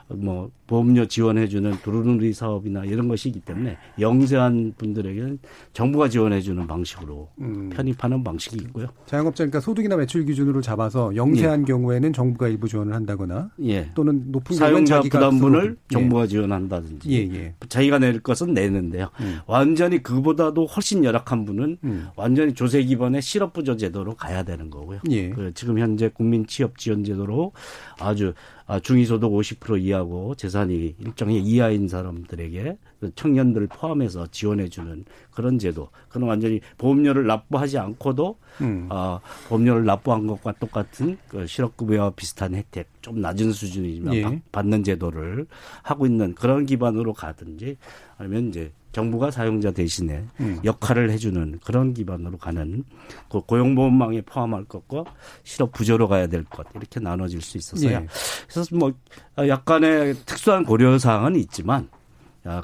뭐 0.08 0.50
보험료 0.72 1.06
지원해주는 1.06 1.80
두루누리 1.84 2.32
사업이나 2.32 2.86
이런 2.86 3.10
것이기 3.10 3.42
때문에 3.42 3.78
영세한 4.00 4.76
분들에게는 4.78 5.40
정부가 5.74 6.08
지원해주는 6.08 6.66
방식으로 6.66 7.28
음. 7.42 7.70
편입하는 7.74 8.24
방식이 8.24 8.56
있고요. 8.68 8.88
자영업자니까 9.06 9.60
소득이나 9.60 9.98
매출 9.98 10.26
기준으로 10.26 10.62
잡아서 10.62 11.14
영세한 11.14 11.64
예. 11.64 11.66
경우에는 11.66 12.14
정부가 12.14 12.48
일부 12.48 12.70
지원을 12.70 12.94
한다거나 12.94 13.50
예. 13.66 13.92
또는 13.96 14.32
높은 14.32 14.56
사용자 14.56 15.02
부담분을 15.02 15.76
예. 15.92 15.94
정부가 15.94 16.28
지원한다든지 16.28 17.12
예, 17.12 17.18
예. 17.36 17.54
자기가 17.68 18.00
낼 18.00 18.22
것은 18.22 18.54
내는데요. 18.54 19.10
음. 19.20 19.40
완전히 19.48 20.02
그보다도 20.02 20.68
훨씬 20.68 21.04
열악한 21.04 21.44
분은 21.44 21.78
음. 21.84 22.08
완전히 22.16 22.54
조세 22.54 22.82
기반의 22.82 23.22
실업부조 23.22 23.76
제도로 23.76 24.16
가야 24.16 24.44
되는 24.44 24.70
거고요. 24.70 25.00
그 25.04 25.52
지금 25.54 25.80
현재 25.80 26.08
국민 26.08 26.48
취업 26.48 26.78
지원 26.78 27.04
제도로 27.04 27.52
아주 28.00 28.34
아, 28.61 28.61
중위소득 28.80 29.30
50% 29.30 29.82
이하고 29.82 30.36
재산이 30.36 30.96
일정히 31.00 31.40
이하인 31.40 31.88
사람들에게 31.88 32.64
그 32.64 32.91
청년들 33.16 33.68
포함해서 33.68 34.28
지원해주는 34.28 35.06
그런 35.32 35.58
제도. 35.58 35.90
그건 36.08 36.30
완전히 36.30 36.60
보험료를 36.78 37.26
납부하지 37.26 37.78
않고도 37.78 38.38
음. 38.62 38.88
아, 38.90 39.20
보험료를 39.48 39.86
납부한 39.86 40.28
것과 40.28 40.54
똑같은 40.60 41.18
그 41.28 41.48
실업급여와 41.48 42.12
비슷한 42.12 42.54
혜택, 42.54 42.90
좀 43.02 43.22
낮은 43.22 43.52
수준이지만 43.52 44.14
예. 44.16 44.42
받는 44.52 44.84
제도를 44.84 45.48
하고 45.82 46.06
있는 46.06 46.36
그런 46.36 46.66
기반으로 46.66 47.14
가든지 47.14 47.78
아니면 48.18 48.50
이제 48.50 48.72
정부가 48.92 49.32
사용자 49.32 49.72
대신에 49.72 50.26
음. 50.42 50.60
역할을 50.66 51.12
해주는 51.12 51.60
그런 51.64 51.94
기반으로 51.94 52.38
가는 52.38 52.84
그 53.30 53.40
고용보험망에 53.40 54.22
포함할 54.22 54.66
것과 54.66 55.06
실업 55.44 55.72
부조로 55.72 56.10
가야 56.10 56.28
될 56.28 56.44
것 56.44 56.68
이렇게 56.76 57.00
나눠질 57.00 57.42
수 57.42 57.58
있어서요. 57.58 57.90
예. 57.90 58.08
그래서 58.52 58.76
뭐 58.76 58.92
약간의 59.38 60.16
특수한 60.26 60.66
고려 60.66 61.00
사항은 61.00 61.38
있지만 61.38 61.84
야, 61.84 62.01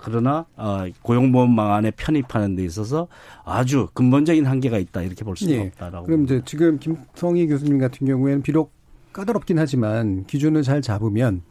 그러나 0.03 0.45
어, 0.55 0.85
고용보험망 1.03 1.71
안에 1.73 1.91
편입하는 1.91 2.55
데 2.55 2.63
있어서 2.65 3.07
아주 3.45 3.87
근본적인 3.93 4.45
한계가 4.45 4.77
있다 4.79 5.01
이렇게 5.03 5.23
볼 5.23 5.37
수가 5.37 5.51
예. 5.51 5.67
없다라고. 5.67 6.05
그럼 6.05 6.23
이제 6.23 6.41
지금 6.45 6.79
김성희 6.79 7.47
교수님 7.47 7.77
같은 7.79 8.07
경우에는 8.07 8.41
비록 8.41 8.71
까다롭긴 9.13 9.59
하지만 9.59 10.25
기준을 10.25 10.63
잘 10.63 10.81
잡으면 10.81 11.41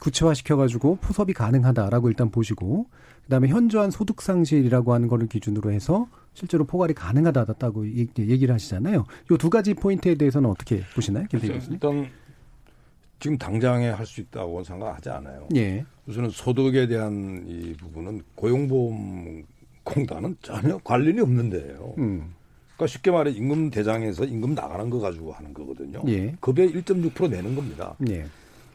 구체화 0.00 0.34
시켜가지고 0.34 0.96
포섭이 1.00 1.32
가능하다라고 1.32 2.08
일단 2.08 2.30
보시고 2.30 2.86
그다음에 3.24 3.48
현저한 3.48 3.90
소득 3.90 4.22
상실이라고 4.22 4.94
하는 4.94 5.08
거를 5.08 5.26
기준으로 5.26 5.70
해서 5.72 6.06
실제로 6.34 6.64
포괄이 6.64 6.94
가능하다고 6.94 7.86
얘기를 8.18 8.54
하시잖아요. 8.54 9.04
이두 9.30 9.50
가지 9.50 9.74
포인트에 9.74 10.14
대해서는 10.14 10.48
어떻게 10.48 10.82
보시나요, 10.94 11.26
김태 11.28 11.48
교수님? 11.48 11.72
일단 11.74 12.06
지금 13.18 13.36
당장에 13.36 13.88
할 13.90 14.06
수 14.06 14.20
있다고 14.20 14.62
생각하지 14.62 15.10
않아요. 15.10 15.48
예. 15.56 15.84
우선은 16.08 16.30
소득에 16.30 16.86
대한 16.86 17.44
이 17.46 17.74
부분은 17.74 18.22
고용보험 18.34 19.44
공단은 19.84 20.36
전혀 20.42 20.78
관련이 20.78 21.20
없는데요. 21.20 21.94
음. 21.98 22.34
그러니까 22.76 22.86
쉽게 22.86 23.10
말해 23.10 23.30
임금 23.30 23.70
대장에서 23.70 24.24
임금 24.24 24.54
나가는 24.54 24.88
거 24.88 25.00
가지고 25.00 25.32
하는 25.32 25.52
거거든요. 25.52 26.00
예. 26.08 26.34
급여 26.40 26.62
1.6% 26.64 27.30
내는 27.30 27.54
겁니다. 27.54 27.94
예. 28.08 28.24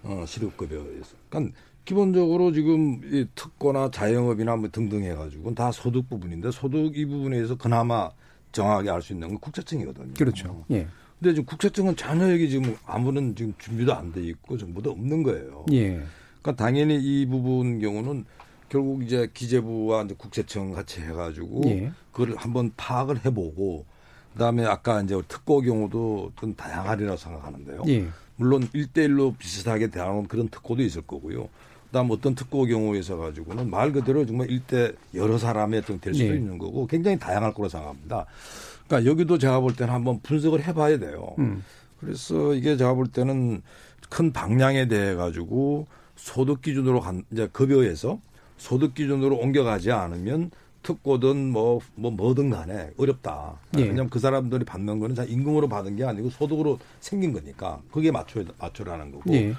어, 0.03 0.23
실업급여에서. 0.27 1.15
그러니까 1.29 1.55
기본적으로 1.85 2.51
지금 2.51 3.01
이 3.05 3.25
특고나 3.33 3.89
자영업이나 3.91 4.55
뭐 4.55 4.69
등등 4.71 5.03
해가지고 5.03 5.55
다 5.55 5.71
소득 5.71 6.07
부분인데 6.09 6.51
소득 6.51 6.95
이 6.97 7.05
부분에서 7.05 7.55
그나마 7.57 8.11
정확하게 8.51 8.89
알 8.91 9.01
수 9.01 9.13
있는 9.13 9.29
건 9.29 9.39
국세청이거든요. 9.39 10.13
그렇죠. 10.17 10.63
예. 10.71 10.87
근데 11.19 11.33
지금 11.33 11.45
국세청은 11.45 11.95
전혀 11.95 12.31
여기 12.31 12.49
지금 12.49 12.75
아무런 12.85 13.35
지금 13.35 13.53
준비도 13.57 13.93
안 13.93 14.11
돼 14.11 14.21
있고 14.21 14.57
정보도 14.57 14.91
없는 14.91 15.23
거예요. 15.23 15.65
예. 15.71 16.03
그러니까 16.43 16.63
당연히 16.63 16.99
이 17.01 17.25
부분 17.25 17.79
경우는 17.79 18.25
결국 18.69 19.03
이제 19.03 19.29
기재부와 19.33 20.03
이제 20.03 20.15
국세청 20.17 20.73
같이 20.73 21.01
해가지고 21.01 21.61
예. 21.65 21.91
그걸 22.11 22.35
한번 22.35 22.71
파악을 22.75 23.25
해보고 23.25 23.85
그다음에 24.33 24.65
아까 24.65 25.01
이제 25.01 25.19
특고 25.27 25.61
경우도 25.61 26.33
좀 26.39 26.55
다양하리라고 26.55 27.17
생각하는데요. 27.17 27.83
예. 27.87 28.07
물론 28.35 28.67
일대일로 28.73 29.35
비슷하게 29.37 29.87
대하는 29.87 30.27
그런 30.27 30.49
특고도 30.49 30.81
있을 30.83 31.03
거고요. 31.03 31.47
그다음 31.85 32.09
어떤 32.09 32.33
특고 32.33 32.65
경우에서 32.65 33.17
가지고는 33.17 33.69
말 33.69 33.91
그대로 33.91 34.25
정말 34.25 34.49
일대 34.49 34.91
여러 35.13 35.37
사람의 35.37 35.81
어떤 35.81 35.99
될 35.99 36.15
수도 36.15 36.31
네. 36.31 36.35
있는 36.35 36.57
거고 36.57 36.87
굉장히 36.87 37.19
다양할 37.19 37.53
거라 37.53 37.69
생각합니다. 37.69 38.25
그러니까 38.87 39.09
여기도 39.09 39.37
제가 39.37 39.59
볼 39.59 39.75
때는 39.75 39.93
한번 39.93 40.19
분석을 40.21 40.65
해봐야 40.65 40.97
돼요. 40.97 41.35
음. 41.37 41.63
그래서 41.99 42.55
이게 42.55 42.75
제가 42.75 42.95
볼 42.95 43.07
때는 43.07 43.61
큰 44.09 44.33
방향에 44.33 44.87
대해 44.87 45.13
가지고 45.13 45.85
소득 46.23 46.61
기준으로 46.61 47.01
간 47.01 47.25
이제 47.33 47.49
급여에서 47.51 48.17
소득 48.55 48.93
기준으로 48.93 49.35
옮겨가지 49.35 49.91
않으면 49.91 50.51
특고든 50.81 51.51
뭐, 51.51 51.81
뭐, 51.95 52.11
뭐든 52.11 52.49
간에 52.49 52.91
어렵다. 52.95 53.59
예. 53.77 53.81
왜냐하면 53.81 54.09
그 54.09 54.19
사람들이 54.19 54.63
받는 54.63 54.99
거는 54.99 55.29
임금으로 55.29 55.67
받은 55.67 55.97
게 55.97 56.05
아니고 56.05 56.29
소득으로 56.29 56.79
생긴 57.01 57.33
거니까 57.33 57.81
그게 57.91 58.09
맞춰, 58.09 58.41
맞춰라는 58.57 59.11
거고. 59.11 59.33
예. 59.33 59.53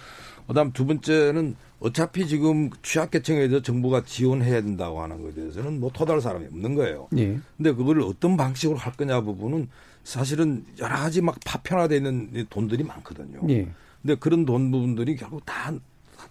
그 0.47 0.55
다음 0.55 0.73
두 0.73 0.87
번째는 0.87 1.55
어차피 1.81 2.27
지금 2.27 2.71
취약계층에 2.83 3.41
대해서 3.41 3.61
정부가 3.61 4.03
지원해야 4.05 4.62
된다고 4.62 5.03
하는 5.03 5.21
것에 5.21 5.35
대해서는 5.35 5.81
뭐 5.81 5.91
토달 5.93 6.23
사람이 6.23 6.47
없는 6.47 6.75
거예요. 6.77 7.09
예. 7.19 7.39
근데 7.59 7.73
그걸 7.73 8.01
어떤 8.01 8.39
방식으로 8.39 8.79
할 8.79 8.95
거냐 8.95 9.21
부분은 9.21 9.69
사실은 10.03 10.65
여러 10.79 10.97
가지 10.97 11.21
막 11.21 11.39
파편화되어 11.45 11.97
있는 11.99 12.47
돈들이 12.49 12.85
많거든요. 12.85 13.41
예. 13.51 13.69
근데 14.01 14.15
그런 14.15 14.47
돈 14.47 14.71
부분들이 14.71 15.17
결국 15.17 15.45
다 15.45 15.73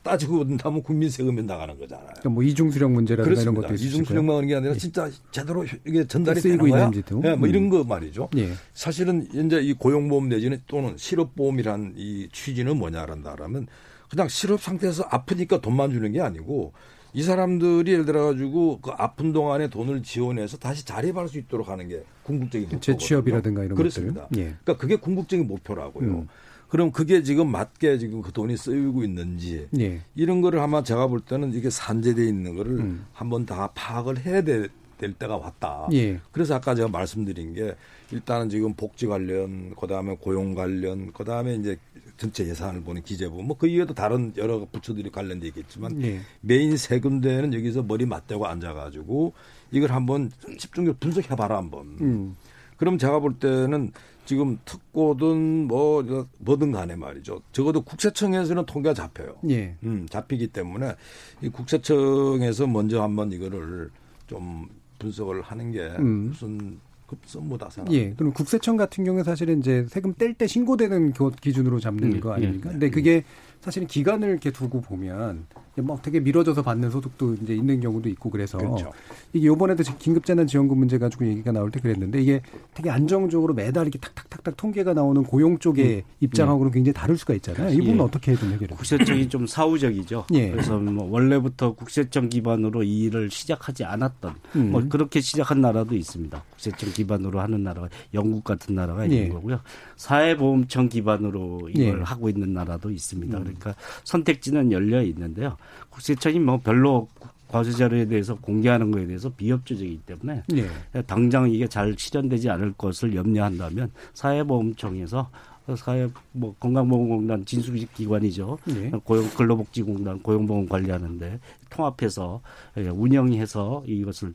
따지고 0.04 0.46
본다면 0.46 0.84
국민 0.84 1.10
세금에 1.10 1.42
나가는 1.42 1.78
거잖아요. 1.80 2.08
그러니까 2.08 2.30
뭐 2.30 2.44
이중 2.44 2.70
수령 2.70 2.94
문제라든가 2.94 3.42
이런 3.42 3.56
것도 3.56 3.74
있으 3.74 3.86
이중 3.86 4.04
수령만 4.04 4.36
하는 4.36 4.48
게 4.50 4.56
아니라 4.56 4.74
예. 4.74 4.78
진짜 4.78 5.10
제대로 5.32 5.66
이게 5.86 6.06
전달이 6.06 6.42
되는 6.42 6.58
거야. 6.58 6.86
있는지도. 6.86 7.22
네, 7.22 7.36
뭐 7.36 7.48
이런 7.48 7.64
음. 7.64 7.70
거 7.70 7.84
말이죠. 7.84 8.30
예. 8.36 8.50
사실은 8.74 9.28
이제 9.34 9.62
이 9.62 9.74
고용보험 9.74 10.28
내지는 10.30 10.62
또는 10.68 10.96
실업보험이란 10.98 11.94
이 11.96 12.28
취지는 12.34 12.78
뭐냐란다라면 12.78 13.68
그냥 14.10 14.28
실업 14.28 14.62
상태에서 14.62 15.04
아프니까 15.10 15.62
돈만 15.62 15.92
주는 15.92 16.12
게 16.12 16.22
아니고 16.22 16.74
이 17.14 17.24
사람들이 17.24 17.92
예를 17.92 18.06
들어 18.06 18.26
가지고 18.26 18.80
그 18.82 18.92
아픈 18.98 19.32
동안에 19.32 19.70
돈을 19.70 20.04
지원해서 20.04 20.58
다시 20.58 20.84
자립할 20.84 21.30
수 21.30 21.38
있도록 21.38 21.70
하는 21.70 21.88
게 21.88 22.04
궁극적인 22.24 22.70
목표거든요. 22.70 22.98
재취업이라든가 22.98 23.64
이런 23.64 23.76
그렇습니다. 23.78 24.24
것들. 24.24 24.38
예. 24.40 24.44
그러니까 24.64 24.78
그게 24.78 24.96
궁극적인 24.98 25.48
목표라고요. 25.48 26.10
음. 26.10 26.28
그럼 26.74 26.92
그게 26.92 27.22
지금 27.22 27.52
맞게 27.52 28.00
지금 28.00 28.24
그 28.24 28.32
돈이 28.32 28.58
쓰이고 28.58 29.04
있는지 29.04 29.68
예. 29.80 30.02
이런 30.16 30.42
거를 30.42 30.58
아마 30.58 30.82
제가 30.82 31.06
볼 31.06 31.20
때는 31.20 31.54
이게 31.54 31.70
산재돼 31.70 32.26
있는 32.26 32.56
거를 32.56 32.80
음. 32.80 33.06
한번 33.14 33.46
다 33.46 33.70
파악을 33.76 34.26
해야 34.26 34.42
될, 34.42 34.70
될 34.98 35.14
때가 35.14 35.38
왔다. 35.38 35.88
예. 35.94 36.20
그래서 36.32 36.56
아까 36.56 36.74
제가 36.74 36.88
말씀드린 36.88 37.54
게 37.54 37.76
일단은 38.10 38.50
지금 38.50 38.74
복지 38.74 39.06
관련, 39.06 39.76
그 39.80 39.86
다음에 39.86 40.18
고용 40.20 40.56
관련, 40.56 41.14
그 41.14 41.24
다음에 41.24 41.54
이제 41.54 41.78
전체 42.18 42.44
예산을 42.48 42.82
보는 42.82 43.04
기재부, 43.04 43.44
뭐 43.44 43.56
그 43.56 43.68
이외에도 43.68 43.94
다른 43.94 44.34
여러 44.38 44.66
부처들이 44.72 45.12
관련돼 45.12 45.50
있겠지만 45.50 46.02
예. 46.02 46.22
메인 46.42 46.76
세 46.76 47.00
군데는 47.00 47.54
여기서 47.54 47.84
머리 47.84 48.08
맞대고 48.08 48.48
앉아가지고 48.48 49.34
이걸 49.70 49.92
한번 49.92 50.32
집중적으로 50.58 50.96
분석해봐라 51.00 51.56
한번. 51.56 51.98
음. 52.02 52.36
그럼 52.78 52.98
제가 52.98 53.20
볼 53.20 53.38
때는 53.38 53.92
지금 54.26 54.58
특고든 54.66 55.68
뭐 55.68 56.04
뭐든 56.40 56.72
간에 56.72 56.96
말이죠. 56.96 57.42
적어도 57.52 57.82
국세청에서는 57.82 58.66
통계가 58.66 58.94
잡혀요. 58.94 59.36
예. 59.50 59.76
음, 59.84 60.08
잡히기 60.10 60.48
때문에 60.48 60.96
이 61.42 61.50
국세청에서 61.50 62.68
먼저 62.68 63.02
한번 63.02 63.32
이거를 63.32 63.90
좀 64.28 64.68
분석을 65.00 65.42
하는 65.42 65.72
게 65.72 65.82
음. 66.00 66.30
무슨 66.30 66.80
급선무다 67.08 67.70
생각. 67.70 67.92
예. 67.94 68.14
그럼 68.14 68.34
국세청 68.34 68.78
같은 68.78 69.04
경우에 69.04 69.24
사실은 69.24 69.60
이제 69.60 69.86
세금 69.90 70.14
뗄 70.14 70.34
때 70.34 70.48
신고되는 70.48 71.14
기준으로 71.42 71.80
잡는 71.80 72.14
음, 72.14 72.20
거 72.20 72.32
아닙니까? 72.34 72.70
예. 72.70 72.72
근데 72.72 72.90
그게 72.90 73.24
사실은 73.64 73.88
기간을 73.88 74.28
이렇게 74.28 74.52
두고 74.52 74.82
보면 74.82 75.46
막 75.78 76.02
되게 76.02 76.20
미뤄져서 76.20 76.62
받는 76.64 76.92
소득도 76.92 77.34
이제 77.36 77.56
있는 77.56 77.80
경우도 77.80 78.10
있고 78.10 78.30
그래서 78.30 78.58
그렇죠. 78.58 78.92
이게 79.32 79.48
요번에도 79.48 79.84
긴급재난지원금 79.98 80.78
문제 80.78 80.98
가지고 80.98 81.26
얘기가 81.26 81.54
나올 81.54 81.72
때 81.72 81.80
그랬는데 81.80 82.22
이게 82.22 82.42
되게 82.74 82.90
안정적으로 82.90 83.54
매달 83.54 83.86
이렇게 83.86 83.98
탁탁탁탁 84.00 84.58
통계가 84.58 84.94
나오는 84.94 85.24
고용 85.24 85.58
쪽의 85.58 85.96
음. 85.96 86.02
입장하고는 86.20 86.72
음. 86.72 86.74
굉장히 86.74 86.94
다를 86.94 87.18
수가 87.18 87.34
있잖아요. 87.36 87.70
이 87.70 87.78
부분은 87.78 88.00
예. 88.00 88.02
어떻게 88.02 88.36
좀 88.36 88.52
해결해요? 88.52 88.76
국세청이 88.76 89.30
좀 89.30 89.48
사후적이죠. 89.48 90.26
예. 90.34 90.52
그래서 90.52 90.78
뭐 90.78 91.10
원래부터 91.10 91.74
국세청 91.74 92.28
기반으로 92.28 92.84
이 92.84 93.04
일을 93.04 93.32
시작하지 93.32 93.86
않았던 93.86 94.36
음. 94.58 94.72
뭐 94.72 94.84
그렇게 94.90 95.22
시작한 95.22 95.62
나라도 95.62 95.96
있습니다. 95.96 96.44
국세청 96.52 96.92
기반으로 96.92 97.40
하는 97.40 97.64
나라가 97.64 97.88
영국 98.14 98.44
같은 98.44 98.76
나라가 98.76 99.06
있는 99.06 99.18
예. 99.18 99.30
거고요. 99.30 99.62
사회보험청 99.96 100.90
기반으로 100.90 101.70
이걸 101.74 102.00
예. 102.00 102.04
하고 102.04 102.28
있는 102.28 102.54
나라도 102.54 102.92
있습니다. 102.92 103.53
음. 103.54 103.60
그러니까 103.60 103.82
선택지는 104.04 104.72
열려 104.72 105.02
있는데요. 105.04 105.58
국세청이 105.90 106.40
뭐 106.40 106.58
별로 106.58 107.08
과세 107.48 107.72
자료에 107.72 108.06
대해서 108.06 108.34
공개하는 108.36 108.90
거에 108.90 109.06
대해서 109.06 109.30
비협조적이기 109.30 110.02
때문에 110.08 110.44
네. 110.48 110.68
당장 111.06 111.52
이게 111.52 111.68
잘 111.68 111.94
실현되지 111.96 112.50
않을 112.50 112.74
것을 112.74 113.16
염려한다면 113.16 113.92
사회보험청에서 114.16 115.30
사회 115.78 116.10
뭐 116.32 116.56
건강보험공단 116.60 117.46
진수직 117.46 117.94
기관이죠. 117.94 118.58
네. 118.66 118.92
고용 119.04 119.30
근로복지공단 119.30 120.24
고용보험 120.24 120.68
관리하는데 120.68 121.40
통합해서 121.70 122.42
예, 122.78 122.90
운영해서 122.90 123.84
이것을 123.86 124.34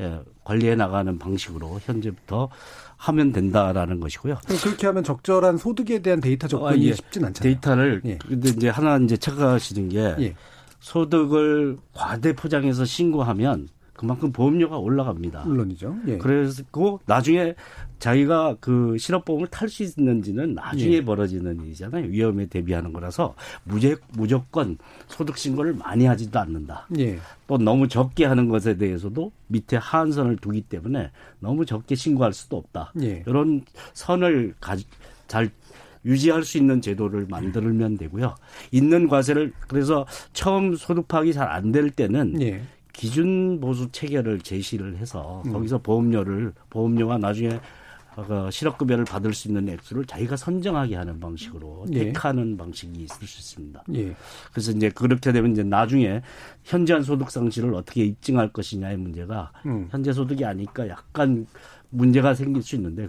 예, 0.00 0.20
관리해 0.44 0.74
나가는 0.74 1.18
방식으로 1.18 1.80
현재부터 1.82 2.48
하면 2.96 3.32
된다라는 3.32 4.00
것이고요. 4.00 4.38
그렇게 4.62 4.86
하면 4.86 5.04
적절한 5.04 5.56
소득에 5.58 6.00
대한 6.00 6.20
데이터 6.20 6.48
접근이 6.48 6.86
아, 6.86 6.88
예. 6.88 6.94
쉽진 6.94 7.24
않잖아요. 7.24 7.54
데이터를 7.54 8.02
예. 8.04 8.18
근데 8.26 8.50
이제 8.50 8.68
하나 8.68 8.96
이제 8.98 9.16
체크하시는 9.16 9.88
게 9.88 9.98
예. 10.20 10.34
소득을 10.80 11.78
과대 11.92 12.34
포장해서 12.34 12.84
신고하면 12.84 13.68
그만큼 13.96 14.30
보험료가 14.32 14.78
올라갑니다. 14.78 15.44
물론이죠. 15.44 15.96
예. 16.08 16.18
그래서 16.18 16.62
나중에 17.06 17.54
자기가 17.98 18.56
그 18.60 18.96
실업보험을 18.98 19.46
탈 19.48 19.68
수 19.68 19.82
있는지는 19.82 20.54
나중에 20.54 20.96
예. 20.96 21.04
벌어지는 21.04 21.64
일이잖아요. 21.64 22.06
위험에 22.10 22.46
대비하는 22.46 22.92
거라서 22.92 23.34
무제, 23.64 23.96
무조건 24.12 24.76
소득 25.08 25.38
신고를 25.38 25.74
많이 25.74 26.04
하지도 26.06 26.38
않는다. 26.38 26.86
예. 26.98 27.18
또 27.46 27.56
너무 27.58 27.88
적게 27.88 28.26
하는 28.26 28.48
것에 28.48 28.76
대해서도 28.76 29.32
밑에 29.48 29.76
하한선을 29.76 30.36
두기 30.36 30.60
때문에 30.62 31.10
너무 31.40 31.64
적게 31.64 31.94
신고할 31.94 32.32
수도 32.32 32.58
없다. 32.58 32.92
예. 33.02 33.24
이런 33.26 33.62
선을 33.94 34.54
가, 34.60 34.76
잘 35.26 35.50
유지할 36.04 36.44
수 36.44 36.56
있는 36.58 36.80
제도를 36.80 37.26
만들면 37.28 37.96
되고요. 37.96 38.36
있는 38.70 39.08
과세를 39.08 39.52
그래서 39.66 40.06
처음 40.32 40.76
소득 40.76 41.08
파악이 41.08 41.32
잘 41.32 41.48
안 41.50 41.72
될 41.72 41.90
때는 41.90 42.40
예. 42.42 42.62
기준 42.96 43.60
보수 43.60 43.90
체계를 43.92 44.40
제시를 44.40 44.96
해서 44.96 45.42
음. 45.46 45.52
거기서 45.52 45.78
보험료를 45.78 46.54
보험료가 46.70 47.18
나중에 47.18 47.60
어, 48.16 48.48
실업급여를 48.50 49.04
받을 49.04 49.34
수 49.34 49.48
있는 49.48 49.68
액수를 49.68 50.06
자기가 50.06 50.36
선정하게 50.36 50.96
하는 50.96 51.20
방식으로 51.20 51.84
예. 51.92 52.04
택하는 52.04 52.56
방식이 52.56 53.02
있을 53.02 53.26
수 53.26 53.38
있습니다. 53.38 53.84
예. 53.94 54.16
그래서 54.50 54.72
이제 54.72 54.88
그렇게 54.88 55.32
되면 55.32 55.52
이제 55.52 55.62
나중에 55.62 56.22
현재한 56.64 57.02
소득 57.02 57.30
상실을 57.30 57.74
어떻게 57.74 58.06
입증할 58.06 58.48
것이냐의 58.48 58.96
문제가 58.96 59.52
음. 59.66 59.88
현재 59.90 60.14
소득이 60.14 60.46
아니까 60.46 60.88
약간 60.88 61.46
문제가 61.90 62.32
생길 62.32 62.62
수 62.62 62.76
있는데 62.76 63.06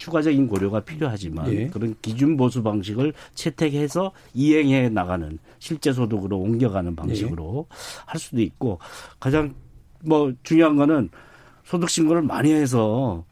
추가적인 0.00 0.48
고려가 0.48 0.80
필요하지만 0.80 1.52
예. 1.52 1.66
그런 1.68 1.94
기준 2.00 2.38
보수 2.38 2.62
방식을 2.62 3.12
채택해서 3.34 4.12
이행해 4.32 4.88
나가는 4.88 5.38
실제 5.58 5.92
소득으로 5.92 6.38
옮겨가는 6.38 6.96
방식으로 6.96 7.66
예. 7.70 7.74
할 8.06 8.18
수도 8.18 8.40
있고 8.40 8.78
가장 9.20 9.54
뭐 10.02 10.32
중요한 10.42 10.76
거는 10.76 11.10
소득 11.64 11.90
신고를 11.90 12.22
많이 12.22 12.50
해서 12.50 13.24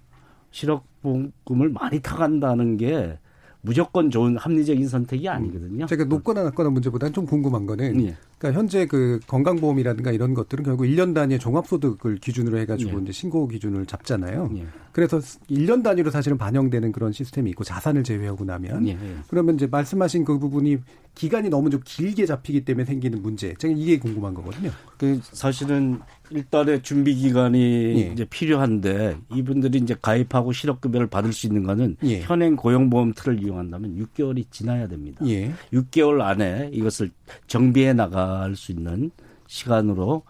실업보험금을 0.50 1.70
많이 1.70 2.00
타간다는 2.00 2.76
게 2.76 3.18
무조건 3.62 4.10
좋은 4.10 4.36
합리적인 4.36 4.88
선택이 4.88 5.26
아니거든요. 5.26 5.86
제가 5.86 6.04
높거나 6.04 6.44
낮거나 6.44 6.68
문제보다는 6.68 7.14
좀 7.14 7.24
궁금한 7.24 7.64
거는 7.64 8.06
예. 8.06 8.16
그러니까 8.38 8.58
현재 8.58 8.86
그 8.86 9.18
건강보험이라든가 9.26 10.12
이런 10.12 10.32
것들은 10.32 10.64
결국 10.64 10.84
1년 10.84 11.14
단위의 11.14 11.40
종합소득을 11.40 12.16
기준으로 12.18 12.58
해가지고 12.58 12.98
예. 12.98 13.02
이제 13.02 13.12
신고 13.12 13.48
기준을 13.48 13.86
잡잖아요. 13.86 14.50
예. 14.56 14.66
그래서 14.92 15.18
1년 15.50 15.82
단위로 15.82 16.10
사실은 16.10 16.38
반영되는 16.38 16.92
그런 16.92 17.12
시스템이 17.12 17.50
있고 17.50 17.64
자산을 17.64 18.04
제외하고 18.04 18.44
나면 18.44 18.86
예. 18.86 18.92
예. 18.92 19.16
그러면 19.28 19.56
이제 19.56 19.66
말씀하신 19.66 20.24
그 20.24 20.38
부분이 20.38 20.78
기간이 21.14 21.50
너무 21.50 21.68
좀 21.68 21.80
길게 21.84 22.26
잡히기 22.26 22.64
때문에 22.64 22.84
생기는 22.84 23.20
문제. 23.20 23.54
제가 23.54 23.74
이게 23.76 23.98
궁금한 23.98 24.34
거거든요. 24.34 24.70
그 24.98 25.20
사실은 25.22 25.98
일단의 26.30 26.82
준비 26.82 27.14
기간이 27.16 27.58
예. 27.58 28.12
이제 28.12 28.24
필요한데 28.24 29.18
이분들이 29.34 29.78
이제 29.78 29.96
가입하고 30.00 30.52
실업급여를 30.52 31.08
받을 31.08 31.32
수 31.32 31.46
있는 31.46 31.64
거는 31.64 31.96
예. 32.04 32.20
현행 32.20 32.54
고용보험 32.54 33.14
틀을 33.14 33.42
이용한다면 33.42 33.96
6개월이 33.96 34.44
지나야 34.50 34.86
됩니다. 34.86 35.24
예. 35.26 35.52
6개월 35.72 36.20
안에 36.20 36.70
이것을 36.72 37.10
정비해 37.46 37.92
나갈 37.92 38.56
수 38.56 38.72
있는 38.72 39.10
시간으로 39.46 40.22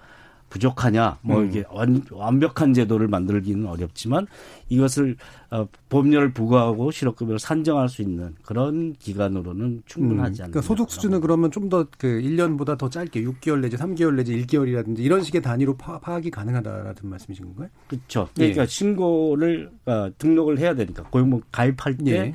부족하냐, 0.51 1.19
뭐 1.21 1.41
음. 1.41 1.49
이게 1.49 1.63
완, 1.71 2.03
완벽한 2.11 2.73
제도를 2.73 3.07
만들기는 3.07 3.67
어렵지만 3.67 4.27
이것을 4.71 5.17
어, 5.51 5.67
보험료를 5.91 6.33
부과하고 6.33 6.91
실업급여를 6.91 7.39
산정할 7.39 7.91
수 7.91 8.01
있는 8.01 8.35
그런 8.45 8.95
기간으로는 8.95 9.83
충분하지 9.85 10.41
음. 10.41 10.45
않나. 10.45 10.51
그러니까 10.51 10.61
소득 10.63 10.91
수준은 10.91 11.21
그러면 11.21 11.51
좀 11.51 11.69
더 11.69 11.87
그 11.99 12.07
1년보다 12.07 12.79
더 12.79 12.89
짧게 12.89 13.23
6개월 13.25 13.61
내지 13.61 13.77
3개월 13.77 14.15
내지 14.15 14.35
1개월이라든지 14.43 15.01
이런 15.01 15.23
식의 15.23 15.43
단위로 15.43 15.77
파, 15.77 16.01
악이 16.03 16.31
가능하다라는 16.31 16.95
말씀이신 17.03 17.45
건가요? 17.45 17.69
그렇죠. 17.87 18.29
그러니까 18.35 18.63
예. 18.63 18.67
신고를 18.67 19.71
어, 19.85 20.11
등록을 20.17 20.59
해야 20.59 20.75
되니까 20.75 21.03
고용보험 21.05 21.43
가입할 21.53 21.99
때 21.99 22.11
예. 22.11 22.35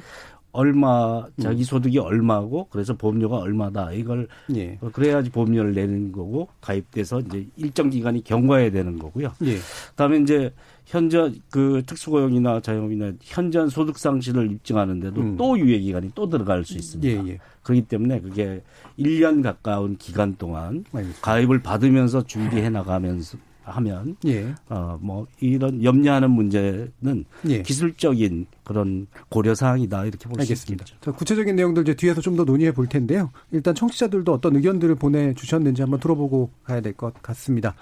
얼마 0.54 1.26
자기 1.41 1.62
음. 1.62 1.64
소득이 1.64 1.97
얼마고 1.97 2.68
그래서 2.70 2.93
보험료가 2.95 3.38
얼마다 3.38 3.91
이걸 3.91 4.28
예. 4.56 4.78
그래야지 4.93 5.32
보험료를 5.32 5.74
내는 5.74 6.12
거고 6.12 6.47
가입돼서 6.62 7.20
이제 7.22 7.47
일정 7.58 7.89
기간이 7.89 8.24
경과해야 8.24 8.70
되는 8.70 8.99
거고요. 8.99 9.34
예. 9.45 9.58
그다음에 9.89 10.20
이제 10.20 10.54
현재 10.86 11.32
그 11.49 11.82
특수고용이나 11.88 12.60
자영업이나 12.60 13.14
현저한 13.22 13.70
소득 13.70 13.97
상실을 13.97 14.51
입증하는데도 14.51 15.22
음. 15.22 15.38
또 15.38 15.58
유예 15.58 15.80
기간이 15.80 16.12
또 16.14 16.30
들어갈 16.30 16.64
수 16.64 16.78
있습니다. 16.78 17.26
예, 17.26 17.32
예. 17.32 17.39
그렇기 17.64 17.84
때문에 17.88 18.22
그게 18.22 18.62
1년 18.99 19.41
가까운 19.41 19.97
기간 19.97 20.36
동안 20.38 20.86
알겠습니다. 20.93 21.22
가입을 21.22 21.64
받으면서 21.64 22.24
준비해 22.26 22.70
나가면서 22.70 23.39
하면 23.64 24.16
예. 24.26 24.53
어뭐 24.70 25.28
이런 25.39 25.84
염려하는 25.84 26.30
문제는 26.32 27.26
예. 27.49 27.61
기술적인 27.61 28.45
그런 28.64 29.07
고려 29.30 29.55
사항이다 29.55 30.05
이렇게 30.05 30.28
볼 30.30 30.43
수 30.45 30.51
있습니다. 30.53 30.86
자, 31.01 31.11
구체적인 31.11 31.55
내용들 31.55 31.84
이제 31.84 31.93
뒤에서 31.95 32.22
좀 32.22 32.36
더 32.36 32.43
논의해 32.43 32.74
볼 32.74 32.88
텐데요. 32.88 33.32
일단 33.51 33.76
청취자들도 33.76 34.34
어떤 34.34 34.55
의견들을 34.55 34.95
보내 34.95 35.34
주셨는지 35.34 35.82
한번 35.82 35.99
들어보고 35.99 36.49
가야 36.64 36.82
될 36.82 36.93
것 36.93 37.14
같습니다. 37.22 37.76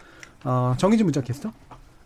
어, 0.44 0.74
정희진 0.78 1.06
문자 1.06 1.22
캐스터. 1.22 1.52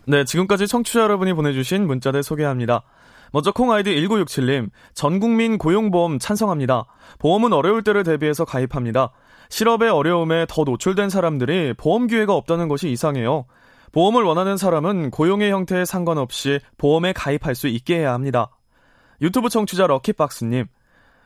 네, 0.08 0.24
지금까지 0.26 0.68
청취자 0.68 1.02
여러분이 1.02 1.34
보내주신 1.34 1.88
문자들 1.88 2.22
소개합니다. 2.22 2.84
먼저 3.32 3.52
콩 3.52 3.72
아이디 3.72 3.96
1967님, 3.96 4.70
전 4.94 5.20
국민 5.20 5.58
고용보험 5.58 6.20
찬성합니다. 6.20 6.86
보험은 7.20 7.52
어려울 7.54 7.84
때를 7.84 8.04
대비해서 8.04 8.46
가입합니다. 8.46 9.10
실업의 9.50 9.90
어려움에 9.90 10.46
더 10.48 10.64
노출된 10.64 11.10
사람들이 11.10 11.74
보험 11.76 12.08
기회가 12.08 12.34
없다는 12.34 12.68
것이 12.68 12.90
이상해요. 12.92 13.46
보험을 13.96 14.24
원하는 14.24 14.58
사람은 14.58 15.10
고용의 15.10 15.52
형태에 15.52 15.86
상관없이 15.86 16.60
보험에 16.78 17.14
가입할 17.14 17.56
수 17.56 17.70
있게 17.70 18.00
해야 18.00 18.12
합니다. 18.12 18.50
유튜브 19.22 19.48
청취자 19.48 19.88
럭키박스님, 19.88 20.66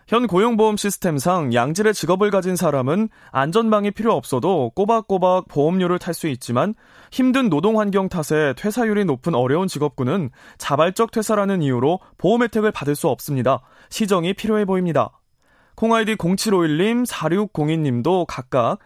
현 0.07 0.27
고용보험 0.27 0.77
시스템상 0.77 1.55
양질의 1.55 1.95
직업을 1.95 2.29
가진 2.29 2.55
사람은 2.55 3.09
안전망이 3.31 3.89
필요 3.89 4.13
없어도 4.13 4.71
꼬박꼬박 4.75 5.47
보험료를 5.47 5.97
탈 5.97 6.13
수 6.13 6.27
있지만 6.27 6.75
힘든 7.11 7.49
노동 7.49 7.79
환경 7.79 8.07
탓에 8.07 8.53
퇴사율이 8.55 9.03
높은 9.05 9.33
어려운 9.33 9.67
직업군은 9.67 10.29
자발적 10.59 11.09
퇴사라는 11.09 11.63
이유로 11.63 11.99
보험 12.19 12.43
혜택을 12.43 12.71
받을 12.71 12.95
수 12.95 13.07
없습니다. 13.07 13.61
시정이 13.89 14.35
필요해 14.35 14.65
보입니다. 14.65 15.09
콩아이디 15.73 16.17
0751님, 16.17 17.07
4602님도 17.07 18.25
각각 18.27 18.77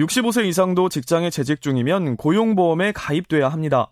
65세 0.00 0.46
이상도 0.46 0.88
직장에 0.88 1.30
재직 1.30 1.60
중이면 1.60 2.16
고용보험에 2.16 2.92
가입돼야 2.92 3.48
합니다. 3.48 3.90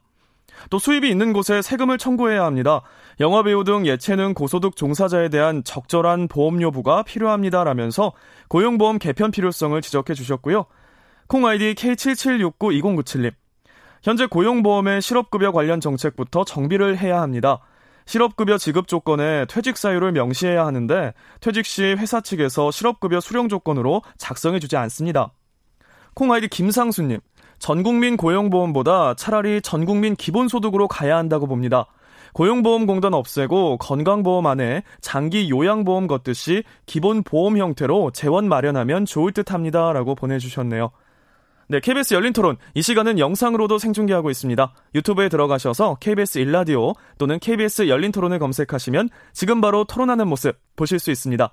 또 0.71 0.79
수입이 0.79 1.09
있는 1.09 1.33
곳에 1.33 1.63
세금을 1.63 1.99
청구해야 1.99 2.45
합니다. 2.45 2.83
영화배우 3.21 3.65
등 3.65 3.87
예체능 3.87 4.35
고소득 4.35 4.75
종사자에 4.75 5.29
대한 5.29 5.63
적절한 5.63 6.29
보험료 6.29 6.71
부가 6.71 7.03
필요합니다라면서 7.03 8.13
고용보험 8.49 8.99
개편 8.99 9.31
필요성을 9.31 9.81
지적해 9.81 10.15
주셨고요. 10.15 10.65
콩 11.27 11.47
아이디 11.47 11.75
K77692097님. 11.75 13.33
현재 14.03 14.27
고용보험의 14.27 15.03
실업급여 15.03 15.53
관련 15.53 15.81
정책부터 15.81 16.45
정비를 16.45 16.97
해야 16.99 17.21
합니다. 17.21 17.61
실업급여 18.07 18.57
지급 18.57 18.89
조건에 18.89 19.45
퇴직 19.47 19.77
사유를 19.77 20.13
명시해야 20.13 20.65
하는데 20.65 21.13
퇴직 21.41 21.67
시 21.67 21.83
회사 21.83 22.23
측에서 22.23 22.71
실업급여 22.71 23.21
수령 23.21 23.51
조건으로 23.51 24.03
작성해 24.17 24.59
주지 24.59 24.79
않습니다. 24.79 25.33
콩아이디 26.19 26.49
김상수님, 26.49 27.21
전국민 27.61 28.17
고용보험보다 28.17 29.15
차라리 29.15 29.63
전국민 29.63 30.17
기본소득으로 30.17 30.89
가야 30.89 31.17
한다고 31.17 31.47
봅니다. 31.47 31.87
고용보험공단 32.33 33.15
없애고 33.15 33.77
건강보험 33.79 34.45
안에 34.49 34.83
장기 35.01 35.49
요양보험 35.49 36.09
걷듯이 36.09 36.65
기본보험 36.87 37.59
형태로 37.59 38.11
재원 38.11 38.49
마련하면 38.49 39.05
좋을 39.05 39.31
듯 39.31 39.53
합니다. 39.53 39.93
라고 39.93 40.17
보내주셨네요. 40.17 40.91
네, 41.69 41.79
KBS 41.79 42.15
열린 42.15 42.33
토론. 42.33 42.57
이 42.75 42.83
시간은 42.83 43.21
영상으로도 43.21 43.79
생중계하고 43.79 44.29
있습니다. 44.29 44.73
유튜브에 44.97 45.29
들어가셔서 45.29 45.99
KBS 46.01 46.39
일라디오 46.39 46.95
또는 47.19 47.39
KBS 47.39 47.87
열린 47.87 48.11
토론을 48.11 48.41
검색하시면 48.41 49.09
지금 49.33 49.61
바로 49.61 49.85
토론하는 49.85 50.27
모습 50.27 50.59
보실 50.75 50.99
수 50.99 51.13
있습니다. 51.13 51.53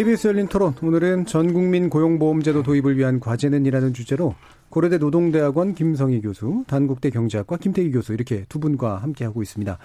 KBS 0.00 0.28
열린 0.28 0.48
토론 0.48 0.74
오늘은 0.82 1.26
전국민 1.26 1.90
고용보험제도 1.90 2.62
도입을 2.62 2.96
위한 2.96 3.20
과제는이라는 3.20 3.92
주제로 3.92 4.34
고려대 4.70 4.96
노동대학원 4.96 5.74
김성희 5.74 6.22
교수, 6.22 6.64
단국대 6.68 7.10
경제학과 7.10 7.58
김태기 7.58 7.90
교수 7.90 8.14
이렇게 8.14 8.46
두 8.48 8.58
분과 8.60 8.96
함께 8.96 9.26
하고 9.26 9.42
있습니다. 9.42 9.76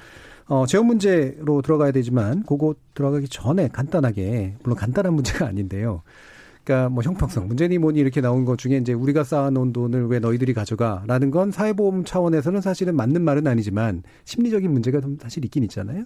어, 0.48 0.66
재원 0.68 0.88
문제로 0.88 1.62
들어가야 1.62 1.92
되지만 1.92 2.44
그거 2.44 2.76
들어가기 2.94 3.28
전에 3.28 3.68
간단하게 3.68 4.56
물론 4.64 4.78
간단한 4.78 5.14
문제가 5.14 5.48
아닌데요. 5.52 6.02
그러니까 6.66 6.90
뭐 6.90 7.04
형평성 7.04 7.48
문제니 7.48 7.78
뭐니 7.78 8.00
이렇게 8.00 8.22
나온 8.22 8.44
것 8.44 8.58
중에 8.58 8.78
이제 8.78 8.92
우리가 8.92 9.24
쌓아놓은 9.24 9.72
돈을 9.72 10.08
왜 10.08 10.20
너희들이 10.20 10.54
가져가라는 10.54 11.30
건 11.30 11.52
사회보험 11.52 12.06
차원에서는 12.06 12.62
사실은 12.62 12.96
맞는 12.96 13.22
말은 13.22 13.46
아니지만 13.46 14.02
심리적인 14.24 14.72
문제가 14.72 15.00
좀 15.00 15.18
사실 15.22 15.46
있긴 15.46 15.64
있잖아요. 15.64 16.06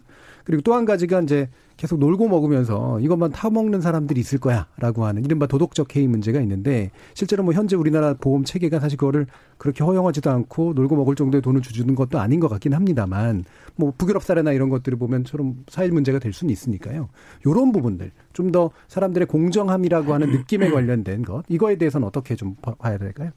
그리고 0.50 0.64
또 0.64 0.74
한 0.74 0.84
가지가 0.84 1.22
이제 1.22 1.48
계속 1.78 2.00
놀고 2.00 2.28
먹으면서 2.28 3.00
이것만 3.02 3.32
타먹는 3.32 3.82
사람들이 3.82 4.20
있을 4.20 4.40
거야라고 4.40 5.06
하는 5.06 5.24
이른바 5.24 5.46
도덕적 5.46 5.96
해이 5.96 6.08
문제가 6.08 6.42
있는데 6.42 6.90
실제로 7.14 7.44
뭐 7.44 7.54
현재 7.54 7.76
우리나라 7.76 8.16
보험 8.16 8.44
체계가 8.44 8.80
사실 8.80 8.98
그거를 8.98 9.28
그렇게 9.60 9.84
허용하지도 9.84 10.28
않고 10.32 10.74
놀고 10.74 10.96
먹을 10.96 11.14
정도의 11.16 11.44
돈을 11.44 11.62
주는 11.62 11.94
것도 11.94 12.20
아닌 12.20 12.40
것 12.40 12.48
같긴 12.48 12.74
합니다만 12.74 13.46
뭐 13.76 13.94
북유럽 13.96 14.24
사례나 14.24 14.52
이런 14.52 14.70
것들을 14.70 14.98
보면 14.98 15.24
처럼 15.24 15.64
사회 15.70 15.88
문제가 15.90 16.18
될 16.18 16.34
수는 16.34 16.52
있으니까요. 16.52 17.10
요런 17.46 17.72
부분들 17.72 18.12
좀 18.34 18.52
더 18.52 18.72
사람들의 18.88 19.28
공정함이라고 19.28 20.12
하는 20.16 20.32
느낌에 20.32 20.72
관련된 20.72 21.22
것 21.22 21.44
이거에 21.48 21.76
대해서는 21.78 22.08
어떻게 22.08 22.36
좀 22.36 22.56
봐야 22.56 22.98
될까요? 22.98 23.30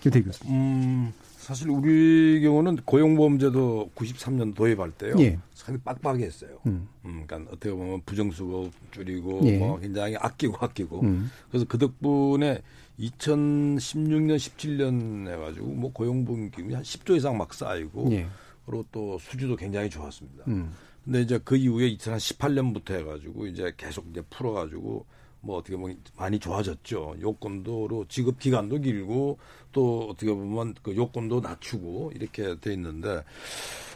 김태기 0.00 0.24
교수님. 0.26 0.54
음. 0.54 1.12
사실 1.50 1.68
우리 1.68 2.40
경우는 2.42 2.76
고용보험제도 2.84 3.90
93년 3.96 4.54
도입할 4.54 4.92
때요. 4.92 5.16
예. 5.18 5.36
상당히 5.52 5.82
빡빡이 5.82 6.22
했어요. 6.22 6.60
음. 6.66 6.86
음, 7.04 7.24
그러니까 7.26 7.50
어떻게 7.52 7.72
보면 7.72 8.02
부정수급 8.06 8.70
줄이고 8.92 9.40
예. 9.46 9.58
뭐 9.58 9.76
굉장히 9.80 10.14
아끼고 10.14 10.58
아끼고. 10.60 11.00
음. 11.00 11.28
그래서 11.50 11.66
그 11.68 11.76
덕분에 11.76 12.62
2016년 13.00 14.36
17년 14.36 15.28
해가지고 15.28 15.66
뭐 15.66 15.92
고용보험 15.92 16.52
기금이 16.52 16.72
한 16.72 16.84
10조 16.84 17.16
이상 17.16 17.36
막 17.36 17.52
쌓이고 17.52 18.12
예. 18.12 18.28
그리고 18.64 18.86
또 18.92 19.18
수주도 19.18 19.56
굉장히 19.56 19.90
좋았습니다. 19.90 20.44
음. 20.46 20.72
근데 21.04 21.22
이제 21.22 21.40
그 21.42 21.56
이후에 21.56 21.96
2018년부터 21.96 22.92
해가지고 22.92 23.48
이제 23.48 23.72
계속 23.76 24.06
이제 24.08 24.22
풀어가지고 24.30 25.04
뭐 25.40 25.56
어떻게 25.56 25.76
보면 25.76 25.98
많이 26.16 26.38
좋아졌죠. 26.38 27.16
요건도로 27.20 28.06
지급 28.08 28.38
기간도 28.38 28.78
길고 28.78 29.38
또 29.72 30.08
어떻게 30.10 30.32
보면 30.32 30.74
그 30.82 30.94
요건도 30.94 31.40
낮추고 31.40 32.12
이렇게 32.14 32.58
돼 32.60 32.72
있는데 32.74 33.22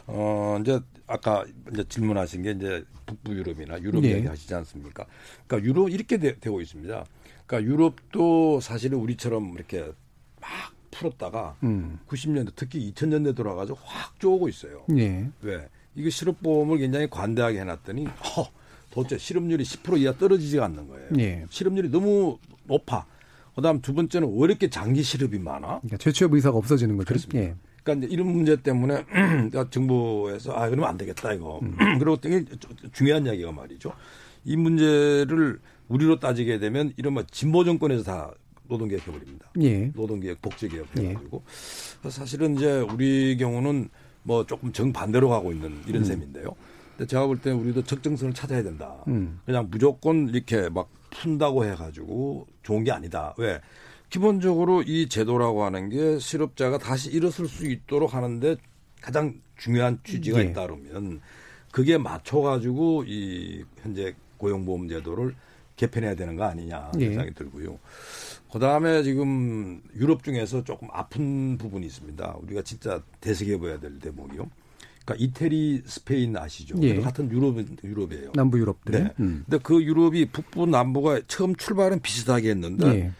어 0.07 0.57
이제 0.61 0.79
아까 1.07 1.45
이제 1.71 1.83
질문하신 1.87 2.43
게 2.43 2.51
이제 2.51 2.83
북부 3.05 3.33
유럽이나 3.35 3.79
유럽 3.81 4.01
네. 4.01 4.09
이야기 4.09 4.27
하시지 4.27 4.53
않습니까? 4.55 5.05
그러니까 5.47 5.67
유럽 5.67 5.89
이렇게 5.89 6.17
되, 6.17 6.33
고 6.33 6.61
있습니다. 6.61 7.05
그러니까 7.45 7.71
유럽도 7.71 8.59
사실은 8.59 8.97
우리처럼 8.99 9.53
이렇게 9.53 9.91
막 10.41 10.49
풀었다가 10.89 11.57
음. 11.63 11.99
90년대 12.07 12.53
특히 12.55 12.91
2000년대 12.91 13.35
돌아가지고 13.35 13.77
확 13.83 14.19
쪼고 14.19 14.49
있어요. 14.49 14.85
네. 14.87 15.29
왜? 15.41 15.67
이거 15.95 16.09
실업보험을 16.09 16.79
굉장히 16.79 17.09
관대하게 17.09 17.59
해놨더니 17.59 18.05
허 18.05 18.49
도대체 18.95 19.17
실업률이 19.17 19.63
10% 19.65 19.99
이하 19.99 20.13
떨어지지가 20.13 20.63
않는 20.65 20.87
거예요. 20.87 21.09
예. 21.19 21.45
실업률이 21.49 21.89
너무 21.89 22.39
높아. 22.63 23.05
그다음 23.53 23.81
두 23.81 23.93
번째는 23.93 24.29
왜 24.37 24.45
이렇게 24.45 24.69
장기 24.69 25.03
실업이 25.03 25.37
많아? 25.37 25.81
그러니까 25.81 25.97
재취업 25.97 26.33
의사가 26.33 26.57
없어지는 26.57 26.95
거죠. 26.95 27.07
그렇습니다. 27.09 27.39
예. 27.39 27.55
그러니까 27.83 28.07
이런 28.09 28.27
문제 28.27 28.55
때문에 28.55 29.05
정부에서 29.69 30.53
아 30.53 30.69
그러면 30.69 30.89
안 30.89 30.97
되겠다 30.97 31.33
이거. 31.33 31.59
음. 31.61 31.75
그리고 31.99 32.15
되게 32.15 32.45
중요한 32.93 33.25
이야기가 33.25 33.51
말이죠. 33.51 33.91
이 34.45 34.55
문제를 34.55 35.59
우리로 35.89 36.19
따지게 36.19 36.59
되면 36.59 36.93
이런 36.95 37.13
뭐 37.13 37.23
진보 37.29 37.65
정권에서 37.65 38.03
다 38.03 38.31
노동개혁 38.69 39.07
해버립니다. 39.07 39.51
예. 39.61 39.91
노동개혁, 39.93 40.41
복지개혁 40.41 40.87
해가지고 40.97 41.43
예. 42.05 42.09
사실은 42.09 42.55
이제 42.55 42.79
우리 42.79 43.35
경우는 43.37 43.89
뭐 44.23 44.45
조금 44.45 44.71
정반대로 44.71 45.29
가고 45.29 45.51
있는 45.51 45.81
이런 45.85 46.01
음. 46.01 46.05
셈인데요. 46.05 46.55
근데 46.97 47.07
제가 47.07 47.27
볼 47.27 47.39
때는 47.39 47.59
우리도 47.59 47.83
적정성을 47.83 48.33
찾아야 48.33 48.63
된다. 48.63 49.03
음. 49.07 49.39
그냥 49.45 49.67
무조건 49.69 50.29
이렇게 50.29 50.69
막 50.69 50.89
푼다고 51.11 51.65
해가지고 51.65 52.47
좋은 52.63 52.83
게 52.83 52.91
아니다. 52.91 53.33
왜? 53.37 53.59
기본적으로 54.09 54.81
이 54.81 55.09
제도라고 55.09 55.63
하는 55.65 55.89
게 55.89 56.19
실업자가 56.19 56.77
다시 56.77 57.11
일어설 57.11 57.47
수 57.47 57.69
있도록 57.69 58.13
하는데 58.13 58.55
가장 59.01 59.41
중요한 59.57 59.99
취지가 60.03 60.39
예. 60.39 60.45
있다 60.45 60.63
그러면 60.67 61.21
그게 61.71 61.97
맞춰가지고 61.97 63.03
이 63.07 63.65
현재 63.81 64.15
고용보험 64.37 64.87
제도를 64.87 65.35
개편해야 65.75 66.15
되는 66.15 66.35
거 66.35 66.45
아니냐 66.45 66.91
예. 66.99 67.09
생각이 67.09 67.33
들고요. 67.33 67.77
그 68.51 68.59
다음에 68.59 69.03
지금 69.03 69.81
유럽 69.95 70.23
중에서 70.23 70.63
조금 70.63 70.87
아픈 70.91 71.57
부분이 71.57 71.85
있습니다. 71.85 72.37
우리가 72.41 72.61
진짜 72.61 73.01
대책해봐야 73.19 73.79
될 73.79 73.99
대목이요. 73.99 74.49
그러니까 75.05 75.23
이태리, 75.23 75.83
스페인 75.85 76.35
아시죠? 76.35 76.75
예. 76.81 76.99
같은 76.99 77.31
유럽 77.31 77.55
유럽이에요. 77.83 78.31
남부 78.33 78.59
유럽들. 78.59 78.91
네. 78.91 79.13
음. 79.19 79.43
근데 79.47 79.61
그 79.61 79.81
유럽이 79.81 80.25
북부 80.25 80.65
남부가 80.65 81.21
처음 81.27 81.55
출발은 81.55 82.01
비슷하게 82.01 82.49
했는데 82.49 82.87
예. 82.87 83.11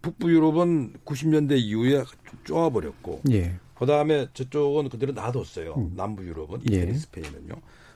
북부 0.00 0.32
유럽은 0.32 0.94
90년대 1.04 1.58
이후에 1.58 2.04
쪼아 2.44 2.70
버렸고 2.70 3.22
예. 3.30 3.54
그다음에 3.74 4.28
저쪽은 4.32 4.88
그대로 4.88 5.12
놔뒀어요. 5.12 5.74
음. 5.76 5.92
남부 5.96 6.24
유럽은 6.24 6.60
이태리, 6.62 6.92
예. 6.92 6.94
스페인은요. 6.94 7.54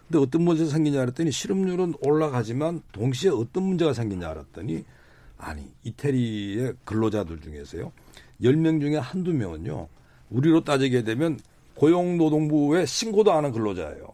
근데 0.09 0.18
어떤 0.18 0.42
문제가 0.42 0.70
생기냐 0.70 1.01
알았더니 1.03 1.30
실업률은 1.30 1.94
올라가지만 2.01 2.82
동시에 2.92 3.30
어떤 3.30 3.62
문제가 3.62 3.92
생기냐 3.92 4.28
알았더니 4.28 4.84
아니 5.38 5.62
이태리의 5.84 6.74
근로자들 6.84 7.40
중에서요. 7.40 7.92
10명 8.42 8.80
중에 8.80 8.97
한두 8.97 9.32
명은요. 9.32 9.88
우리로 10.30 10.64
따지게 10.64 11.05
되면 11.05 11.38
고용노동부에 11.77 12.87
신고도 12.87 13.33
안 13.33 13.45
한 13.45 13.53
근로자예요. 13.53 14.07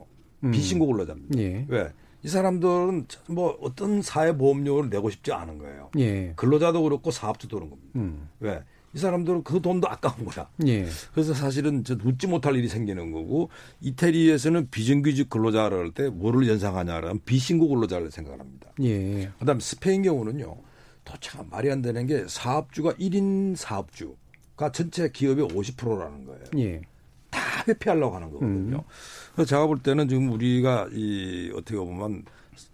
음. 0.45 0.51
비신고 0.51 0.87
근로자입니다. 0.87 1.39
예. 1.39 1.65
왜? 1.69 1.93
이 2.25 2.29
사람들은 2.29 3.07
뭐 3.29 3.57
어떤 3.63 4.03
사회보험료를 4.03 4.91
내고 4.91 5.11
싶지 5.11 5.33
않은 5.33 5.59
거예요. 5.59 5.91
예. 5.99 6.33
근로자도 6.37 6.83
그렇고 6.83 7.11
사업주도 7.11 7.57
그런 7.57 7.71
겁니다. 7.71 7.91
음. 7.97 8.29
왜? 8.41 8.63
이 8.95 8.99
사람들은 8.99 9.43
그 9.45 9.63
돈도 9.63 9.89
아까운 9.89 10.25
거야. 10.27 10.49
예. 10.67 10.87
그래서 11.15 11.33
사실은 11.33 11.83
저 11.83 11.97
웃지 12.05 12.27
못할 12.27 12.55
일이 12.57 12.69
생기는 12.69 13.11
거고 13.11 13.49
이태리에서는 13.81 14.69
비정규직 14.71 15.31
근로자를 15.31 15.79
할 15.79 15.91
때 15.93 16.11
뭐를 16.11 16.47
연상하냐면 16.49 17.21
비신고 17.25 17.69
근로자를 17.69 18.11
생각합니다. 18.11 18.69
예. 18.83 19.31
그다음 19.39 19.57
에 19.57 19.61
스페인 19.61 20.03
경우는요. 20.03 20.57
도대체가 21.05 21.45
말이 21.51 21.71
안 21.71 21.81
되는 21.83 22.07
게 22.07 22.25
사업주가 22.29 22.93
1인 22.95 23.57
사업주가 23.57 24.71
전체 24.73 25.11
기업의 25.11 25.49
50%라는 25.49 26.25
거예요. 26.27 26.45
예. 26.59 26.83
다 27.33 27.65
회피하려고 27.67 28.15
하는 28.15 28.31
거거든요. 28.31 28.77
음. 28.77 28.83
그래서 29.33 29.49
제가 29.49 29.67
볼 29.67 29.83
때는 29.83 30.09
지금 30.09 30.31
우리가 30.31 30.89
이 30.93 31.51
어떻게 31.55 31.77
보면 31.77 32.25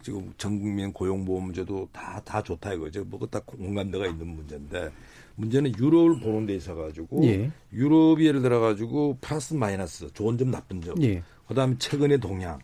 지금 0.03 0.35
전 0.37 0.59
국민 0.59 0.93
고용보험제도 0.93 1.89
다, 1.93 2.21
다 2.25 2.43
좋다 2.43 2.75
이거죠. 2.75 3.05
뭐다 3.05 3.41
공감대가 3.41 4.07
있는 4.07 4.27
문제인데 4.27 4.91
문제는 5.37 5.73
유럽을 5.79 6.21
보는 6.21 6.47
데 6.47 6.57
있어 6.57 6.75
가지고 6.75 7.25
예. 7.25 7.51
유럽이 7.73 8.27
예를 8.27 8.43
들어 8.43 8.59
가지고 8.61 9.17
플러스 9.21 9.55
마이너스 9.55 10.13
좋은 10.13 10.37
점 10.37 10.51
나쁜 10.51 10.83
점 10.83 11.01
예. 11.03 11.23
그다음에 11.47 11.77
최근의 11.79 12.19
동향 12.19 12.59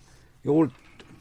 이걸 0.45 0.69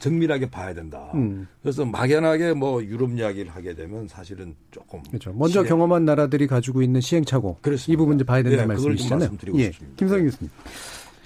정밀하게 0.04 0.50
봐야 0.50 0.74
된다. 0.74 1.10
음. 1.16 1.48
그래서 1.62 1.86
막연하게 1.86 2.54
뭐 2.54 2.84
유럽 2.84 3.12
이야기를 3.12 3.56
하게 3.56 3.74
되면 3.74 4.06
사실은 4.10 4.54
조금 4.70 5.02
그렇죠. 5.04 5.32
먼저 5.32 5.62
시행... 5.62 5.68
경험한 5.68 6.04
나라들이 6.04 6.46
가지고 6.46 6.82
있는 6.82 7.00
시행착오 7.00 7.60
그렇습니다. 7.62 7.94
이 7.94 7.96
부분 7.96 8.16
이제 8.16 8.26
봐야 8.26 8.44
된다는 8.44 8.64
네, 8.64 8.68
말씀이시잖아요. 8.74 9.30
예. 9.56 9.72
김성희 9.96 10.24
교수님. 10.24 10.52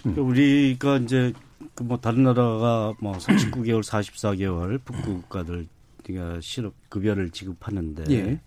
음. 0.06 0.18
우리가 0.20 0.98
이제 0.98 1.34
그뭐 1.74 1.98
다른 1.98 2.24
나라가 2.24 2.94
뭐 3.00 3.18
39개월, 3.18 3.82
44개월 3.82 4.80
북부 4.86 5.22
국가들 5.22 5.68
우리가 6.04 6.40
실업 6.42 6.76
급여를 6.90 7.32
지급하는데 7.32 8.04
예. 8.12 8.40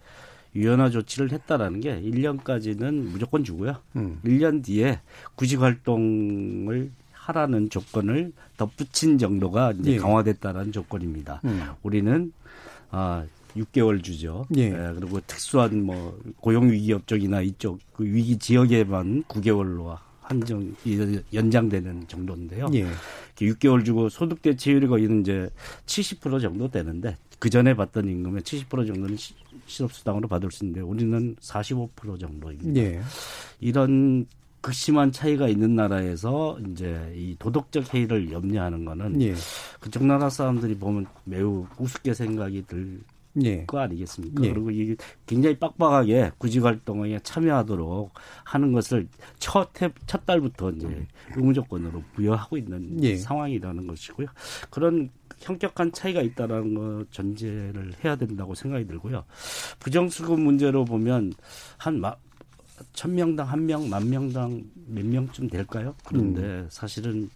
유연화 0.54 0.90
조치를 0.90 1.32
했다라는 1.32 1.80
게 1.80 2.00
1년까지는 2.00 2.92
무조건 2.92 3.42
주고요. 3.42 3.76
음. 3.96 4.20
1년 4.24 4.62
뒤에 4.64 5.00
구직 5.34 5.60
활동을 5.60 6.92
하라는 7.30 7.70
조건을 7.70 8.32
덧붙인 8.56 9.18
정도가 9.18 9.72
이제 9.78 9.92
예. 9.92 9.96
강화됐다라는 9.98 10.72
조건입니다. 10.72 11.40
음. 11.44 11.62
우리는 11.82 12.32
아 12.90 13.24
6개월 13.56 14.02
주죠. 14.02 14.46
예. 14.56 14.64
예. 14.64 14.92
그리고 14.94 15.20
특수한 15.26 15.82
뭐 15.84 16.18
고용 16.40 16.70
위기 16.70 16.92
업종이나 16.92 17.40
이쪽 17.40 17.78
그 17.92 18.04
위기 18.04 18.38
지역에만 18.38 19.24
9개월로 19.24 19.96
한정 20.20 20.74
연장되는 21.32 22.06
정도인데요. 22.06 22.68
예. 22.74 22.86
6개월 23.36 23.84
주고 23.84 24.08
소득 24.08 24.42
대체율이 24.42 24.86
거의 24.86 25.08
이제 25.20 25.48
70% 25.86 26.40
정도 26.40 26.70
되는데 26.70 27.16
그 27.38 27.48
전에 27.48 27.74
받던 27.74 28.08
임금의 28.08 28.42
70% 28.42 28.86
정도는 28.86 29.16
실업수당으로 29.66 30.28
받을 30.28 30.50
수 30.50 30.64
있는데 30.64 30.82
우리는 30.82 31.34
45% 31.40 32.20
정도입니다. 32.20 32.80
예. 32.80 33.00
이런 33.60 34.26
극심한 34.60 35.10
차이가 35.12 35.48
있는 35.48 35.74
나라에서 35.74 36.58
이제 36.70 37.12
이 37.16 37.36
도덕적 37.38 37.94
해이를 37.94 38.30
염려하는 38.30 38.84
거는 38.84 39.22
예. 39.22 39.34
그쪽 39.80 40.04
나라 40.04 40.28
사람들이 40.28 40.76
보면 40.76 41.06
매우 41.24 41.66
우습게 41.78 42.14
생각이 42.14 42.64
들 42.66 43.00
예. 43.42 43.64
거 43.64 43.78
아니겠습니까? 43.78 44.44
예. 44.44 44.52
그리고 44.52 44.70
이게 44.70 44.96
굉장히 45.26 45.56
빡빡하게 45.58 46.32
구직 46.38 46.64
활동에 46.64 47.18
참여하도록 47.22 48.12
하는 48.44 48.72
것을 48.72 49.08
첫, 49.38 49.70
첫 50.06 50.26
달부터 50.26 50.70
이제 50.72 51.06
의무 51.36 51.54
조건으로 51.54 52.02
부여하고 52.14 52.56
있는 52.56 53.02
예. 53.02 53.16
상황이라는 53.16 53.86
것이고요. 53.86 54.26
그런 54.70 55.10
현격한 55.38 55.92
차이가 55.92 56.20
있다라는 56.20 56.74
거 56.74 57.04
전제를 57.10 57.92
해야 58.04 58.16
된다고 58.16 58.54
생각이 58.54 58.86
들고요. 58.86 59.24
부정수급 59.78 60.38
문제로 60.38 60.84
보면 60.84 61.32
한 61.78 62.00
마, 62.00 62.14
천명당 62.92 63.48
한 63.48 63.66
명, 63.66 63.88
만 63.88 64.08
명당 64.08 64.64
몇 64.86 65.04
명쯤 65.04 65.48
될까요? 65.48 65.94
그런데 66.04 66.40
음. 66.42 66.68
사실은 66.70 67.30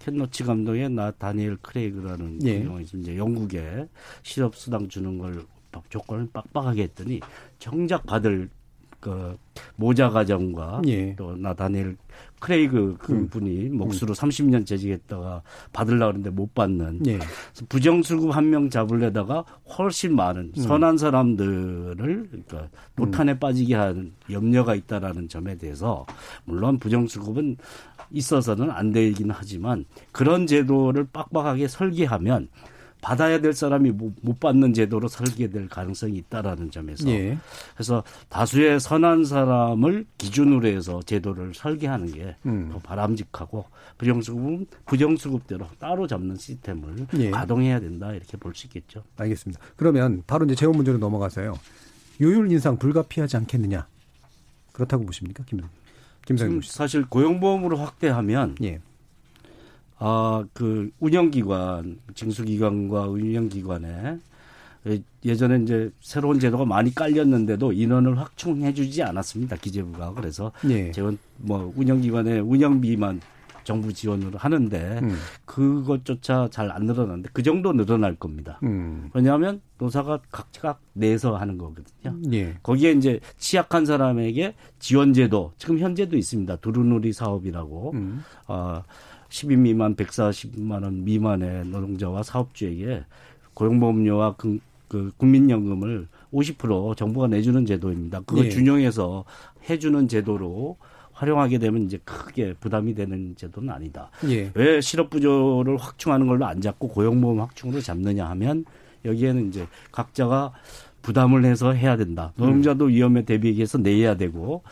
켄 0.00 0.16
로치 0.16 0.44
감독의 0.44 0.90
나 0.90 1.10
다니엘 1.10 1.56
블레이크라는 1.58 2.42
예. 2.46 2.64
그 2.64 2.80
이제 2.80 3.16
영국에 3.16 3.86
실업 4.22 4.56
수당 4.56 4.88
주는 4.88 5.18
걸 5.18 5.44
조건을 5.88 6.28
빡빡하게 6.32 6.82
했더니 6.84 7.20
정작 7.58 8.04
받을 8.06 8.48
그 9.00 9.36
모자 9.76 10.10
가정과 10.10 10.82
예. 10.86 11.14
또 11.16 11.34
나다니엘 11.34 11.96
크레이그 12.38 12.96
그분이 12.98 13.68
음. 13.68 13.76
몫으로 13.78 14.12
음. 14.12 14.14
30년 14.14 14.66
재직했다가 14.66 15.42
받으려고 15.72 16.12
하는데 16.12 16.30
못 16.30 16.54
받는 16.54 17.06
예. 17.06 17.18
부정수급 17.68 18.34
한 18.36 18.50
명 18.50 18.68
잡으려다가 18.68 19.44
훨씬 19.78 20.14
많은 20.16 20.52
음. 20.56 20.62
선한 20.62 20.98
사람들을 20.98 21.94
그러니까 22.30 22.68
노탄에 22.96 23.32
음. 23.32 23.38
빠지게 23.38 23.74
하는 23.74 24.12
염려가 24.30 24.74
있다라는 24.74 25.28
점에 25.28 25.56
대해서 25.56 26.04
물론 26.44 26.78
부정수급은 26.78 27.56
있어서는 28.10 28.70
안 28.70 28.92
되긴 28.92 29.30
하지만 29.30 29.84
그런 30.12 30.46
제도를 30.46 31.06
빡빡하게 31.12 31.68
설계하면 31.68 32.48
받아야 33.00 33.40
될 33.40 33.52
사람이 33.52 33.90
못 33.92 34.40
받는 34.40 34.74
제도로 34.74 35.08
설계될 35.08 35.68
가능성이 35.68 36.18
있다라는 36.18 36.70
점에서 36.70 37.08
예. 37.08 37.38
그래서 37.74 38.02
다수의 38.28 38.80
선한 38.80 39.24
사람을 39.24 40.06
기준으로 40.18 40.68
해서 40.68 41.00
제도를 41.02 41.54
설계하는 41.54 42.12
게더 42.12 42.36
음. 42.46 42.70
바람직하고 42.82 43.64
부정수급은 43.98 44.66
부정수급대로 44.86 45.66
따로 45.78 46.06
잡는 46.06 46.36
시스템을 46.36 47.06
예. 47.18 47.30
가동해야 47.30 47.80
된다 47.80 48.12
이렇게 48.12 48.36
볼 48.36 48.54
수 48.54 48.66
있겠죠. 48.66 49.04
알겠습니다. 49.16 49.60
그러면 49.76 50.22
바로 50.26 50.44
이제 50.44 50.54
재원 50.54 50.76
문제로 50.76 50.98
넘어가서요. 50.98 51.54
요율 52.20 52.50
인상 52.50 52.76
불가피하지 52.76 53.36
않겠느냐 53.38 53.86
그렇다고 54.72 55.06
보십니까, 55.06 55.42
김 55.46 55.60
김상현 56.26 56.60
사실 56.64 57.06
고용보험으로 57.06 57.76
확대하면 57.78 58.56
예. 58.62 58.80
아, 60.00 60.44
그 60.54 60.90
운영기관, 60.98 61.98
징수기관과 62.14 63.08
운영기관에 63.08 64.18
예전에 65.26 65.62
이제 65.62 65.90
새로운 66.00 66.40
제도가 66.40 66.64
많이 66.64 66.94
깔렸는데도 66.94 67.72
인원을 67.74 68.18
확충해주지 68.18 69.02
않았습니다. 69.02 69.56
기재부가 69.56 70.14
그래서 70.14 70.52
예. 70.70 70.90
재원 70.90 71.18
뭐 71.36 71.70
운영기관의 71.76 72.40
운영비만 72.40 73.20
정부 73.62 73.92
지원으로 73.92 74.38
하는데 74.38 75.00
음. 75.02 75.16
그것조차 75.44 76.48
잘 76.50 76.70
안 76.70 76.86
늘어났는데 76.86 77.28
그 77.34 77.42
정도 77.42 77.74
늘어날 77.74 78.14
겁니다. 78.14 78.58
음. 78.62 79.10
왜냐하면 79.12 79.60
노사가 79.78 80.20
각각 80.30 80.80
내서 80.94 81.36
하는 81.36 81.58
거거든요. 81.58 82.16
예. 82.32 82.54
거기에 82.62 82.92
이제 82.92 83.20
취약한 83.36 83.84
사람에게 83.84 84.54
지원제도 84.78 85.52
지금 85.58 85.78
현재도 85.78 86.16
있습니다. 86.16 86.56
두루누리 86.56 87.12
사업이라고 87.12 87.90
음. 87.92 88.24
어, 88.48 88.82
10인 89.30 89.58
미만 89.58 89.96
140만 89.96 90.82
원 90.82 91.04
미만의 91.04 91.66
노동자와 91.66 92.22
사업주에게 92.22 93.04
고용보험료와 93.54 94.36
그, 94.36 94.58
그 94.88 95.12
국민연금을 95.16 96.08
50% 96.32 96.96
정부가 96.96 97.28
내주는 97.28 97.64
제도입니다. 97.64 98.20
그거 98.26 98.44
예. 98.44 98.50
준용해서 98.50 99.24
해주는 99.68 100.08
제도로 100.08 100.76
활용하게 101.12 101.58
되면 101.58 101.82
이제 101.82 101.98
크게 102.04 102.54
부담이 102.54 102.94
되는 102.94 103.34
제도는 103.36 103.70
아니다. 103.70 104.10
예. 104.28 104.50
왜 104.54 104.80
실업 104.80 105.10
부조를 105.10 105.76
확충하는 105.76 106.26
걸로 106.26 106.46
안 106.46 106.60
잡고 106.60 106.88
고용보험 106.88 107.40
확충으로 107.40 107.80
잡느냐 107.80 108.28
하면 108.30 108.64
여기에는 109.04 109.48
이제 109.48 109.66
각자가 109.92 110.52
부담을 111.02 111.44
해서 111.44 111.72
해야 111.72 111.96
된다. 111.96 112.32
노동자도 112.36 112.86
음. 112.86 112.90
위험에 112.90 113.24
대비해서 113.24 113.78
내야 113.78 114.16
되고 114.16 114.62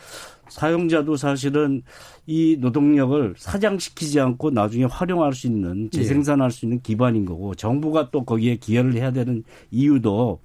사용자도 0.49 1.15
사실은 1.15 1.81
이 2.25 2.57
노동력을 2.59 3.33
사장시키지 3.37 4.19
않고 4.19 4.51
나중에 4.51 4.85
활용할 4.85 5.33
수 5.33 5.47
있는 5.47 5.89
재생산할 5.91 6.51
수 6.51 6.65
있는 6.65 6.81
기반인 6.81 7.25
거고 7.25 7.55
정부가 7.55 8.11
또 8.11 8.23
거기에 8.23 8.57
기여를 8.57 8.93
해야 8.95 9.11
되는 9.11 9.43
이유도 9.71 10.41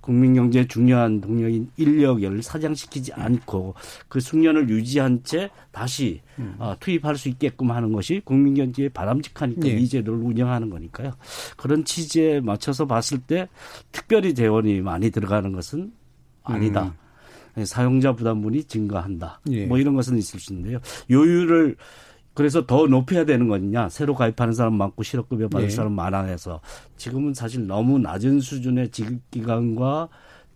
국민 0.00 0.34
경제에 0.34 0.66
중요한 0.66 1.20
동력인 1.20 1.70
인력을 1.76 2.42
사장시키지 2.42 3.12
않고 3.12 3.74
그 4.08 4.20
숙련을 4.20 4.70
유지한 4.70 5.22
채 5.22 5.50
다시 5.70 6.22
음. 6.38 6.54
어, 6.58 6.74
투입할 6.80 7.16
수 7.16 7.28
있게끔 7.28 7.70
하는 7.70 7.92
것이 7.92 8.22
국민 8.24 8.54
경제에 8.54 8.88
바람직하니까 8.88 9.68
예. 9.68 9.72
이 9.72 9.86
제도를 9.86 10.18
운영하는 10.20 10.70
거니까요. 10.70 11.12
그런 11.56 11.84
취지에 11.84 12.40
맞춰서 12.40 12.86
봤을 12.86 13.18
때 13.18 13.48
특별히 13.92 14.34
재원이 14.34 14.80
많이 14.80 15.10
들어가는 15.10 15.52
것은 15.52 15.92
아니다. 16.42 16.84
음. 16.84 17.07
사용자 17.64 18.14
부담분이 18.14 18.64
증가한다. 18.64 19.40
예. 19.50 19.66
뭐 19.66 19.78
이런 19.78 19.94
것은 19.94 20.16
있을 20.18 20.40
수 20.40 20.52
있는데요. 20.52 20.78
요율을 21.10 21.76
그래서 22.34 22.66
더 22.66 22.86
높여야 22.86 23.24
되는 23.24 23.48
거냐. 23.48 23.88
새로 23.88 24.14
가입하는 24.14 24.52
사람 24.52 24.74
많고 24.74 25.02
실업급여 25.02 25.48
받을 25.48 25.66
예. 25.66 25.70
사람 25.70 25.92
많아 25.92 26.22
해서 26.22 26.60
지금은 26.96 27.34
사실 27.34 27.66
너무 27.66 27.98
낮은 27.98 28.40
수준의 28.40 28.90
지급기간과 28.90 30.08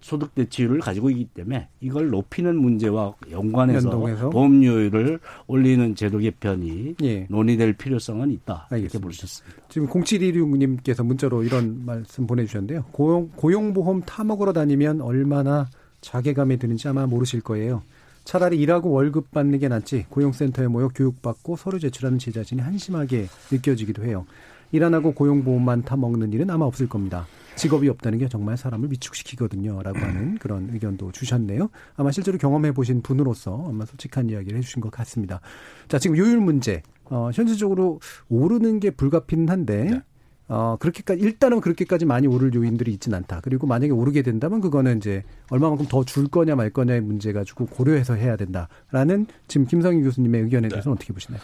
소득 0.03 0.35
대치율을 0.35 0.81
가지고 0.81 1.11
있기 1.11 1.27
때문에 1.27 1.69
이걸 1.81 2.11
높이는 2.11 2.57
문제와 2.57 3.15
연관해서 3.31 3.89
연동해서? 3.89 4.31
보험료율을 4.31 5.21
올리는 5.47 5.95
제도 5.95 6.19
개편이 6.19 6.97
예. 7.03 7.27
논의될 7.31 7.75
필요성은 7.75 8.31
있다. 8.33 8.67
알겠습니다. 8.71 9.09
이렇게 9.09 9.25
있습니다. 9.25 9.63
지금 9.69 9.89
0716님께서 9.89 11.05
문자로 11.05 11.45
이런 11.45 11.85
말씀 11.87 12.27
보내주셨는데요. 12.27 12.85
고용, 12.93 13.31
고용보험 13.37 14.03
타먹으러 14.03 14.53
다니면 14.53 15.01
얼마나 15.01 15.69
자괴감이 16.03 16.59
드는지 16.59 16.87
아마 16.89 17.07
모르실 17.07 17.41
거예요. 17.41 17.83
차라리 18.25 18.59
일하고 18.59 18.91
월급 18.91 19.31
받는 19.31 19.59
게 19.59 19.69
낫지 19.69 20.07
고용센터에 20.11 20.69
모여 20.69 20.89
교육받고 20.89 21.57
서류 21.57 21.81
제출하는 21.81 22.19
제자진이 22.19 22.61
한심하게 22.61 23.27
느껴지기도 23.51 24.05
해요. 24.05 24.27
일 24.75 24.85
안 24.85 24.95
하고 24.95 25.13
고용보험만 25.13 25.83
타먹는 25.83 26.33
일은 26.33 26.49
아마 26.51 26.65
없을 26.65 26.89
겁니다. 26.89 27.27
직업이 27.57 27.89
없다는 27.91 28.19
게 28.19 28.29
정말 28.29 28.57
사람을 28.57 28.91
위축시키거든요. 28.91 29.83
라고 29.83 29.99
하는 29.99 30.39
그런 30.39 30.71
의견도 30.73 31.13
주셨네요. 31.13 31.69
아마 31.97 32.11
실제로 32.11 32.39
경험해 32.39 32.73
보신 32.73 33.03
분으로서 33.03 33.67
아마 33.69 33.85
솔직한 33.85 34.31
이야기를 34.31 34.57
해주신 34.59 34.81
것 34.81 34.91
같습니다. 34.91 35.41
자, 35.89 35.99
지금 35.99 36.17
요율 36.17 36.39
문제. 36.41 36.83
어, 37.05 37.29
현실적으로 37.35 38.01
오르는 38.31 38.81
게 38.81 38.91
불가피는 38.91 39.51
한데 39.51 39.85
네. 39.85 40.03
어, 40.49 40.77
그렇게까지, 40.79 41.21
일단은 41.23 41.61
그렇게까지 41.61 42.05
많이 42.05 42.27
오를 42.27 42.53
요인들이 42.53 42.93
있진 42.93 43.15
않다. 43.15 43.41
그리고 43.43 43.67
만약에 43.67 43.93
오르게 43.93 44.23
된다면 44.23 44.61
그거는 44.61 44.99
이제 44.99 45.23
얼마만큼 45.51 45.87
더 45.87 46.05
줄 46.05 46.29
거냐 46.29 46.57
말 46.57 46.69
거냐의 46.71 47.01
문제 47.01 47.33
가지고 47.33 47.67
고려해서 47.67 48.15
해야 48.15 48.37
된다라는 48.37 49.27
지금 49.49 49.67
김성희 49.67 50.03
교수님의 50.03 50.43
의견에 50.43 50.69
대해서는 50.69 50.97
네. 50.97 50.99
어떻게 50.99 51.13
보시나요? 51.15 51.41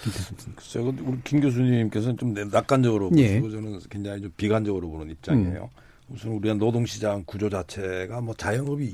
글쎄요. 0.56 0.88
우리 0.88 1.18
김 1.24 1.40
교수님께서는 1.40 2.16
좀 2.18 2.34
낙관적으로 2.34 3.10
예. 3.16 3.40
보시고 3.40 3.50
저는 3.50 3.78
굉장히 3.88 4.20
좀 4.22 4.32
비관적으로 4.36 4.90
보는 4.90 5.10
입장이에요. 5.10 5.70
음. 5.72 6.14
우선 6.14 6.32
우리가 6.32 6.54
노동시장 6.54 7.22
구조 7.26 7.48
자체가 7.48 8.20
뭐 8.20 8.34
자영업이 8.34 8.84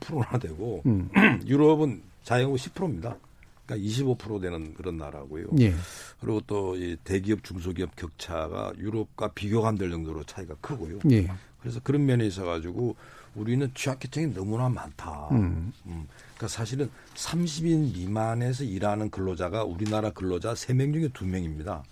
25%나 0.00 0.38
되고 0.38 0.82
음. 0.86 1.08
유럽은 1.46 2.02
자영업 2.24 2.56
10%입니다. 2.56 3.16
그러니까 3.66 3.88
25% 3.88 4.40
되는 4.42 4.74
그런 4.74 4.96
나라고요. 4.98 5.46
예. 5.60 5.74
그리고 6.20 6.40
또 6.46 6.74
이 6.76 6.96
대기업 7.04 7.44
중소기업 7.44 7.94
격차가 7.96 8.72
유럽과 8.78 9.28
비교가 9.28 9.68
안 9.68 9.76
될 9.76 9.90
정도로 9.90 10.24
차이가 10.24 10.54
크고요. 10.60 10.98
예. 11.10 11.28
그래서 11.60 11.80
그런 11.82 12.04
면에 12.06 12.26
있어 12.26 12.44
가지고 12.44 12.96
우리는 13.34 13.70
취약계층이 13.74 14.34
너무나 14.34 14.68
많다. 14.68 15.28
음. 15.32 15.72
음. 15.86 16.06
그러니까 16.34 16.48
사실은 16.48 16.90
30인 17.14 17.94
미만에서 17.94 18.64
일하는 18.64 19.10
근로자가 19.10 19.64
우리나라 19.64 20.10
근로자 20.10 20.52
3명 20.54 20.92
중에 20.92 21.08
2명입니다. 21.08 21.82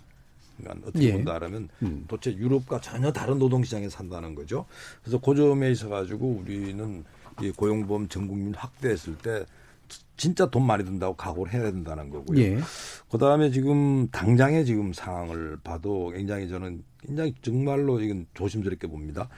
그러니까 0.58 0.88
어떻게 0.88 1.06
예. 1.06 1.12
본다 1.12 1.36
하면 1.40 1.68
음. 1.82 2.04
도대체 2.08 2.36
유럽과 2.36 2.80
전혀 2.80 3.10
다른 3.12 3.38
노동시장에 3.38 3.88
산다는 3.88 4.34
거죠. 4.34 4.66
그래서 5.02 5.18
그 5.18 5.34
점에 5.34 5.70
있어 5.70 5.88
가지고 5.88 6.26
우리는 6.42 7.04
이 7.40 7.50
고용보험 7.50 8.08
전 8.08 8.28
국민 8.28 8.54
확대했을 8.54 9.16
때 9.18 9.46
진짜 10.16 10.50
돈 10.50 10.66
많이 10.66 10.84
든다고 10.84 11.16
각오를 11.16 11.52
해야 11.52 11.62
된다는 11.62 12.10
거고요. 12.10 12.38
예. 12.40 12.58
그다음에 13.10 13.50
지금 13.50 14.08
당장의 14.08 14.66
지금 14.66 14.92
상황을 14.92 15.58
봐도 15.64 16.10
굉장히 16.10 16.48
저는 16.48 16.84
굉장히 17.00 17.34
정말로 17.42 18.00
이건 18.00 18.26
조심스럽게 18.34 18.86
봅니다. 18.86 19.28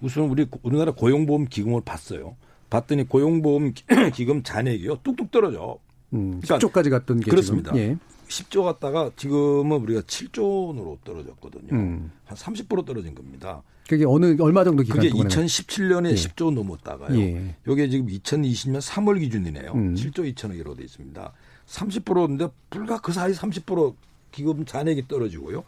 우선 0.00 0.24
우리 0.24 0.46
우리나라 0.62 0.92
고용보험 0.92 1.46
기금을 1.46 1.82
봤어요. 1.84 2.36
봤더니 2.70 3.08
고용보험 3.08 3.74
기금 4.14 4.42
잔액이요 4.42 4.98
뚝뚝 5.02 5.30
떨어져. 5.30 5.78
음, 6.14 6.40
그러니까 6.40 6.58
10조까지 6.58 6.90
갔던 6.90 7.20
게 7.20 7.30
그렇습니다. 7.30 7.74
예. 7.76 7.96
10조 8.28 8.64
갔다가 8.64 9.10
지금은 9.16 9.80
우리가 9.82 10.00
7조 10.02 10.68
원으로 10.68 10.98
떨어졌거든요. 11.04 11.68
음. 11.72 12.10
한30% 12.28 12.86
떨어진 12.86 13.14
겁니다. 13.14 13.62
그게 13.88 14.04
어느 14.06 14.36
얼마 14.40 14.64
정도 14.64 14.82
기간 14.82 14.98
그게 14.98 15.10
2017년에 15.10 16.10
예. 16.10 16.14
10조 16.14 16.52
넘었다가요. 16.54 17.18
예. 17.18 17.56
이게 17.68 17.88
지금 17.88 18.06
2020년 18.06 18.80
3월 18.80 19.18
기준이네요. 19.20 19.72
음. 19.72 19.94
7조 19.94 20.32
2천억으로 20.34 20.76
돼 20.76 20.84
있습니다. 20.84 21.32
30%인데 21.66 22.48
불과 22.70 22.98
그 22.98 23.12
사이 23.12 23.32
30% 23.32 23.94
기금 24.30 24.64
잔액이 24.64 25.08
떨어지고요. 25.08 25.64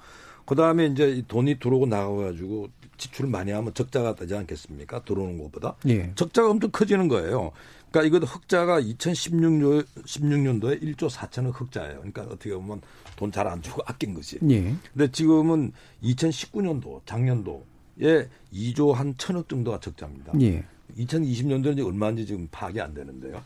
그 0.46 0.54
다음에 0.54 0.86
이제 0.86 1.22
돈이 1.26 1.58
들어오고 1.58 1.86
나가가지고 1.86 2.68
지출을 2.96 3.28
많이 3.30 3.50
하면 3.50 3.74
적자가 3.74 4.14
되지 4.14 4.34
않겠습니까? 4.34 5.04
들어오는 5.04 5.38
것보다. 5.38 5.74
예. 5.88 6.12
적자가 6.14 6.50
엄청 6.50 6.70
커지는 6.70 7.08
거예요. 7.08 7.52
그러니까 7.94 8.02
이것도 8.16 8.26
흑자가 8.26 8.80
2016년 8.80 9.86
16년도에 10.04 10.82
1조 10.82 11.08
4천억 11.08 11.60
흑자예요. 11.60 11.98
그러니까 11.98 12.22
어떻게 12.22 12.52
보면 12.52 12.80
돈 13.14 13.30
잘 13.30 13.46
안 13.46 13.62
주고 13.62 13.82
아낀 13.86 14.14
것이. 14.14 14.38
예. 14.50 14.74
근데 14.92 15.10
지금은 15.12 15.72
2019년도 16.02 17.02
작년도에 17.06 18.28
2조 18.52 18.92
한 18.92 19.14
천억 19.16 19.48
정도가 19.48 19.78
적자입니다. 19.78 20.32
예. 20.40 20.64
2020년도는 20.98 21.74
이제 21.74 21.82
얼마인지 21.82 22.26
지금 22.26 22.48
파악이 22.50 22.80
안 22.80 22.94
되는데요. 22.94 23.40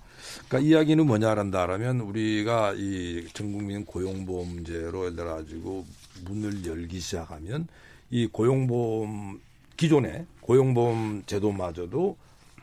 그러니까 0.49 0.67
이야기는 0.67 1.07
뭐냐란다라면 1.07 2.01
우리가 2.01 2.73
이 2.77 3.27
전국민 3.35 3.85
고용보험제로 3.85 5.05
예를 5.05 5.17
들어 5.17 5.35
가지고 5.37 5.85
문을 6.25 6.65
열기 6.65 7.01
시작하면 7.01 7.69
이 8.11 8.27
고용보험 8.27 9.41
기존의 9.77 10.25
고용보험 10.41 11.25
제도마저도 11.27 12.17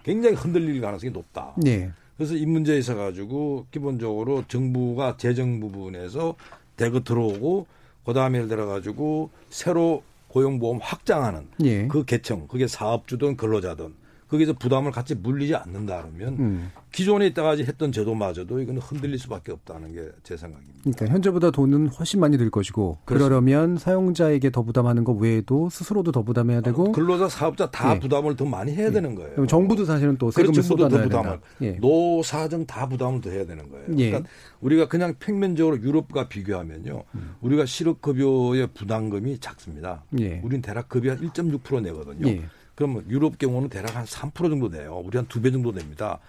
굉장히 0.05 0.35
흔들릴 0.35 0.79
가능성이 0.81 1.11
높다. 1.11 1.55
네. 1.57 1.91
그래서 2.15 2.35
이 2.35 2.45
문제에 2.45 2.77
있어 2.77 2.93
가지고 2.95 3.65
기본적으로 3.71 4.43
정부가 4.47 5.17
재정 5.17 5.59
부분에서 5.59 6.35
대거 6.77 7.03
들어오고 7.03 7.65
그다음에 8.05 8.37
예를 8.37 8.47
들어 8.47 8.67
가지고 8.67 9.31
새로 9.49 10.03
고용보험 10.27 10.77
확장하는 10.79 11.47
예. 11.63 11.87
그 11.87 12.05
계층 12.05 12.47
그게 12.47 12.67
사업주든 12.67 13.35
근로자든 13.35 13.95
거기서 14.35 14.53
부담을 14.53 14.91
같이 14.91 15.15
물리지 15.15 15.55
않는다 15.55 16.01
그러면 16.03 16.33
음. 16.39 16.71
기존에 16.91 17.27
있다가 17.27 17.55
했던 17.55 17.91
제도마저도 17.91 18.59
이거는 18.59 18.81
흔들릴 18.81 19.17
수밖에 19.19 19.51
없다는 19.51 19.93
게 19.93 20.05
제 20.23 20.35
생각입니다. 20.37 20.73
그러니까 20.83 21.07
현재보다 21.07 21.51
돈은 21.51 21.87
훨씬 21.89 22.19
많이 22.19 22.37
들 22.37 22.49
것이고 22.49 22.97
그렇습니다. 23.05 23.29
그러려면 23.29 23.77
사용자에게 23.77 24.49
더 24.51 24.63
부담하는 24.63 25.03
것 25.03 25.13
외에도 25.13 25.69
스스로도 25.69 26.11
더 26.11 26.23
부담해야 26.23 26.61
되고 26.61 26.89
어, 26.89 26.91
근로자 26.91 27.29
사업자 27.29 27.69
다 27.69 27.95
예. 27.95 27.99
부담을 27.99 28.35
더 28.35 28.45
많이 28.45 28.71
해야 28.73 28.87
예. 28.87 28.91
되는 28.91 29.15
거예요. 29.15 29.45
정부도 29.47 29.85
사실은 29.85 30.17
또 30.17 30.31
세금을 30.31 30.53
그렇죠. 30.53 30.67
쏟아내야 30.67 31.03
부담을 31.03 31.39
예. 31.61 31.71
노사정 31.73 32.65
다 32.65 32.87
부담을 32.87 33.21
더 33.21 33.29
해야 33.29 33.45
되는 33.45 33.69
거예요. 33.69 33.85
예. 33.97 34.09
그러니까 34.09 34.29
우리가 34.61 34.87
그냥 34.87 35.15
평면적으로 35.19 35.79
유럽과 35.81 36.27
비교하면요. 36.27 37.03
음. 37.15 37.35
우리가 37.41 37.65
실업급여의 37.65 38.69
부담금이 38.73 39.39
작습니다. 39.39 40.03
예. 40.19 40.41
우린 40.43 40.61
대략 40.61 40.89
급여 40.89 41.15
1.6% 41.15 41.81
내거든요. 41.83 42.41
예. 42.75 42.77
그러면 42.77 43.05
유럽 43.09 43.37
경우는 43.37 43.69
대략 43.69 43.95
한 43.95 44.05
3% 44.05 44.49
정도 44.49 44.69
돼요. 44.69 45.01
우리 45.05 45.17
한 45.17 45.27
두 45.27 45.41
배 45.41 45.51
정도 45.51 45.71
됩니다. 45.71 46.19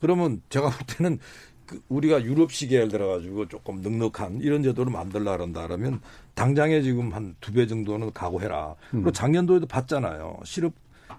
그러면 0.00 0.40
제가 0.48 0.70
볼 0.70 0.78
때는 0.86 1.18
그 1.66 1.80
우리가 1.88 2.22
유럽식에 2.24 2.74
예를 2.76 2.88
들어가지고 2.88 3.48
조금 3.48 3.80
넉넉한 3.82 4.40
이런 4.40 4.62
제도를 4.62 4.90
만들라 4.92 5.36
그런다 5.36 5.66
그러면 5.66 6.00
당장에 6.34 6.82
지금 6.82 7.12
한 7.12 7.36
두 7.40 7.52
배 7.52 7.66
정도는 7.66 8.12
각오해라. 8.12 8.70
음. 8.94 9.02
그리고 9.02 9.12
작년도에도 9.12 9.66
봤잖아요. 9.66 10.40
실업 10.44 10.72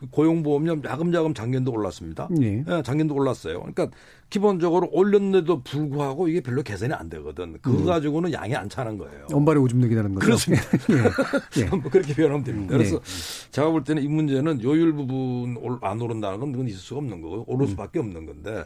고용보험료 0.10 0.82
야금야금 0.84 1.34
작년도 1.34 1.72
올랐습니다. 1.72 2.28
네. 2.32 2.64
네, 2.66 2.82
작년도 2.82 3.14
올랐어요. 3.14 3.60
그러니까 3.60 3.90
기본적으로 4.30 4.90
올렸는데도 4.92 5.62
불구하고 5.62 6.28
이게 6.28 6.42
별로 6.42 6.64
개선이 6.64 6.94
안 6.94 7.10
되거든. 7.10 7.58
그거 7.62 7.78
음. 7.78 7.86
가지고는 7.86 8.34
양이 8.34 8.56
안 8.56 8.68
차는 8.70 8.98
거예요. 8.98 9.28
엄발에 9.32 9.60
오줌 9.60 9.82
내기라는 9.82 10.16
거죠. 10.16 10.26
그렇습니다. 10.26 10.64
예. 11.60 11.62
예. 11.62 11.66
뭐 11.70 11.82
그렇게 11.92 12.14
표현하면 12.16 12.44
됩니다. 12.44 12.78
그래서 12.78 13.00
네. 13.00 13.52
제가 13.52 13.70
볼 13.70 13.84
때는 13.84 14.02
이 14.02 14.08
문제는 14.08 14.64
요율 14.64 14.94
부분 14.94 15.58
안 15.82 16.02
오른다는 16.02 16.40
건 16.40 16.52
그건 16.52 16.68
있을 16.68 16.80
수가 16.80 17.00
없는 17.00 17.22
거고 17.22 17.44
오를 17.48 17.66
음. 17.66 17.70
수밖에 17.70 18.00
음. 18.00 18.06
없는 18.06 18.26
건데 18.26 18.64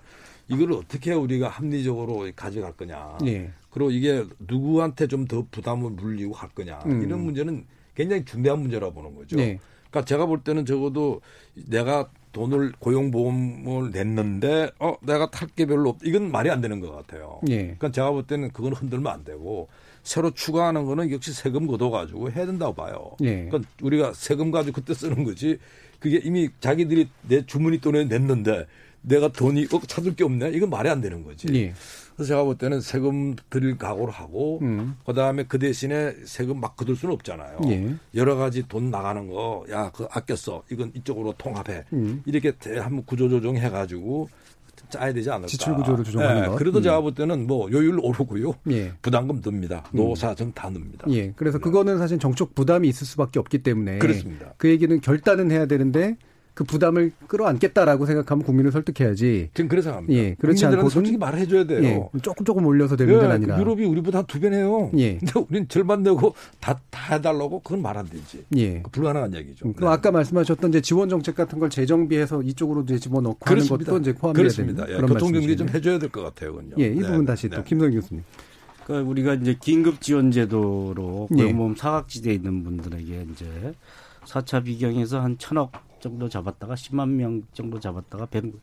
이걸 0.48 0.74
어떻게 0.74 1.14
우리가 1.14 1.50
합리적으로 1.50 2.30
가져갈 2.36 2.74
거냐. 2.74 3.18
네. 3.22 3.52
그리고 3.72 3.90
이게 3.92 4.24
누구한테 4.40 5.08
좀 5.08 5.26
더 5.28 5.44
부담을 5.50 5.92
물리고 5.92 6.34
갈 6.34 6.50
거냐. 6.50 6.80
음. 6.86 7.02
이런 7.02 7.22
문제는 7.24 7.66
굉장히 7.96 8.24
중대한 8.24 8.60
문제라고 8.60 8.94
보는 8.94 9.16
거죠. 9.16 9.36
네. 9.38 9.60
그러니까 9.90 10.06
제가 10.06 10.26
볼 10.26 10.42
때는 10.44 10.66
적어도 10.66 11.22
내가 11.54 12.10
돈을 12.32 12.74
고용보험을 12.80 13.92
냈는데 13.92 14.70
어 14.80 14.96
내가 15.02 15.30
탈 15.32 15.48
게 15.56 15.66
별로 15.66 15.92
없 15.92 15.98
이건 16.04 16.32
말이 16.32 16.50
안 16.50 16.60
되는 16.60 16.82
것 16.82 16.92
같아요. 16.92 17.40
예. 17.48 17.58
그러니까 17.62 17.92
제가 17.92 18.12
볼 18.12 18.24
때는 18.28 18.52
그건 18.52 18.74
흔들면 18.74 19.12
안 19.12 19.24
되고 19.24 19.70
새로 20.04 20.32
추가하는 20.32 20.86
거는 20.86 21.12
역시 21.12 21.32
세금 21.34 21.66
걷어 21.66 21.90
가지고 21.90 22.30
해야 22.30 22.46
된다고 22.46 22.74
봐요. 22.74 23.12
예. 23.22 23.46
그러니까 23.46 23.60
우리가 23.82 24.14
세금 24.14 24.52
가지고 24.52 24.82
그때 24.82 24.94
쓰는 24.94 25.24
거지 25.24 25.58
그게 26.00 26.20
이미 26.24 26.50
자기들이 26.60 27.08
내 27.28 27.46
주머니 27.46 27.80
돈에 27.80 28.04
냈는데 28.04 28.66
내가 29.02 29.30
돈이 29.30 29.68
어, 29.72 29.80
찾을 29.88 30.16
게 30.16 30.24
없네 30.26 30.50
이건 30.52 30.70
말이 30.70 30.90
안 30.90 31.00
되는 31.00 31.24
거지. 31.24 31.48
예. 31.54 31.74
그래서 32.16 32.30
제가 32.30 32.43
볼 32.43 32.57
때는 32.57 32.82
세금 32.82 33.36
드릴 33.49 33.78
각오를 33.78 34.13
하고 34.13 34.59
음. 34.61 34.95
그다음에 35.05 35.43
그 35.43 35.59
대신에 35.59 36.13
세금 36.26 36.59
막 36.61 36.76
거둘 36.78 36.95
수는 36.95 37.13
없잖아요. 37.16 37.59
예. 37.68 37.95
여러 38.16 38.36
가지 38.36 38.63
돈 38.68 38.89
나가는 38.89 39.28
거 39.30 39.66
야 39.70 39.91
그 39.93 40.07
아꼈어 40.11 40.63
이건 40.72 40.91
이쪽으로 40.95 41.34
통합해 41.38 41.84
음. 41.93 42.22
이렇게 42.26 42.53
한번 42.80 43.03
구조 43.05 43.30
조정 43.30 43.57
해 43.57 43.70
가지고 43.70 44.30
짜야 44.89 45.11
되지 45.13 45.30
않을까. 45.32 45.47
지출 45.47 45.74
구조를 45.76 46.03
조정하는 46.03 46.41
네, 46.43 46.47
것. 46.47 46.55
그래도 46.57 46.80
음. 46.80 46.84
제가 46.84 47.01
볼 47.01 47.13
때는 47.16 47.47
뭐 47.47 47.70
요율 47.72 47.97
오르고요. 47.99 48.53
예. 48.72 48.91
부담금 49.01 49.41
듭니다. 49.41 49.84
음. 49.93 49.97
노사정 49.97 50.51
다 50.53 50.70
듭니다. 50.70 51.05
예. 51.09 51.32
그래서 51.36 51.57
네. 51.57 51.63
그거는 51.63 51.97
사실 51.97 52.20
정적 52.20 52.53
부담이 52.55 52.88
있을 52.89 53.07
수밖에 53.07 53.39
없기 53.39 53.59
때문에 53.59 53.97
그렇습니다. 53.99 54.53
그 54.57 54.70
얘기는 54.70 54.99
결단은 55.01 55.49
해야 55.51 55.66
되는데 55.66 56.18
그 56.56 56.64
부담을 56.64 57.12
끌어안겠다라고 57.28 58.06
생각하면 58.06 58.45
국민을 58.45 58.72
설득해야지. 58.72 59.49
지금 59.53 59.68
그래서 59.68 59.91
합니다. 59.93 60.14
예, 60.14 60.36
그렇지 60.39 60.66
않고 60.66 60.89
솔직히 60.89 61.18
말을 61.18 61.38
해줘야 61.39 61.66
돼요. 61.66 61.84
예, 61.84 62.20
조금 62.22 62.45
조금 62.45 62.66
올려서 62.66 62.95
될 62.95 63.10
예, 63.10 63.12
문제는 63.12 63.36
아니라. 63.36 63.60
유럽이 63.60 63.84
우리보다 63.86 64.22
두 64.24 64.39
배네요. 64.39 64.89
예. 64.97 65.18
근데 65.20 65.34
우리는 65.49 65.68
절반 65.68 66.01
내고 66.01 66.34
다, 66.62 66.80
다 66.89 67.14
해달라고 67.16 67.60
그건 67.60 67.82
말 67.82 67.95
안 67.97 68.08
되지. 68.10 68.43
예. 68.58 68.82
불가능한 68.91 69.34
얘기죠. 69.36 69.72
그럼 69.74 69.89
네. 69.89 69.93
아까 69.95 70.12
말씀하셨던 70.12 70.70
이제 70.72 70.82
지원 70.82 71.10
정책 71.10 71.36
같은 71.36 71.60
걸 71.60 71.70
재정비해서 71.70 72.41
이쪽으로 72.41 72.82
이제 72.84 72.99
집어넣고 72.99 73.38
그렇습니다. 73.39 73.74
하는 73.76 73.86
것도 73.86 74.10
이제 74.10 74.14
포함해야 74.20 74.47
됩니다. 74.49 74.86
예, 74.89 74.97
교통정리 74.97 75.56
좀 75.58 75.68
해줘야 75.70 75.99
될 75.99 76.10
것 76.10 76.22
같아요. 76.24 76.53
그건요. 76.53 76.76
예, 76.80 76.88
이 76.88 76.95
네. 76.99 77.01
부분 77.08 77.26
다시 77.26 77.49
네. 77.49 77.58
또 77.58 77.64
김성 77.66 77.91
교수님. 77.91 78.24
그러니까 78.86 79.10
우리가 79.10 79.34
이제 79.34 79.58
긴급 79.62 79.99
지원 79.99 80.32
제도로 80.32 81.28
고용보험 81.34 81.72
예. 81.74 81.76
사각지대에 81.78 82.34
있는 82.34 82.64
분들에게 82.64 83.28
이제 83.34 83.74
4차 84.26 84.64
비경에서 84.64 85.20
한 85.22 85.38
천억 85.38 85.72
정도 86.06 86.30
잡았다가 86.30 86.76
10만 86.76 87.10
명 87.10 87.41
정도 87.53 87.80
잡았다가 87.80 88.28
100, 88.28 88.53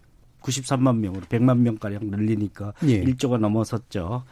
93만 0.43 0.97
명으로 0.99 1.22
100만 1.26 1.59
명가량 1.59 2.03
늘리니까 2.05 2.72
예. 2.84 3.03
1조가 3.03 3.38
넘어섰죠. 3.38 4.22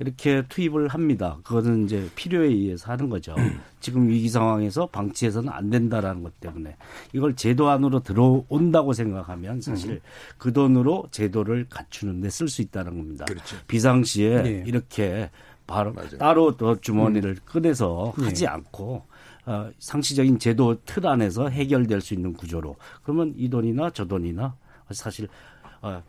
이렇게 0.00 0.42
투입을 0.48 0.88
합니다. 0.88 1.38
그거는 1.44 1.84
이제 1.84 2.08
필요에 2.14 2.48
의해서 2.48 2.90
하는 2.92 3.08
거죠. 3.10 3.34
지금 3.80 4.08
위기 4.08 4.28
상황에서 4.30 4.86
방치해서는 4.86 5.50
안 5.50 5.68
된다라는 5.70 6.22
것 6.22 6.38
때문에 6.40 6.76
이걸 7.12 7.36
제도 7.36 7.68
안으로 7.68 8.00
들어온다고 8.00 8.92
생각하면 8.94 9.60
사실 9.60 9.90
음. 9.92 10.00
그 10.38 10.52
돈으로 10.54 11.08
제도를 11.10 11.66
갖추는 11.68 12.20
데 12.22 12.28
쓸 12.28 12.48
수 12.48 12.62
있다는 12.62 12.96
겁니다. 12.96 13.26
그렇죠. 13.26 13.56
비상시에 13.66 14.42
예. 14.46 14.64
이렇게 14.66 15.30
바로 15.66 15.92
맞아요. 15.92 16.18
따로 16.18 16.56
더 16.56 16.74
주머니를 16.80 17.30
음. 17.32 17.36
꺼내서 17.46 18.14
하지 18.16 18.44
예. 18.44 18.48
않고 18.48 19.04
어, 19.46 19.70
상시적인 19.78 20.38
제도 20.38 20.82
틀 20.84 21.06
안에서 21.06 21.48
해결될 21.48 22.00
수 22.00 22.14
있는 22.14 22.32
구조로. 22.32 22.76
그러면 23.02 23.34
이 23.36 23.48
돈이나 23.48 23.90
저 23.90 24.04
돈이나 24.06 24.56
사실 24.90 25.28
어, 25.82 26.02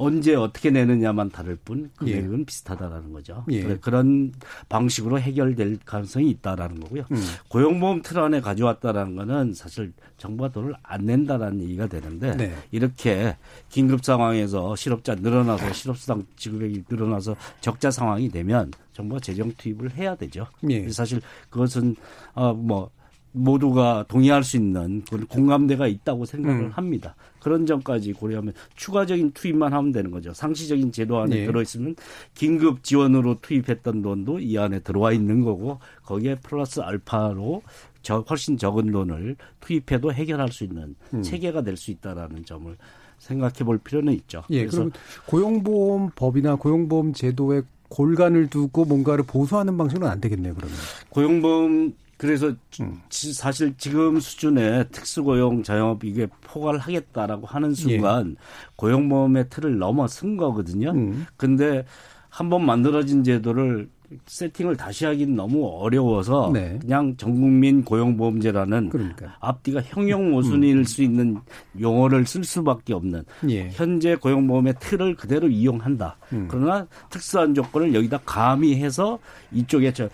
언제 0.00 0.34
어떻게 0.34 0.70
내느냐만 0.70 1.28
다를 1.28 1.56
뿐 1.56 1.90
금액은 1.96 2.40
예. 2.40 2.44
비슷하다라는 2.46 3.12
거죠. 3.12 3.44
예. 3.50 3.76
그런 3.76 4.32
방식으로 4.70 5.20
해결될 5.20 5.80
가능성이 5.84 6.30
있다라는 6.30 6.80
거고요. 6.80 7.04
음. 7.12 7.22
고용보험 7.48 8.00
틀 8.00 8.18
안에 8.18 8.40
가져왔다라는 8.40 9.14
거는 9.14 9.52
사실 9.52 9.92
정부가 10.16 10.50
돈을 10.52 10.72
안 10.82 11.04
낸다라는 11.04 11.60
얘기가 11.60 11.86
되는데 11.86 12.34
네. 12.34 12.54
이렇게 12.70 13.36
긴급 13.68 14.02
상황에서 14.02 14.74
실업자 14.74 15.14
늘어나서 15.14 15.70
실업수당 15.74 16.24
지급액이 16.34 16.84
늘어나서 16.88 17.36
적자 17.60 17.90
상황이 17.90 18.30
되면 18.30 18.72
정부가 18.94 19.20
재정 19.20 19.52
투입을 19.52 19.96
해야 19.96 20.14
되죠. 20.14 20.46
예. 20.70 20.88
사실 20.88 21.20
그것은 21.50 21.96
어뭐 22.32 22.90
모두가 23.32 24.04
동의할 24.08 24.42
수 24.42 24.56
있는 24.56 25.02
그런 25.08 25.26
공감대가 25.26 25.86
있다고 25.86 26.24
생각을 26.24 26.64
음. 26.64 26.70
합니다. 26.70 27.14
그런 27.38 27.64
점까지 27.64 28.12
고려하면 28.12 28.52
추가적인 28.76 29.32
투입만 29.32 29.72
하면 29.72 29.92
되는 29.92 30.10
거죠. 30.10 30.32
상시적인 30.34 30.92
제도 30.92 31.18
안에 31.18 31.36
네. 31.36 31.46
들어있으면 31.46 31.94
긴급 32.34 32.82
지원으로 32.82 33.38
투입했던 33.40 34.02
돈도 34.02 34.40
이 34.40 34.58
안에 34.58 34.80
들어와 34.80 35.12
있는 35.12 35.42
거고 35.42 35.78
거기에 36.04 36.36
플러스 36.36 36.80
알파로 36.80 37.62
저 38.02 38.24
훨씬 38.28 38.56
적은 38.56 38.90
돈을 38.90 39.36
투입해도 39.60 40.12
해결할 40.12 40.50
수 40.50 40.64
있는 40.64 40.94
음. 41.14 41.22
체계가 41.22 41.62
될 41.62 41.76
수 41.76 41.90
있다라는 41.92 42.44
점을 42.44 42.76
생각해 43.18 43.64
볼 43.64 43.78
필요는 43.78 44.12
있죠. 44.14 44.42
예, 44.50 44.64
그래서 44.66 44.88
고용보험법이나 45.26 46.56
고용보험 46.56 47.12
제도의 47.12 47.62
골간을 47.88 48.48
두고 48.48 48.84
뭔가를 48.84 49.24
보수하는 49.24 49.76
방식은 49.76 50.06
안 50.06 50.20
되겠네요. 50.20 50.54
그러면 50.54 50.76
고용보험 51.10 51.92
그래서 52.20 52.52
음. 52.82 53.00
사실 53.08 53.72
지금 53.78 54.20
수준의 54.20 54.88
특수고용 54.92 55.62
자영업 55.62 56.04
이게 56.04 56.26
포괄하겠다라고 56.42 57.46
하는 57.46 57.72
순간 57.72 58.36
예. 58.38 58.44
고용보험의 58.76 59.48
틀을 59.48 59.78
넘어선 59.78 60.36
거거든요. 60.36 60.90
음. 60.90 61.24
근데 61.38 61.82
한 62.28 62.50
번 62.50 62.66
만들어진 62.66 63.24
제도를 63.24 63.88
세팅을 64.26 64.76
다시 64.76 65.04
하기는 65.04 65.36
너무 65.36 65.66
어려워서 65.66 66.50
네. 66.52 66.78
그냥 66.80 67.16
전국민 67.16 67.84
고용보험제라는 67.84 68.88
그러니까. 68.90 69.36
앞뒤가 69.40 69.80
형용 69.82 70.32
모순일 70.32 70.78
음. 70.78 70.84
수 70.84 71.02
있는 71.02 71.38
용어를 71.80 72.26
쓸 72.26 72.42
수밖에 72.44 72.92
없는 72.92 73.22
예. 73.48 73.70
현재 73.70 74.16
고용보험의 74.16 74.74
틀을 74.80 75.14
그대로 75.14 75.48
이용한다. 75.48 76.16
음. 76.32 76.48
그러나 76.50 76.86
특수한 77.08 77.54
조건을 77.54 77.94
여기다 77.94 78.18
가미해서 78.26 79.18
이쪽에 79.52 79.92
저 79.92 80.08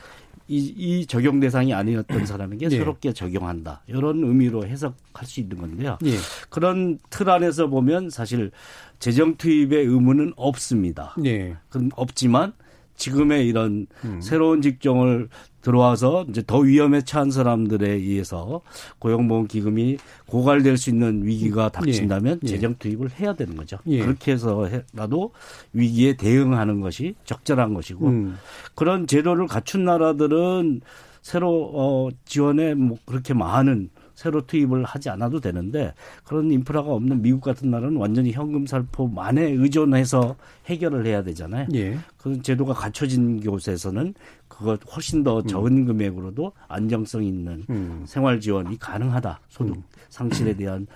이, 0.48 0.72
이 0.76 1.06
적용 1.06 1.40
대상이 1.40 1.74
아니었던 1.74 2.24
사람에게 2.26 2.66
예. 2.66 2.70
새롭게 2.70 3.12
적용한다. 3.12 3.82
이런 3.86 4.22
의미로 4.22 4.64
해석할 4.64 5.24
수 5.24 5.40
있는 5.40 5.58
건데요. 5.58 5.98
예. 6.04 6.16
그런 6.48 6.98
틀 7.10 7.28
안에서 7.28 7.66
보면 7.66 8.10
사실 8.10 8.50
재정 8.98 9.36
투입의 9.36 9.86
의무는 9.86 10.32
없습니다. 10.36 11.14
예. 11.24 11.56
그럼 11.68 11.90
없지만 11.96 12.52
지금의 12.96 13.46
이런 13.46 13.86
음. 14.04 14.20
새로운 14.20 14.62
직종을 14.62 15.28
들어와서 15.66 16.24
이제 16.28 16.44
더 16.46 16.60
위험에 16.60 17.02
처한 17.02 17.32
사람들에 17.32 17.90
의해서 17.90 18.60
고용보험 19.00 19.48
기금이 19.48 19.98
고갈될 20.26 20.76
수 20.76 20.90
있는 20.90 21.24
위기가 21.24 21.70
닥친다면 21.70 22.38
예. 22.44 22.46
재정 22.46 22.76
투입을 22.78 23.10
해야 23.18 23.34
되는 23.34 23.56
거죠. 23.56 23.78
예. 23.86 23.98
그렇게 23.98 24.32
해서라도 24.32 25.32
위기에 25.72 26.16
대응하는 26.16 26.80
것이 26.80 27.16
적절한 27.24 27.74
것이고 27.74 28.06
음. 28.06 28.36
그런 28.76 29.08
제도를 29.08 29.48
갖춘 29.48 29.84
나라들은 29.84 30.82
새로 31.20 31.72
어 31.74 32.08
지원에 32.24 32.74
뭐 32.74 32.96
그렇게 33.04 33.34
많은 33.34 33.90
새로 34.16 34.44
투입을 34.46 34.82
하지 34.82 35.10
않아도 35.10 35.40
되는데 35.40 35.94
그런 36.24 36.50
인프라가 36.50 36.90
없는 36.90 37.22
미국 37.22 37.42
같은 37.42 37.70
나라는 37.70 37.98
완전히 37.98 38.32
현금 38.32 38.66
살포만에 38.66 39.42
의존해서 39.42 40.34
해결을 40.64 41.06
해야 41.06 41.22
되잖아요. 41.22 41.68
예. 41.74 41.98
그런 42.16 42.42
제도가 42.42 42.72
갖춰진 42.72 43.40
곳에서는 43.40 44.14
그것 44.48 44.80
훨씬 44.90 45.22
더 45.22 45.40
음. 45.40 45.46
적은 45.46 45.76
음. 45.76 45.84
금액으로도 45.84 46.52
안정성 46.66 47.22
있는 47.22 47.62
음. 47.68 48.04
생활 48.06 48.40
지원이 48.40 48.78
가능하다. 48.78 49.38
소득 49.48 49.76
음. 49.76 49.82
상실에 50.08 50.54
대한 50.54 50.86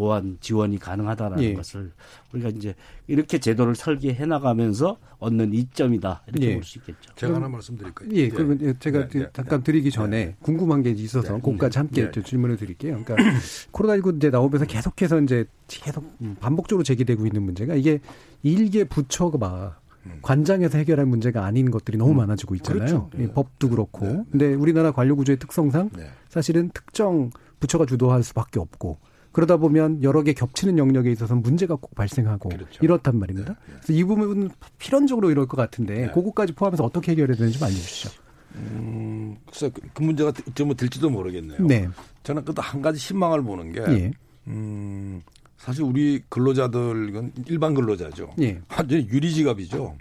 보완 0.00 0.38
지원이 0.40 0.78
가능하다라는 0.78 1.44
예. 1.44 1.52
것을 1.52 1.92
우리가 2.32 2.48
이제 2.48 2.74
이렇게 3.06 3.36
제도를 3.36 3.74
설계해 3.74 4.24
나가면서 4.24 4.96
얻는 5.18 5.52
이점이다 5.52 6.22
이렇게 6.26 6.46
예. 6.46 6.54
볼수 6.54 6.78
있겠죠. 6.78 7.14
제가 7.16 7.34
하나 7.34 7.50
말씀드릴까요? 7.50 8.08
예, 8.12 8.30
그러면 8.30 8.58
예. 8.62 8.74
제가 8.78 9.08
네, 9.08 9.18
네, 9.18 9.26
잠깐 9.34 9.62
드리기 9.62 9.90
전에 9.90 10.24
네. 10.24 10.36
궁금한 10.40 10.82
게 10.82 10.88
있어서 10.88 11.34
네, 11.34 11.40
그까지 11.42 11.76
함께 11.76 12.10
네. 12.10 12.22
질문을 12.22 12.56
드릴게요. 12.56 13.02
그러니까 13.04 13.38
코로나19 13.72 14.16
이제 14.16 14.30
나오면서 14.30 14.64
계속해서 14.64 15.20
이제 15.20 15.44
계속 15.68 16.16
반복적으로 16.40 16.82
제기되고 16.82 17.26
있는 17.26 17.42
문제가 17.42 17.74
이게 17.74 18.00
일개 18.42 18.84
부처가 18.84 19.80
음. 20.06 20.20
관장에서 20.22 20.78
해결할 20.78 21.04
문제가 21.04 21.44
아닌 21.44 21.70
것들이 21.70 21.98
너무 21.98 22.12
음. 22.12 22.16
많아지고 22.16 22.54
있잖아요. 22.54 22.78
그렇죠. 22.86 23.10
네. 23.14 23.30
법도 23.30 23.68
그렇고. 23.68 24.06
네. 24.06 24.24
근데 24.30 24.54
우리나라 24.54 24.92
관료 24.92 25.14
구조의 25.14 25.38
특성상 25.38 25.90
네. 25.94 26.06
사실은 26.30 26.70
특정 26.72 27.28
부처가 27.58 27.84
주도할 27.84 28.22
수밖에 28.22 28.60
없고 28.60 29.09
그러다 29.32 29.56
보면 29.58 30.02
여러 30.02 30.22
개 30.22 30.32
겹치는 30.32 30.76
영역에 30.78 31.10
있어서 31.12 31.34
문제가 31.34 31.76
꼭 31.76 31.94
발생하고 31.94 32.48
그렇죠. 32.48 32.78
이렇단 32.82 33.18
말입니다. 33.18 33.52
네, 33.54 33.58
네. 33.66 33.72
그래서 33.80 33.92
이 33.92 34.04
부분은 34.04 34.50
필연적으로 34.78 35.30
이럴 35.30 35.46
것 35.46 35.56
같은데 35.56 36.06
네. 36.06 36.12
그거까지 36.12 36.52
포함해서 36.54 36.84
어떻게 36.84 37.12
해결해야 37.12 37.36
되는지 37.36 37.58
좀 37.58 37.66
알려주시죠. 37.66 38.10
음, 38.56 39.36
글쎄 39.46 39.70
그, 39.72 39.80
그 39.94 40.02
문제가 40.02 40.32
어쩌면 40.48 40.76
될지도 40.76 41.08
모르겠네요. 41.10 41.62
네. 41.64 41.88
저는 42.24 42.42
그것도 42.44 42.62
한 42.62 42.82
가지 42.82 42.98
희망을 42.98 43.42
보는 43.44 43.72
게, 43.72 43.80
예. 43.80 44.10
음, 44.48 45.22
사실 45.56 45.84
우리 45.84 46.22
근로자들은 46.28 47.32
일반 47.46 47.74
근로자죠. 47.74 48.34
예. 48.40 48.60
완전히 48.76 49.06
유리지갑이죠. 49.08 49.96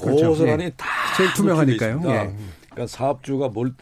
그렇죠. 0.00 0.28
고스란히 0.30 0.64
예. 0.64 0.72
다 0.76 0.86
제일 1.16 1.32
투명하니까요. 1.34 2.02
예. 2.06 2.34
그러니까 2.70 2.86
사업주가 2.88 3.48
뭘 3.48 3.72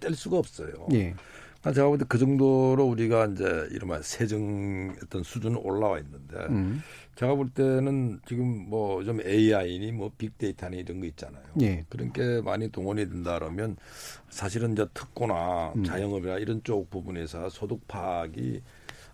뗄 0.00 0.14
수가 0.14 0.36
없어요. 0.36 0.86
예. 0.92 1.14
아, 1.62 1.72
제가 1.72 1.88
볼 1.88 1.98
때 1.98 2.04
그 2.08 2.18
정도로 2.18 2.84
우리가 2.86 3.26
이제 3.26 3.68
이른바 3.72 4.00
세정 4.00 4.94
어떤 5.02 5.22
수준은 5.24 5.56
올라와 5.58 5.98
있는데 5.98 6.36
음. 6.50 6.80
제가 7.16 7.34
볼 7.34 7.50
때는 7.50 8.20
지금 8.26 8.68
뭐 8.70 9.02
좀 9.04 9.20
AI니 9.20 9.90
뭐 9.92 10.10
빅데이터니 10.16 10.78
이런 10.78 11.00
거 11.00 11.06
있잖아요. 11.06 11.42
예. 11.60 11.84
그런 11.88 12.12
게 12.12 12.40
많이 12.42 12.70
동원이 12.70 13.08
된다 13.08 13.38
그러면 13.38 13.76
사실은 14.30 14.72
이제 14.72 14.86
특고나 14.94 15.72
음. 15.76 15.84
자영업이나 15.84 16.38
이런 16.38 16.62
쪽 16.62 16.90
부분에서 16.90 17.48
소득 17.50 17.86
파악이 17.88 18.62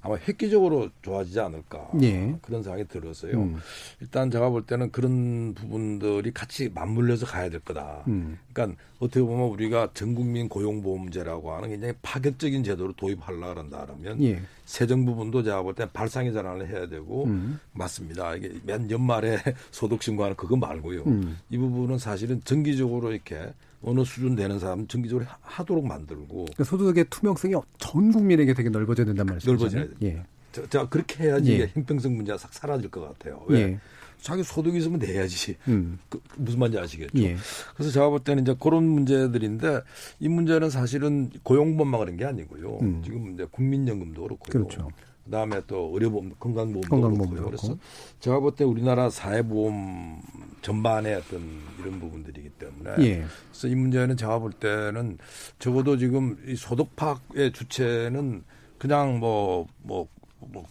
아마 0.04 0.16
획기적으로 0.28 0.90
좋아지지 1.00 1.40
않을까 1.40 1.88
예. 2.02 2.36
그런 2.42 2.62
생각이 2.62 2.86
들었어요. 2.88 3.40
음. 3.40 3.56
일단 4.02 4.30
제가 4.30 4.50
볼 4.50 4.66
때는 4.66 4.92
그런 4.92 5.54
부분들이 5.54 6.30
같이 6.30 6.70
맞물려서 6.74 7.24
가야 7.24 7.48
될 7.48 7.60
거다. 7.60 8.04
음. 8.08 8.38
그러니까 8.52 8.78
어떻게 9.00 9.22
보면 9.22 9.48
우리가 9.48 9.90
전국민 9.94 10.50
고용보험제라고 10.50 11.54
하는 11.54 11.70
굉장히 11.70 11.94
파격적인 12.02 12.62
제도를 12.64 12.92
도입하려 12.98 13.54
그러면 13.54 14.22
예. 14.22 14.42
세정 14.66 15.06
부분도 15.06 15.42
제가 15.42 15.62
볼 15.62 15.74
때는 15.74 15.90
발상의 15.94 16.34
전환을 16.34 16.68
해야 16.68 16.86
되고 16.86 17.24
음. 17.24 17.58
맞습니다. 17.72 18.34
이게 18.36 18.52
맨 18.62 18.90
연말에 18.90 19.38
소득 19.72 20.02
신고하는 20.02 20.36
그거 20.36 20.54
말고요. 20.56 21.02
음. 21.04 21.38
이 21.48 21.56
부분은 21.56 21.96
사실은 21.96 22.42
정기적으로 22.44 23.10
이렇게 23.10 23.54
어느 23.84 24.04
수준 24.04 24.34
되는 24.34 24.58
사람은 24.58 24.88
정기적으로 24.88 25.26
하도록 25.42 25.86
만들고 25.86 26.44
그러니까 26.44 26.64
소득의 26.64 27.06
투명성이 27.10 27.54
전 27.78 28.12
국민에게 28.12 28.54
되게 28.54 28.68
넓어져야 28.70 29.06
된단 29.06 29.26
말이죠. 29.26 29.50
넓어져야 29.50 29.84
돼. 29.84 29.90
예. 30.02 30.22
자, 30.52 30.62
자, 30.68 30.88
그렇게 30.88 31.24
해야지 31.24 31.60
예. 31.60 31.70
형평성 31.74 32.16
문제가 32.16 32.38
싹 32.38 32.52
사라질 32.52 32.90
것 32.90 33.00
같아요. 33.00 33.42
왜? 33.48 33.60
예. 33.60 33.80
자기 34.20 34.42
소득이 34.42 34.78
있으면 34.78 34.98
내야지. 35.00 35.56
음. 35.68 35.98
그, 36.08 36.18
무슨 36.38 36.60
말인지 36.60 36.78
아시겠죠? 36.78 37.22
예. 37.22 37.36
그래서 37.74 37.92
제가 37.92 38.08
볼 38.08 38.20
때는 38.20 38.44
이제 38.44 38.56
그런 38.58 38.84
문제들인데 38.84 39.80
이 40.20 40.28
문제는 40.28 40.70
사실은 40.70 41.30
고용보험만 41.42 42.00
그런 42.00 42.16
게 42.16 42.24
아니고요. 42.24 42.78
음. 42.80 43.02
지금 43.04 43.34
이제 43.34 43.46
국민연금도 43.50 44.22
그렇고요. 44.22 44.50
그렇죠. 44.50 44.88
그다음에 45.24 45.60
또 45.66 45.90
의료보험, 45.94 46.32
건강보험도, 46.38 46.88
건강보험도 46.88 47.34
그렇고요. 47.44 47.46
그래서 47.46 47.78
제가 48.20 48.40
볼 48.40 48.52
때 48.56 48.64
우리나라 48.64 49.08
사회보험 49.10 50.20
전반의 50.62 51.14
어떤 51.16 51.60
이런 51.80 51.98
부분들이기 52.00 52.50
때문에 52.50 52.90
예. 53.06 53.24
그래서 53.50 53.68
이 53.68 53.74
문제는 53.74 54.16
제가 54.16 54.38
볼 54.38 54.52
때는 54.52 55.18
적어도 55.58 55.96
지금 55.96 56.36
이 56.46 56.56
소득 56.56 56.94
파악의 56.96 57.52
주체는 57.52 58.44
그냥 58.78 59.18
뭐뭐 59.18 59.66
뭐, 59.82 60.08
뭐 60.40 60.64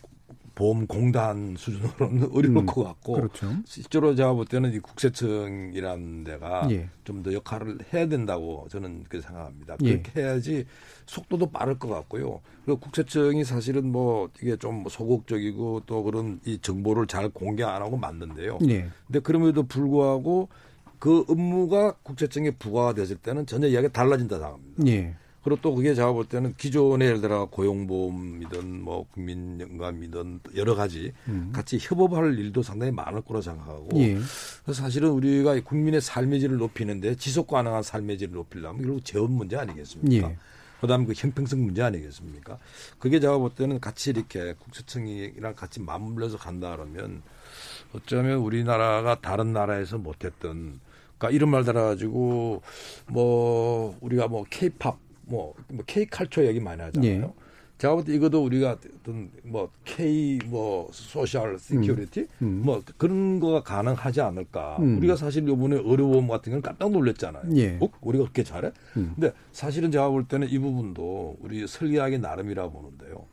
보험공단 0.56 1.56
수준으로는 1.58 2.30
어려울 2.34 2.58
음, 2.58 2.66
것 2.66 2.84
같고 2.84 3.14
그렇죠. 3.14 3.48
실제로 3.66 4.16
제가 4.16 4.34
볼 4.34 4.46
때는 4.46 4.74
이 4.74 4.80
국세청이라는 4.80 6.24
데가 6.24 6.68
예. 6.72 6.90
좀더 7.04 7.34
역할을 7.34 7.80
해야 7.94 8.08
된다고 8.08 8.68
저는 8.70 9.04
그렇게 9.04 9.26
생각합니다. 9.26 9.78
예. 9.84 10.00
그렇게 10.00 10.22
해야지 10.22 10.66
속도도 11.06 11.48
빠를 11.48 11.80
것 11.80 11.88
같고요. 11.90 12.42
그리고 12.66 12.80
국세청이 12.80 13.44
사실은 13.44 13.92
뭐 13.92 14.30
이게 14.42 14.56
좀 14.56 14.86
소극적이고 14.90 15.84
또 15.86 16.04
그런 16.04 16.40
이 16.46 16.60
정보를 16.62 17.08
잘 17.08 17.30
공개 17.30 17.64
안 17.64 17.82
하고 17.82 17.98
맞는데요. 17.98 18.60
예. 18.70 18.90
근데 19.08 19.20
그럼에도 19.20 19.64
불구하고 19.64 20.50
그 21.00 21.26
업무가 21.28 21.94
국세청에 22.04 22.52
부과가 22.52 22.94
됐을 22.94 23.18
때는 23.18 23.46
전혀 23.46 23.68
이야기가 23.68 23.92
달라진다 23.92 24.38
생각합니다. 24.38 24.88
예. 24.88 25.16
그리고 25.44 25.60
또 25.62 25.76
그게 25.76 25.94
제가 25.94 26.14
볼 26.14 26.26
때는 26.26 26.56
기존에 26.58 27.06
예를 27.06 27.22
들어 27.22 27.46
고용보험이든 27.48 28.82
뭐 28.82 29.06
국민연금이든 29.12 30.40
여러 30.56 30.74
가지 30.74 31.12
음. 31.28 31.52
같이 31.54 31.78
협업할 31.82 32.40
일도 32.40 32.64
상당히 32.64 32.92
많을 32.94 33.22
거라 33.22 33.42
생각하고 33.42 33.90
예. 33.96 34.14
그래서 34.64 34.82
사실은 34.82 35.10
우리가 35.10 35.60
국민의 35.62 36.00
삶의 36.00 36.40
질을 36.40 36.58
높이는데 36.58 37.16
지속 37.16 37.48
가능한 37.48 37.84
삶의 37.84 38.18
질을 38.18 38.34
높이려면 38.34 38.82
결국 38.82 39.04
재원 39.04 39.32
문제 39.34 39.58
아니겠습니까? 39.58 40.30
예. 40.30 40.38
그다음에 40.80 41.06
그 41.06 41.14
형평성 41.16 41.64
문제 41.64 41.82
아니겠습니까? 41.82 42.58
그게 43.00 43.20
제가 43.20 43.38
볼 43.38 43.54
때는 43.54 43.80
같이 43.80 44.12
이렇게 44.12 44.54
국세청이랑 44.60 45.56
같이 45.56 45.82
맞물려서 45.82 46.38
간다 46.38 46.76
그러면 46.76 47.22
어쩌면 47.94 48.38
우리나라가 48.38 49.20
다른 49.20 49.54
나라에서 49.54 49.98
못했던 49.98 50.80
그러니까 51.18 51.36
이런 51.36 51.52
말 51.52 51.64
달아가지고 51.64 52.62
뭐 53.08 53.98
우리가 54.02 54.28
뭐 54.28 54.46
케이팝 54.50 54.98
뭐, 55.26 55.54
뭐 55.70 55.84
K 55.86 56.06
칼처 56.08 56.46
얘기 56.46 56.60
많이 56.60 56.82
하잖아요. 56.82 57.12
예. 57.12 57.44
제가 57.78 57.96
볼 57.96 58.06
때 58.06 58.14
이것도 58.14 58.44
우리가 58.46 58.78
어떤 59.02 59.30
뭐 59.44 59.70
K 59.84 60.40
뭐 60.46 60.90
social 60.94 61.58
security 61.60 62.22
음. 62.42 62.46
음. 62.46 62.62
뭐 62.64 62.82
그런 62.98 63.40
거가 63.40 63.62
가능하지 63.64 64.22
않을까. 64.22 64.78
음. 64.80 64.98
우리가 65.00 65.16
사실 65.16 65.46
요번에 65.46 65.76
의료보험 65.78 66.28
같은 66.28 66.52
경우는 66.52 66.62
깜짝 66.62 66.92
놀랐잖아요. 66.92 67.44
예. 67.56 67.78
어? 67.82 67.90
우리가 68.02 68.24
그렇게 68.26 68.44
잘해? 68.44 68.72
음. 68.98 69.12
근데 69.16 69.34
사실은 69.52 69.92
제가 69.92 70.10
볼 70.10 70.26
때는 70.26 70.50
이 70.50 70.60
부분도 70.60 71.38
우리 71.42 71.68
설계하기 71.68 72.20
나름이라 72.20 72.70
보는데요. 72.70 73.26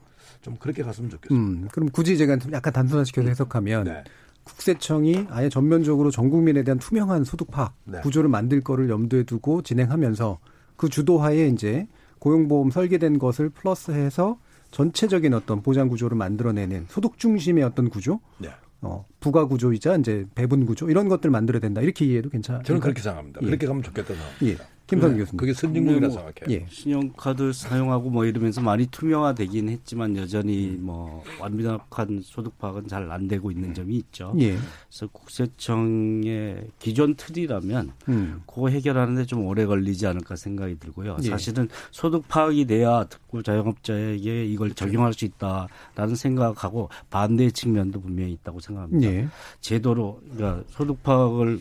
좀 0.43 0.57
그렇게 0.59 0.83
갔으면 0.83 1.11
좋겠습니다. 1.11 1.61
음. 1.63 1.69
그럼 1.71 1.89
굳이 1.91 2.17
제가 2.17 2.39
약간 2.53 2.73
단순화시켜서 2.73 3.29
해석하면 3.29 3.85
네. 3.85 4.05
국세청이 4.43 5.27
아예 5.31 5.49
전면적으로 5.49 6.11
전 6.11 6.31
국민에 6.31 6.65
대한 6.65 6.79
투명한 6.79 7.25
소득 7.25 7.51
파악 7.51 7.75
네. 7.85 8.01
구조를 8.01 8.31
만들 8.31 8.63
거를 8.63 8.89
염두에 8.89 9.23
두고 9.25 9.63
진행하면서 9.63 10.39
그 10.81 10.89
주도하에 10.89 11.49
이제 11.49 11.87
고용보험 12.21 12.71
설계된 12.71 13.19
것을 13.19 13.51
플러스해서 13.51 14.39
전체적인 14.71 15.35
어떤 15.35 15.61
보장 15.61 15.89
구조를 15.89 16.17
만들어내는 16.17 16.87
소득 16.89 17.19
중심의 17.19 17.63
어떤 17.65 17.91
구조, 17.91 18.21
네. 18.39 18.49
어, 18.81 19.05
부가 19.21 19.45
구조이자 19.45 19.97
이제 19.97 20.25
배분 20.35 20.65
구조 20.65 20.89
이런 20.89 21.11
것들 21.11 21.29
만들어야 21.29 21.61
된다 21.61 21.83
이렇게 21.83 22.07
이해도 22.07 22.31
괜찮아요. 22.31 22.63
저는 22.63 22.81
그렇게 22.81 23.03
생각합니다. 23.03 23.41
예. 23.43 23.47
그렇게 23.47 23.67
가면 23.67 23.83
좋겠다 23.83 24.15
생각합니다. 24.15 24.47
예. 24.47 24.57
김선 24.91 25.17
교수님. 25.19 25.37
그게 25.37 25.53
선진국이라 25.53 26.09
뭐, 26.09 26.11
생각해요. 26.11 26.57
예. 26.61 26.67
신용카드 26.69 27.53
사용하고 27.53 28.11
뭐 28.11 28.25
이러면서 28.25 28.61
많이 28.61 28.87
투명화되긴 28.87 29.69
했지만 29.69 30.17
여전히 30.17 30.77
뭐 30.81 31.23
완벽한 31.41 32.21
소득 32.23 32.59
파악은 32.59 32.89
잘 32.89 33.11
안 33.11 33.27
되고 33.29 33.51
있는 33.51 33.75
점이 33.75 33.97
있죠. 33.97 34.33
예. 34.39 34.57
그래서 34.89 35.09
국세청의 35.13 36.69
기존 36.79 37.15
틀이라면 37.15 37.93
음. 38.09 38.43
그거 38.47 38.69
해결하는데 38.69 39.27
좀 39.27 39.45
오래 39.47 39.67
걸리지 39.67 40.07
않을까 40.07 40.37
생각이 40.37 40.79
들고요. 40.79 41.17
예. 41.23 41.29
사실은 41.29 41.69
소득 41.91 42.29
파악이 42.29 42.67
돼야 42.67 43.05
특구 43.05 43.43
자영업자에게 43.43 44.45
이걸 44.45 44.69
그렇죠. 44.69 44.85
적용할 44.87 45.13
수 45.13 45.25
있다라는 45.25 46.15
생각하고 46.15 46.89
반대의 47.11 47.53
측면도 47.53 48.01
분명히 48.01 48.33
있다고 48.33 48.61
생각합니다. 48.61 49.07
예. 49.09 49.29
제도로 49.61 50.21
그러니까 50.33 50.63
소득 50.69 51.03
파악을 51.03 51.61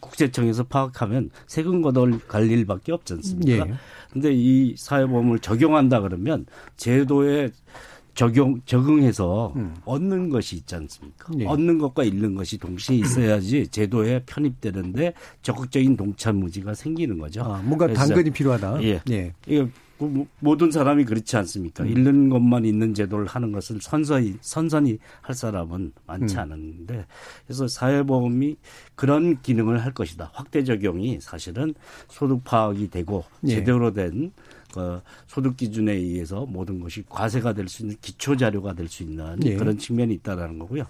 국세청에서 0.00 0.64
파악하면 0.64 1.30
세금 1.46 1.82
걷어갈 1.82 2.50
일밖에 2.50 2.92
없지 2.92 3.14
않습니까? 3.14 3.66
예. 3.66 3.74
근데 4.12 4.32
이 4.32 4.74
사회보험을 4.76 5.38
적용한다 5.40 6.00
그러면 6.00 6.46
제도에 6.76 7.50
적용 8.14 8.60
적응해서 8.66 9.52
음. 9.54 9.76
얻는 9.84 10.28
것이 10.30 10.56
있지 10.56 10.74
않습니까? 10.74 11.32
예. 11.38 11.46
얻는 11.46 11.78
것과 11.78 12.02
잃는 12.02 12.34
것이 12.34 12.58
동시에 12.58 12.96
있어야지 12.96 13.68
제도에 13.68 14.24
편입되는데 14.26 15.14
적극적인 15.42 15.96
동참 15.96 16.36
무지가 16.36 16.74
생기는 16.74 17.16
거죠. 17.18 17.42
아, 17.42 17.62
뭔가 17.62 17.86
당근이 17.92 18.30
필요하다. 18.30 18.82
예. 18.82 19.00
예. 19.10 19.32
이거 19.46 19.64
그 19.64 19.70
모든 20.40 20.70
사람이 20.70 21.04
그렇지 21.04 21.36
않습니까? 21.36 21.84
음. 21.84 21.88
잃는 21.88 22.28
것만 22.28 22.64
있는 22.64 22.94
제도를 22.94 23.26
하는 23.26 23.52
것을 23.52 23.80
선선히 23.80 24.36
선선히 24.40 24.98
할 25.20 25.34
사람은 25.34 25.92
많지 26.06 26.36
음. 26.36 26.40
않은데 26.40 27.06
그래서 27.46 27.66
사회보험이 27.68 28.56
그런 28.94 29.40
기능을 29.42 29.84
할 29.84 29.92
것이다. 29.92 30.30
확대 30.34 30.64
적용이 30.64 31.18
사실은 31.20 31.74
소득 32.08 32.44
파악이 32.44 32.90
되고 32.90 33.24
예. 33.44 33.48
제대로 33.54 33.92
된 33.92 34.32
그 34.72 35.00
소득 35.26 35.56
기준에 35.56 35.92
의해서 35.92 36.44
모든 36.46 36.80
것이 36.80 37.02
과세가 37.08 37.54
될 37.54 37.68
수 37.68 37.82
있는 37.82 37.96
기초 38.00 38.36
자료가 38.36 38.74
될 38.74 38.88
수 38.88 39.02
있는 39.02 39.38
예. 39.44 39.56
그런 39.56 39.78
측면이 39.78 40.14
있다라는 40.14 40.58
거고요. 40.58 40.84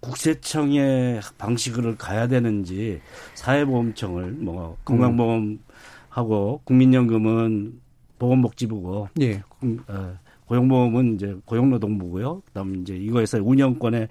국세청의 0.00 1.20
방식을 1.38 1.96
가야 1.96 2.28
되는지 2.28 3.00
사회보험청을 3.34 4.32
뭐 4.32 4.76
건강보험하고 4.84 6.60
국민연금은 6.64 7.80
보건복지부고 8.24 9.08
예. 9.20 9.42
어, 9.88 10.18
고용보험은 10.46 11.14
이제 11.14 11.36
고용노동부고요. 11.44 12.42
그다음 12.46 12.82
이제 12.82 12.96
이거에서 12.96 13.38
운영권에 13.42 14.08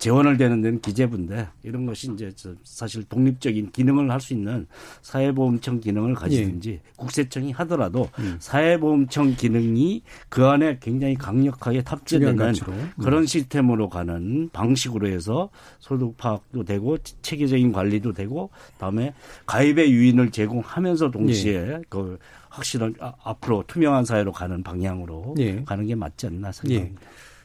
재원을 0.00 0.38
되는 0.38 0.62
데는 0.62 0.80
기재부인데 0.80 1.46
이런 1.62 1.84
것이 1.86 2.10
이제 2.12 2.32
사실 2.64 3.04
독립적인 3.04 3.70
기능을 3.70 4.10
할 4.10 4.20
수 4.20 4.34
있는 4.34 4.66
사회보험청 5.02 5.80
기능을 5.80 6.14
가지든지 6.14 6.70
예. 6.70 6.80
국세청이 6.96 7.52
하더라도 7.52 8.08
음. 8.18 8.36
사회보험청 8.38 9.34
기능이 9.36 10.02
그 10.28 10.46
안에 10.46 10.78
굉장히 10.80 11.14
강력하게 11.14 11.82
탑재되는 11.82 12.38
음. 12.38 12.90
그런 13.00 13.26
시스템으로 13.26 13.88
가는 13.88 14.50
방식으로 14.52 15.08
해서 15.08 15.48
소득 15.78 16.16
파악도 16.16 16.64
되고 16.64 16.98
체계적인 17.22 17.72
관리도 17.72 18.12
되고 18.12 18.50
다음에 18.78 19.14
가입의 19.46 19.90
유인을 19.90 20.30
제공하면서 20.30 21.10
동시에 21.10 21.54
예. 21.54 21.80
그 21.88 22.18
확실한 22.50 22.94
아, 23.00 23.14
앞으로 23.22 23.64
투명한 23.66 24.04
사회로 24.04 24.32
가는 24.32 24.62
방향으로 24.62 25.34
예. 25.38 25.62
가는 25.64 25.86
게 25.86 25.94
맞지 25.94 26.26
않나 26.26 26.52
생각합니다. 26.52 27.00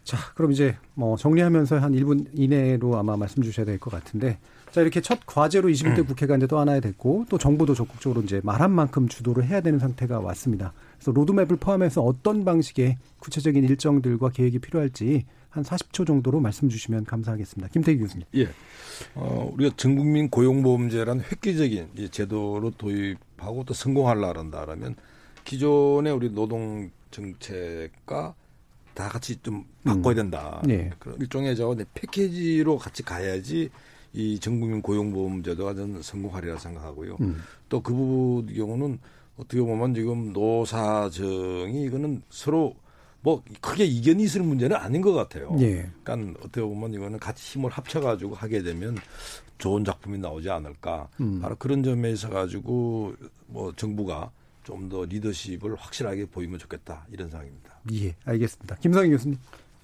예. 0.06 0.18
자, 0.18 0.18
그럼 0.36 0.52
이제 0.52 0.78
뭐 0.94 1.18
정리하면서 1.18 1.80
한 1.80 1.94
1분 1.94 2.28
이내로 2.34 2.98
아마 2.98 3.18
말씀 3.18 3.42
주셔야 3.44 3.66
될 3.66 3.80
것 3.80 3.90
같은데 3.92 4.38
자, 4.72 4.82
이렇게 4.82 5.02
첫 5.02 5.20
과제로 5.26 5.70
21대 5.70 6.00
음. 6.00 6.06
국회가 6.06 6.36
이제 6.36 6.48
또 6.48 6.60
하나 6.60 6.80
됐고 6.80 7.26
또 7.30 7.38
정부도 7.38 7.74
적극적으로 7.74 8.22
이제 8.22 8.42
말한 8.44 8.72
만큼 8.72 9.08
주도를 9.08 9.46
해야 9.46 9.62
되는 9.62 9.80
상태가 9.80 10.20
왔습니다. 10.20 10.74
그래서 10.98 11.12
로드맵을 11.12 11.58
포함해서 11.58 12.02
어떤 12.02 12.44
방식의 12.46 12.98
구체적인 13.20 13.64
일정들과 13.64 14.30
계획이 14.30 14.60
필요할지 14.60 15.26
한 15.50 15.64
40초 15.64 16.06
정도로 16.06 16.42
말씀 16.42 16.68
주시면 16.68 17.06
감사하겠습니다. 17.06 17.70
김태기 17.72 18.00
교수님. 18.00 18.26
예. 18.36 18.50
어, 19.16 19.50
우리가 19.54 19.76
전 19.78 19.96
국민 19.96 20.30
고용보험제란 20.30 21.22
획기적인 21.22 22.10
제도로 22.12 22.72
도입하고 22.72 23.64
또 23.64 23.74
성공하려 23.74 24.34
한다라면 24.38 24.96
기존의 25.46 26.12
우리 26.12 26.30
노동 26.30 26.90
정책과 27.12 28.36
다 28.96 29.10
같이 29.10 29.36
좀 29.44 29.64
바꿔야 29.84 30.14
음. 30.14 30.16
된다. 30.16 30.62
음. 30.64 30.68
네. 30.68 30.90
그런 30.98 31.20
일종의 31.20 31.56
저 31.56 31.76
패키지로 31.94 32.78
같이 32.80 33.04
가야지 33.04 33.70
이 34.14 34.40
전국민 34.40 34.82
고용보험 34.82 35.44
제도가 35.44 35.76
저는 35.76 36.02
성공하리라 36.02 36.58
생각하고요. 36.58 37.18
음. 37.20 37.42
또그 37.70 37.94
부분 37.94 38.56
경우는 38.56 38.98
어떻게 39.38 39.62
보면 39.62 39.94
지금 39.94 40.32
노사정이 40.32 41.84
이거는 41.84 42.24
서로 42.30 42.74
뭐 43.20 43.44
크게 43.60 43.84
이견이 43.84 44.24
있을 44.24 44.44
문제는 44.44 44.78
아닌 44.78 45.02
것 45.02 45.12
같아요. 45.14 45.56
예. 45.60 45.90
그러니까 46.04 46.40
어떻게 46.40 46.62
보면 46.62 46.94
이거는 46.94 47.20
같이 47.20 47.58
힘을 47.58 47.72
합쳐가지고 47.72 48.36
하게 48.36 48.64
되면 48.64 48.96
좋은 49.58 49.84
작품이 49.84 50.20
나오지 50.20 50.50
않을까. 50.50 51.10
음. 51.20 51.42
바로 51.42 51.56
그런 51.58 51.84
점에 51.84 52.12
있어 52.12 52.30
가지고 52.30 53.14
뭐 53.48 53.74
정부가 53.76 54.32
좀 54.66 54.90
더 54.90 55.06
리더십을 55.06 55.76
확실하게 55.76 56.26
보이면 56.26 56.60
좋겠다 56.60 57.06
이런 57.12 57.30
생각입니다. 57.30 57.80
예, 57.94 58.16
알겠습니다. 58.26 58.76
김성희 58.76 59.10
교수님. 59.12 59.38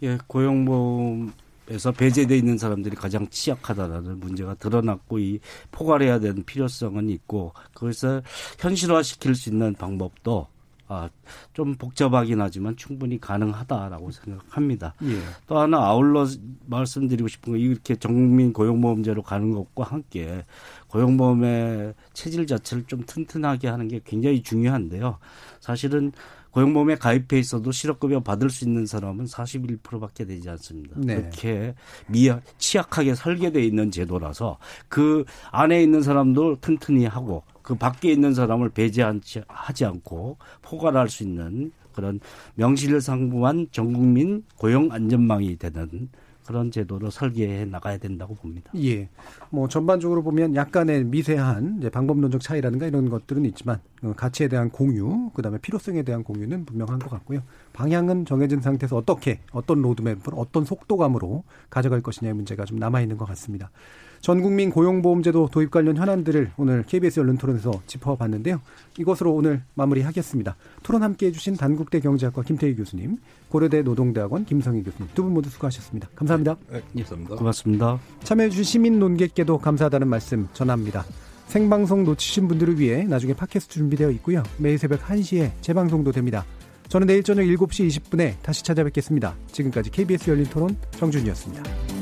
예, 0.03 0.17
고용보험에서 0.27 1.91
배제돼 1.97 2.37
있는 2.37 2.57
사람들이 2.57 2.95
가장 2.95 3.27
취약하다라는 3.29 4.19
문제가 4.19 4.55
드러났고 4.55 5.19
이 5.19 5.39
포괄해야 5.71 6.19
되는 6.19 6.43
필요성은 6.43 7.09
있고 7.09 7.53
그래서 7.73 8.21
현실화시킬 8.59 9.35
수 9.35 9.49
있는 9.49 9.73
방법도 9.75 10.47
아, 10.93 11.09
좀 11.53 11.75
복잡하긴 11.75 12.41
하지만 12.41 12.75
충분히 12.75 13.17
가능하다라고 13.17 14.11
생각합니다. 14.11 14.93
예. 15.03 15.21
또 15.47 15.57
하나 15.57 15.77
아울러 15.85 16.27
말씀드리고 16.65 17.29
싶은 17.29 17.53
건 17.53 17.61
이렇게 17.61 17.95
전국민 17.95 18.51
고용보험제로 18.51 19.23
가는 19.23 19.53
것과 19.53 19.85
함께 19.85 20.43
고용보험의 20.89 21.93
체질 22.11 22.45
자체를 22.45 22.83
좀 22.87 23.03
튼튼하게 23.05 23.69
하는 23.69 23.87
게 23.87 24.01
굉장히 24.03 24.43
중요한데요. 24.43 25.17
사실은 25.61 26.11
고용보험에 26.51 26.95
가입해 26.95 27.39
있어도 27.39 27.71
실업급여 27.71 28.19
받을 28.19 28.49
수 28.49 28.65
있는 28.65 28.85
사람은 28.85 29.25
41%밖에 29.25 30.25
되지 30.25 30.49
않습니다. 30.49 30.95
네. 30.97 31.15
그렇게 31.15 31.73
미약 32.07 32.43
취약하게 32.57 33.15
설계되어 33.15 33.61
있는 33.61 33.91
제도라서 33.91 34.57
그 34.89 35.23
안에 35.51 35.81
있는 35.81 36.01
사람도 36.01 36.57
튼튼히 36.59 37.05
하고 37.05 37.43
그 37.61 37.75
밖에 37.75 38.11
있는 38.11 38.33
사람을 38.33 38.69
배제하지 38.69 39.85
않고 39.85 40.37
포괄할 40.61 41.09
수 41.09 41.23
있는 41.23 41.71
그런 41.93 42.19
명실상부한 42.55 43.67
전국민 43.71 44.43
고용 44.57 44.91
안전망이 44.91 45.57
되는 45.57 46.09
그런 46.45 46.71
제도로 46.71 47.09
설계해 47.09 47.65
나가야 47.65 47.97
된다고 47.97 48.35
봅니다. 48.35 48.71
예. 48.75 49.07
뭐 49.49 49.67
전반적으로 49.67 50.23
보면 50.23 50.55
약간의 50.55 51.05
미세한 51.05 51.89
방법론적 51.91 52.41
차이라든가 52.41 52.87
이런 52.87 53.09
것들은 53.09 53.45
있지만 53.45 53.79
어, 54.03 54.13
가치에 54.13 54.47
대한 54.47 54.69
공유, 54.69 55.29
그다음에 55.33 55.59
필요성에 55.59 56.03
대한 56.03 56.23
공유는 56.23 56.65
분명한 56.65 56.99
것 56.99 57.09
같고요. 57.09 57.41
방향은 57.73 58.25
정해진 58.25 58.59
상태에서 58.59 58.97
어떻게 58.97 59.39
어떤 59.51 59.81
로드맵을 59.81 60.33
어떤 60.35 60.65
속도감으로 60.65 61.43
가져갈 61.69 62.01
것이냐의 62.01 62.33
문제가 62.33 62.65
좀 62.65 62.79
남아 62.79 63.01
있는 63.01 63.17
것 63.17 63.25
같습니다. 63.25 63.71
전국민 64.21 64.69
고용보험제도 64.69 65.49
도입 65.51 65.71
관련 65.71 65.97
현안들을 65.97 66.51
오늘 66.57 66.83
KBS 66.83 67.19
연륜 67.21 67.37
토론에서 67.37 67.81
짚어봤는데요. 67.87 68.61
이것으로 68.99 69.33
오늘 69.33 69.63
마무리하겠습니다. 69.73 70.55
토론 70.83 71.01
함께 71.03 71.27
해 71.27 71.31
주신 71.31 71.55
단국대 71.57 71.99
경제학과 71.99 72.43
김태희 72.43 72.75
교수님, 72.75 73.17
고려대 73.49 73.81
노동대학원 73.81 74.45
김성희 74.45 74.83
교수님 74.83 75.09
두 75.15 75.23
분 75.23 75.33
모두 75.33 75.49
수고하셨습니다. 75.49 76.09
감사합니다. 76.15 76.55
네, 76.71 76.81
감사합니다. 76.95 77.35
고맙습니다. 77.35 77.99
참여해 78.23 78.49
주신 78.49 78.63
시민 78.63 78.99
논객께도 78.99 79.57
감사하다는 79.57 80.07
말씀 80.07 80.47
전합니다. 80.53 81.03
생방송 81.47 82.03
놓치신 82.05 82.47
분들을 82.47 82.79
위해 82.79 83.03
나중에 83.03 83.33
팟캐스트 83.33 83.73
준비되어 83.73 84.11
있고요. 84.11 84.43
매일 84.57 84.77
새벽 84.77 85.01
1시에 85.01 85.51
재방송도 85.61 86.11
됩니다. 86.11 86.45
저는 86.89 87.07
내일 87.07 87.23
저녁 87.23 87.43
7시 87.43 87.87
20분에 87.87 88.35
다시 88.41 88.63
찾아뵙겠습니다. 88.63 89.35
지금까지 89.51 89.89
KBS 89.91 90.29
열린 90.29 90.45
토론 90.45 90.75
정준이었습니다. 90.91 92.00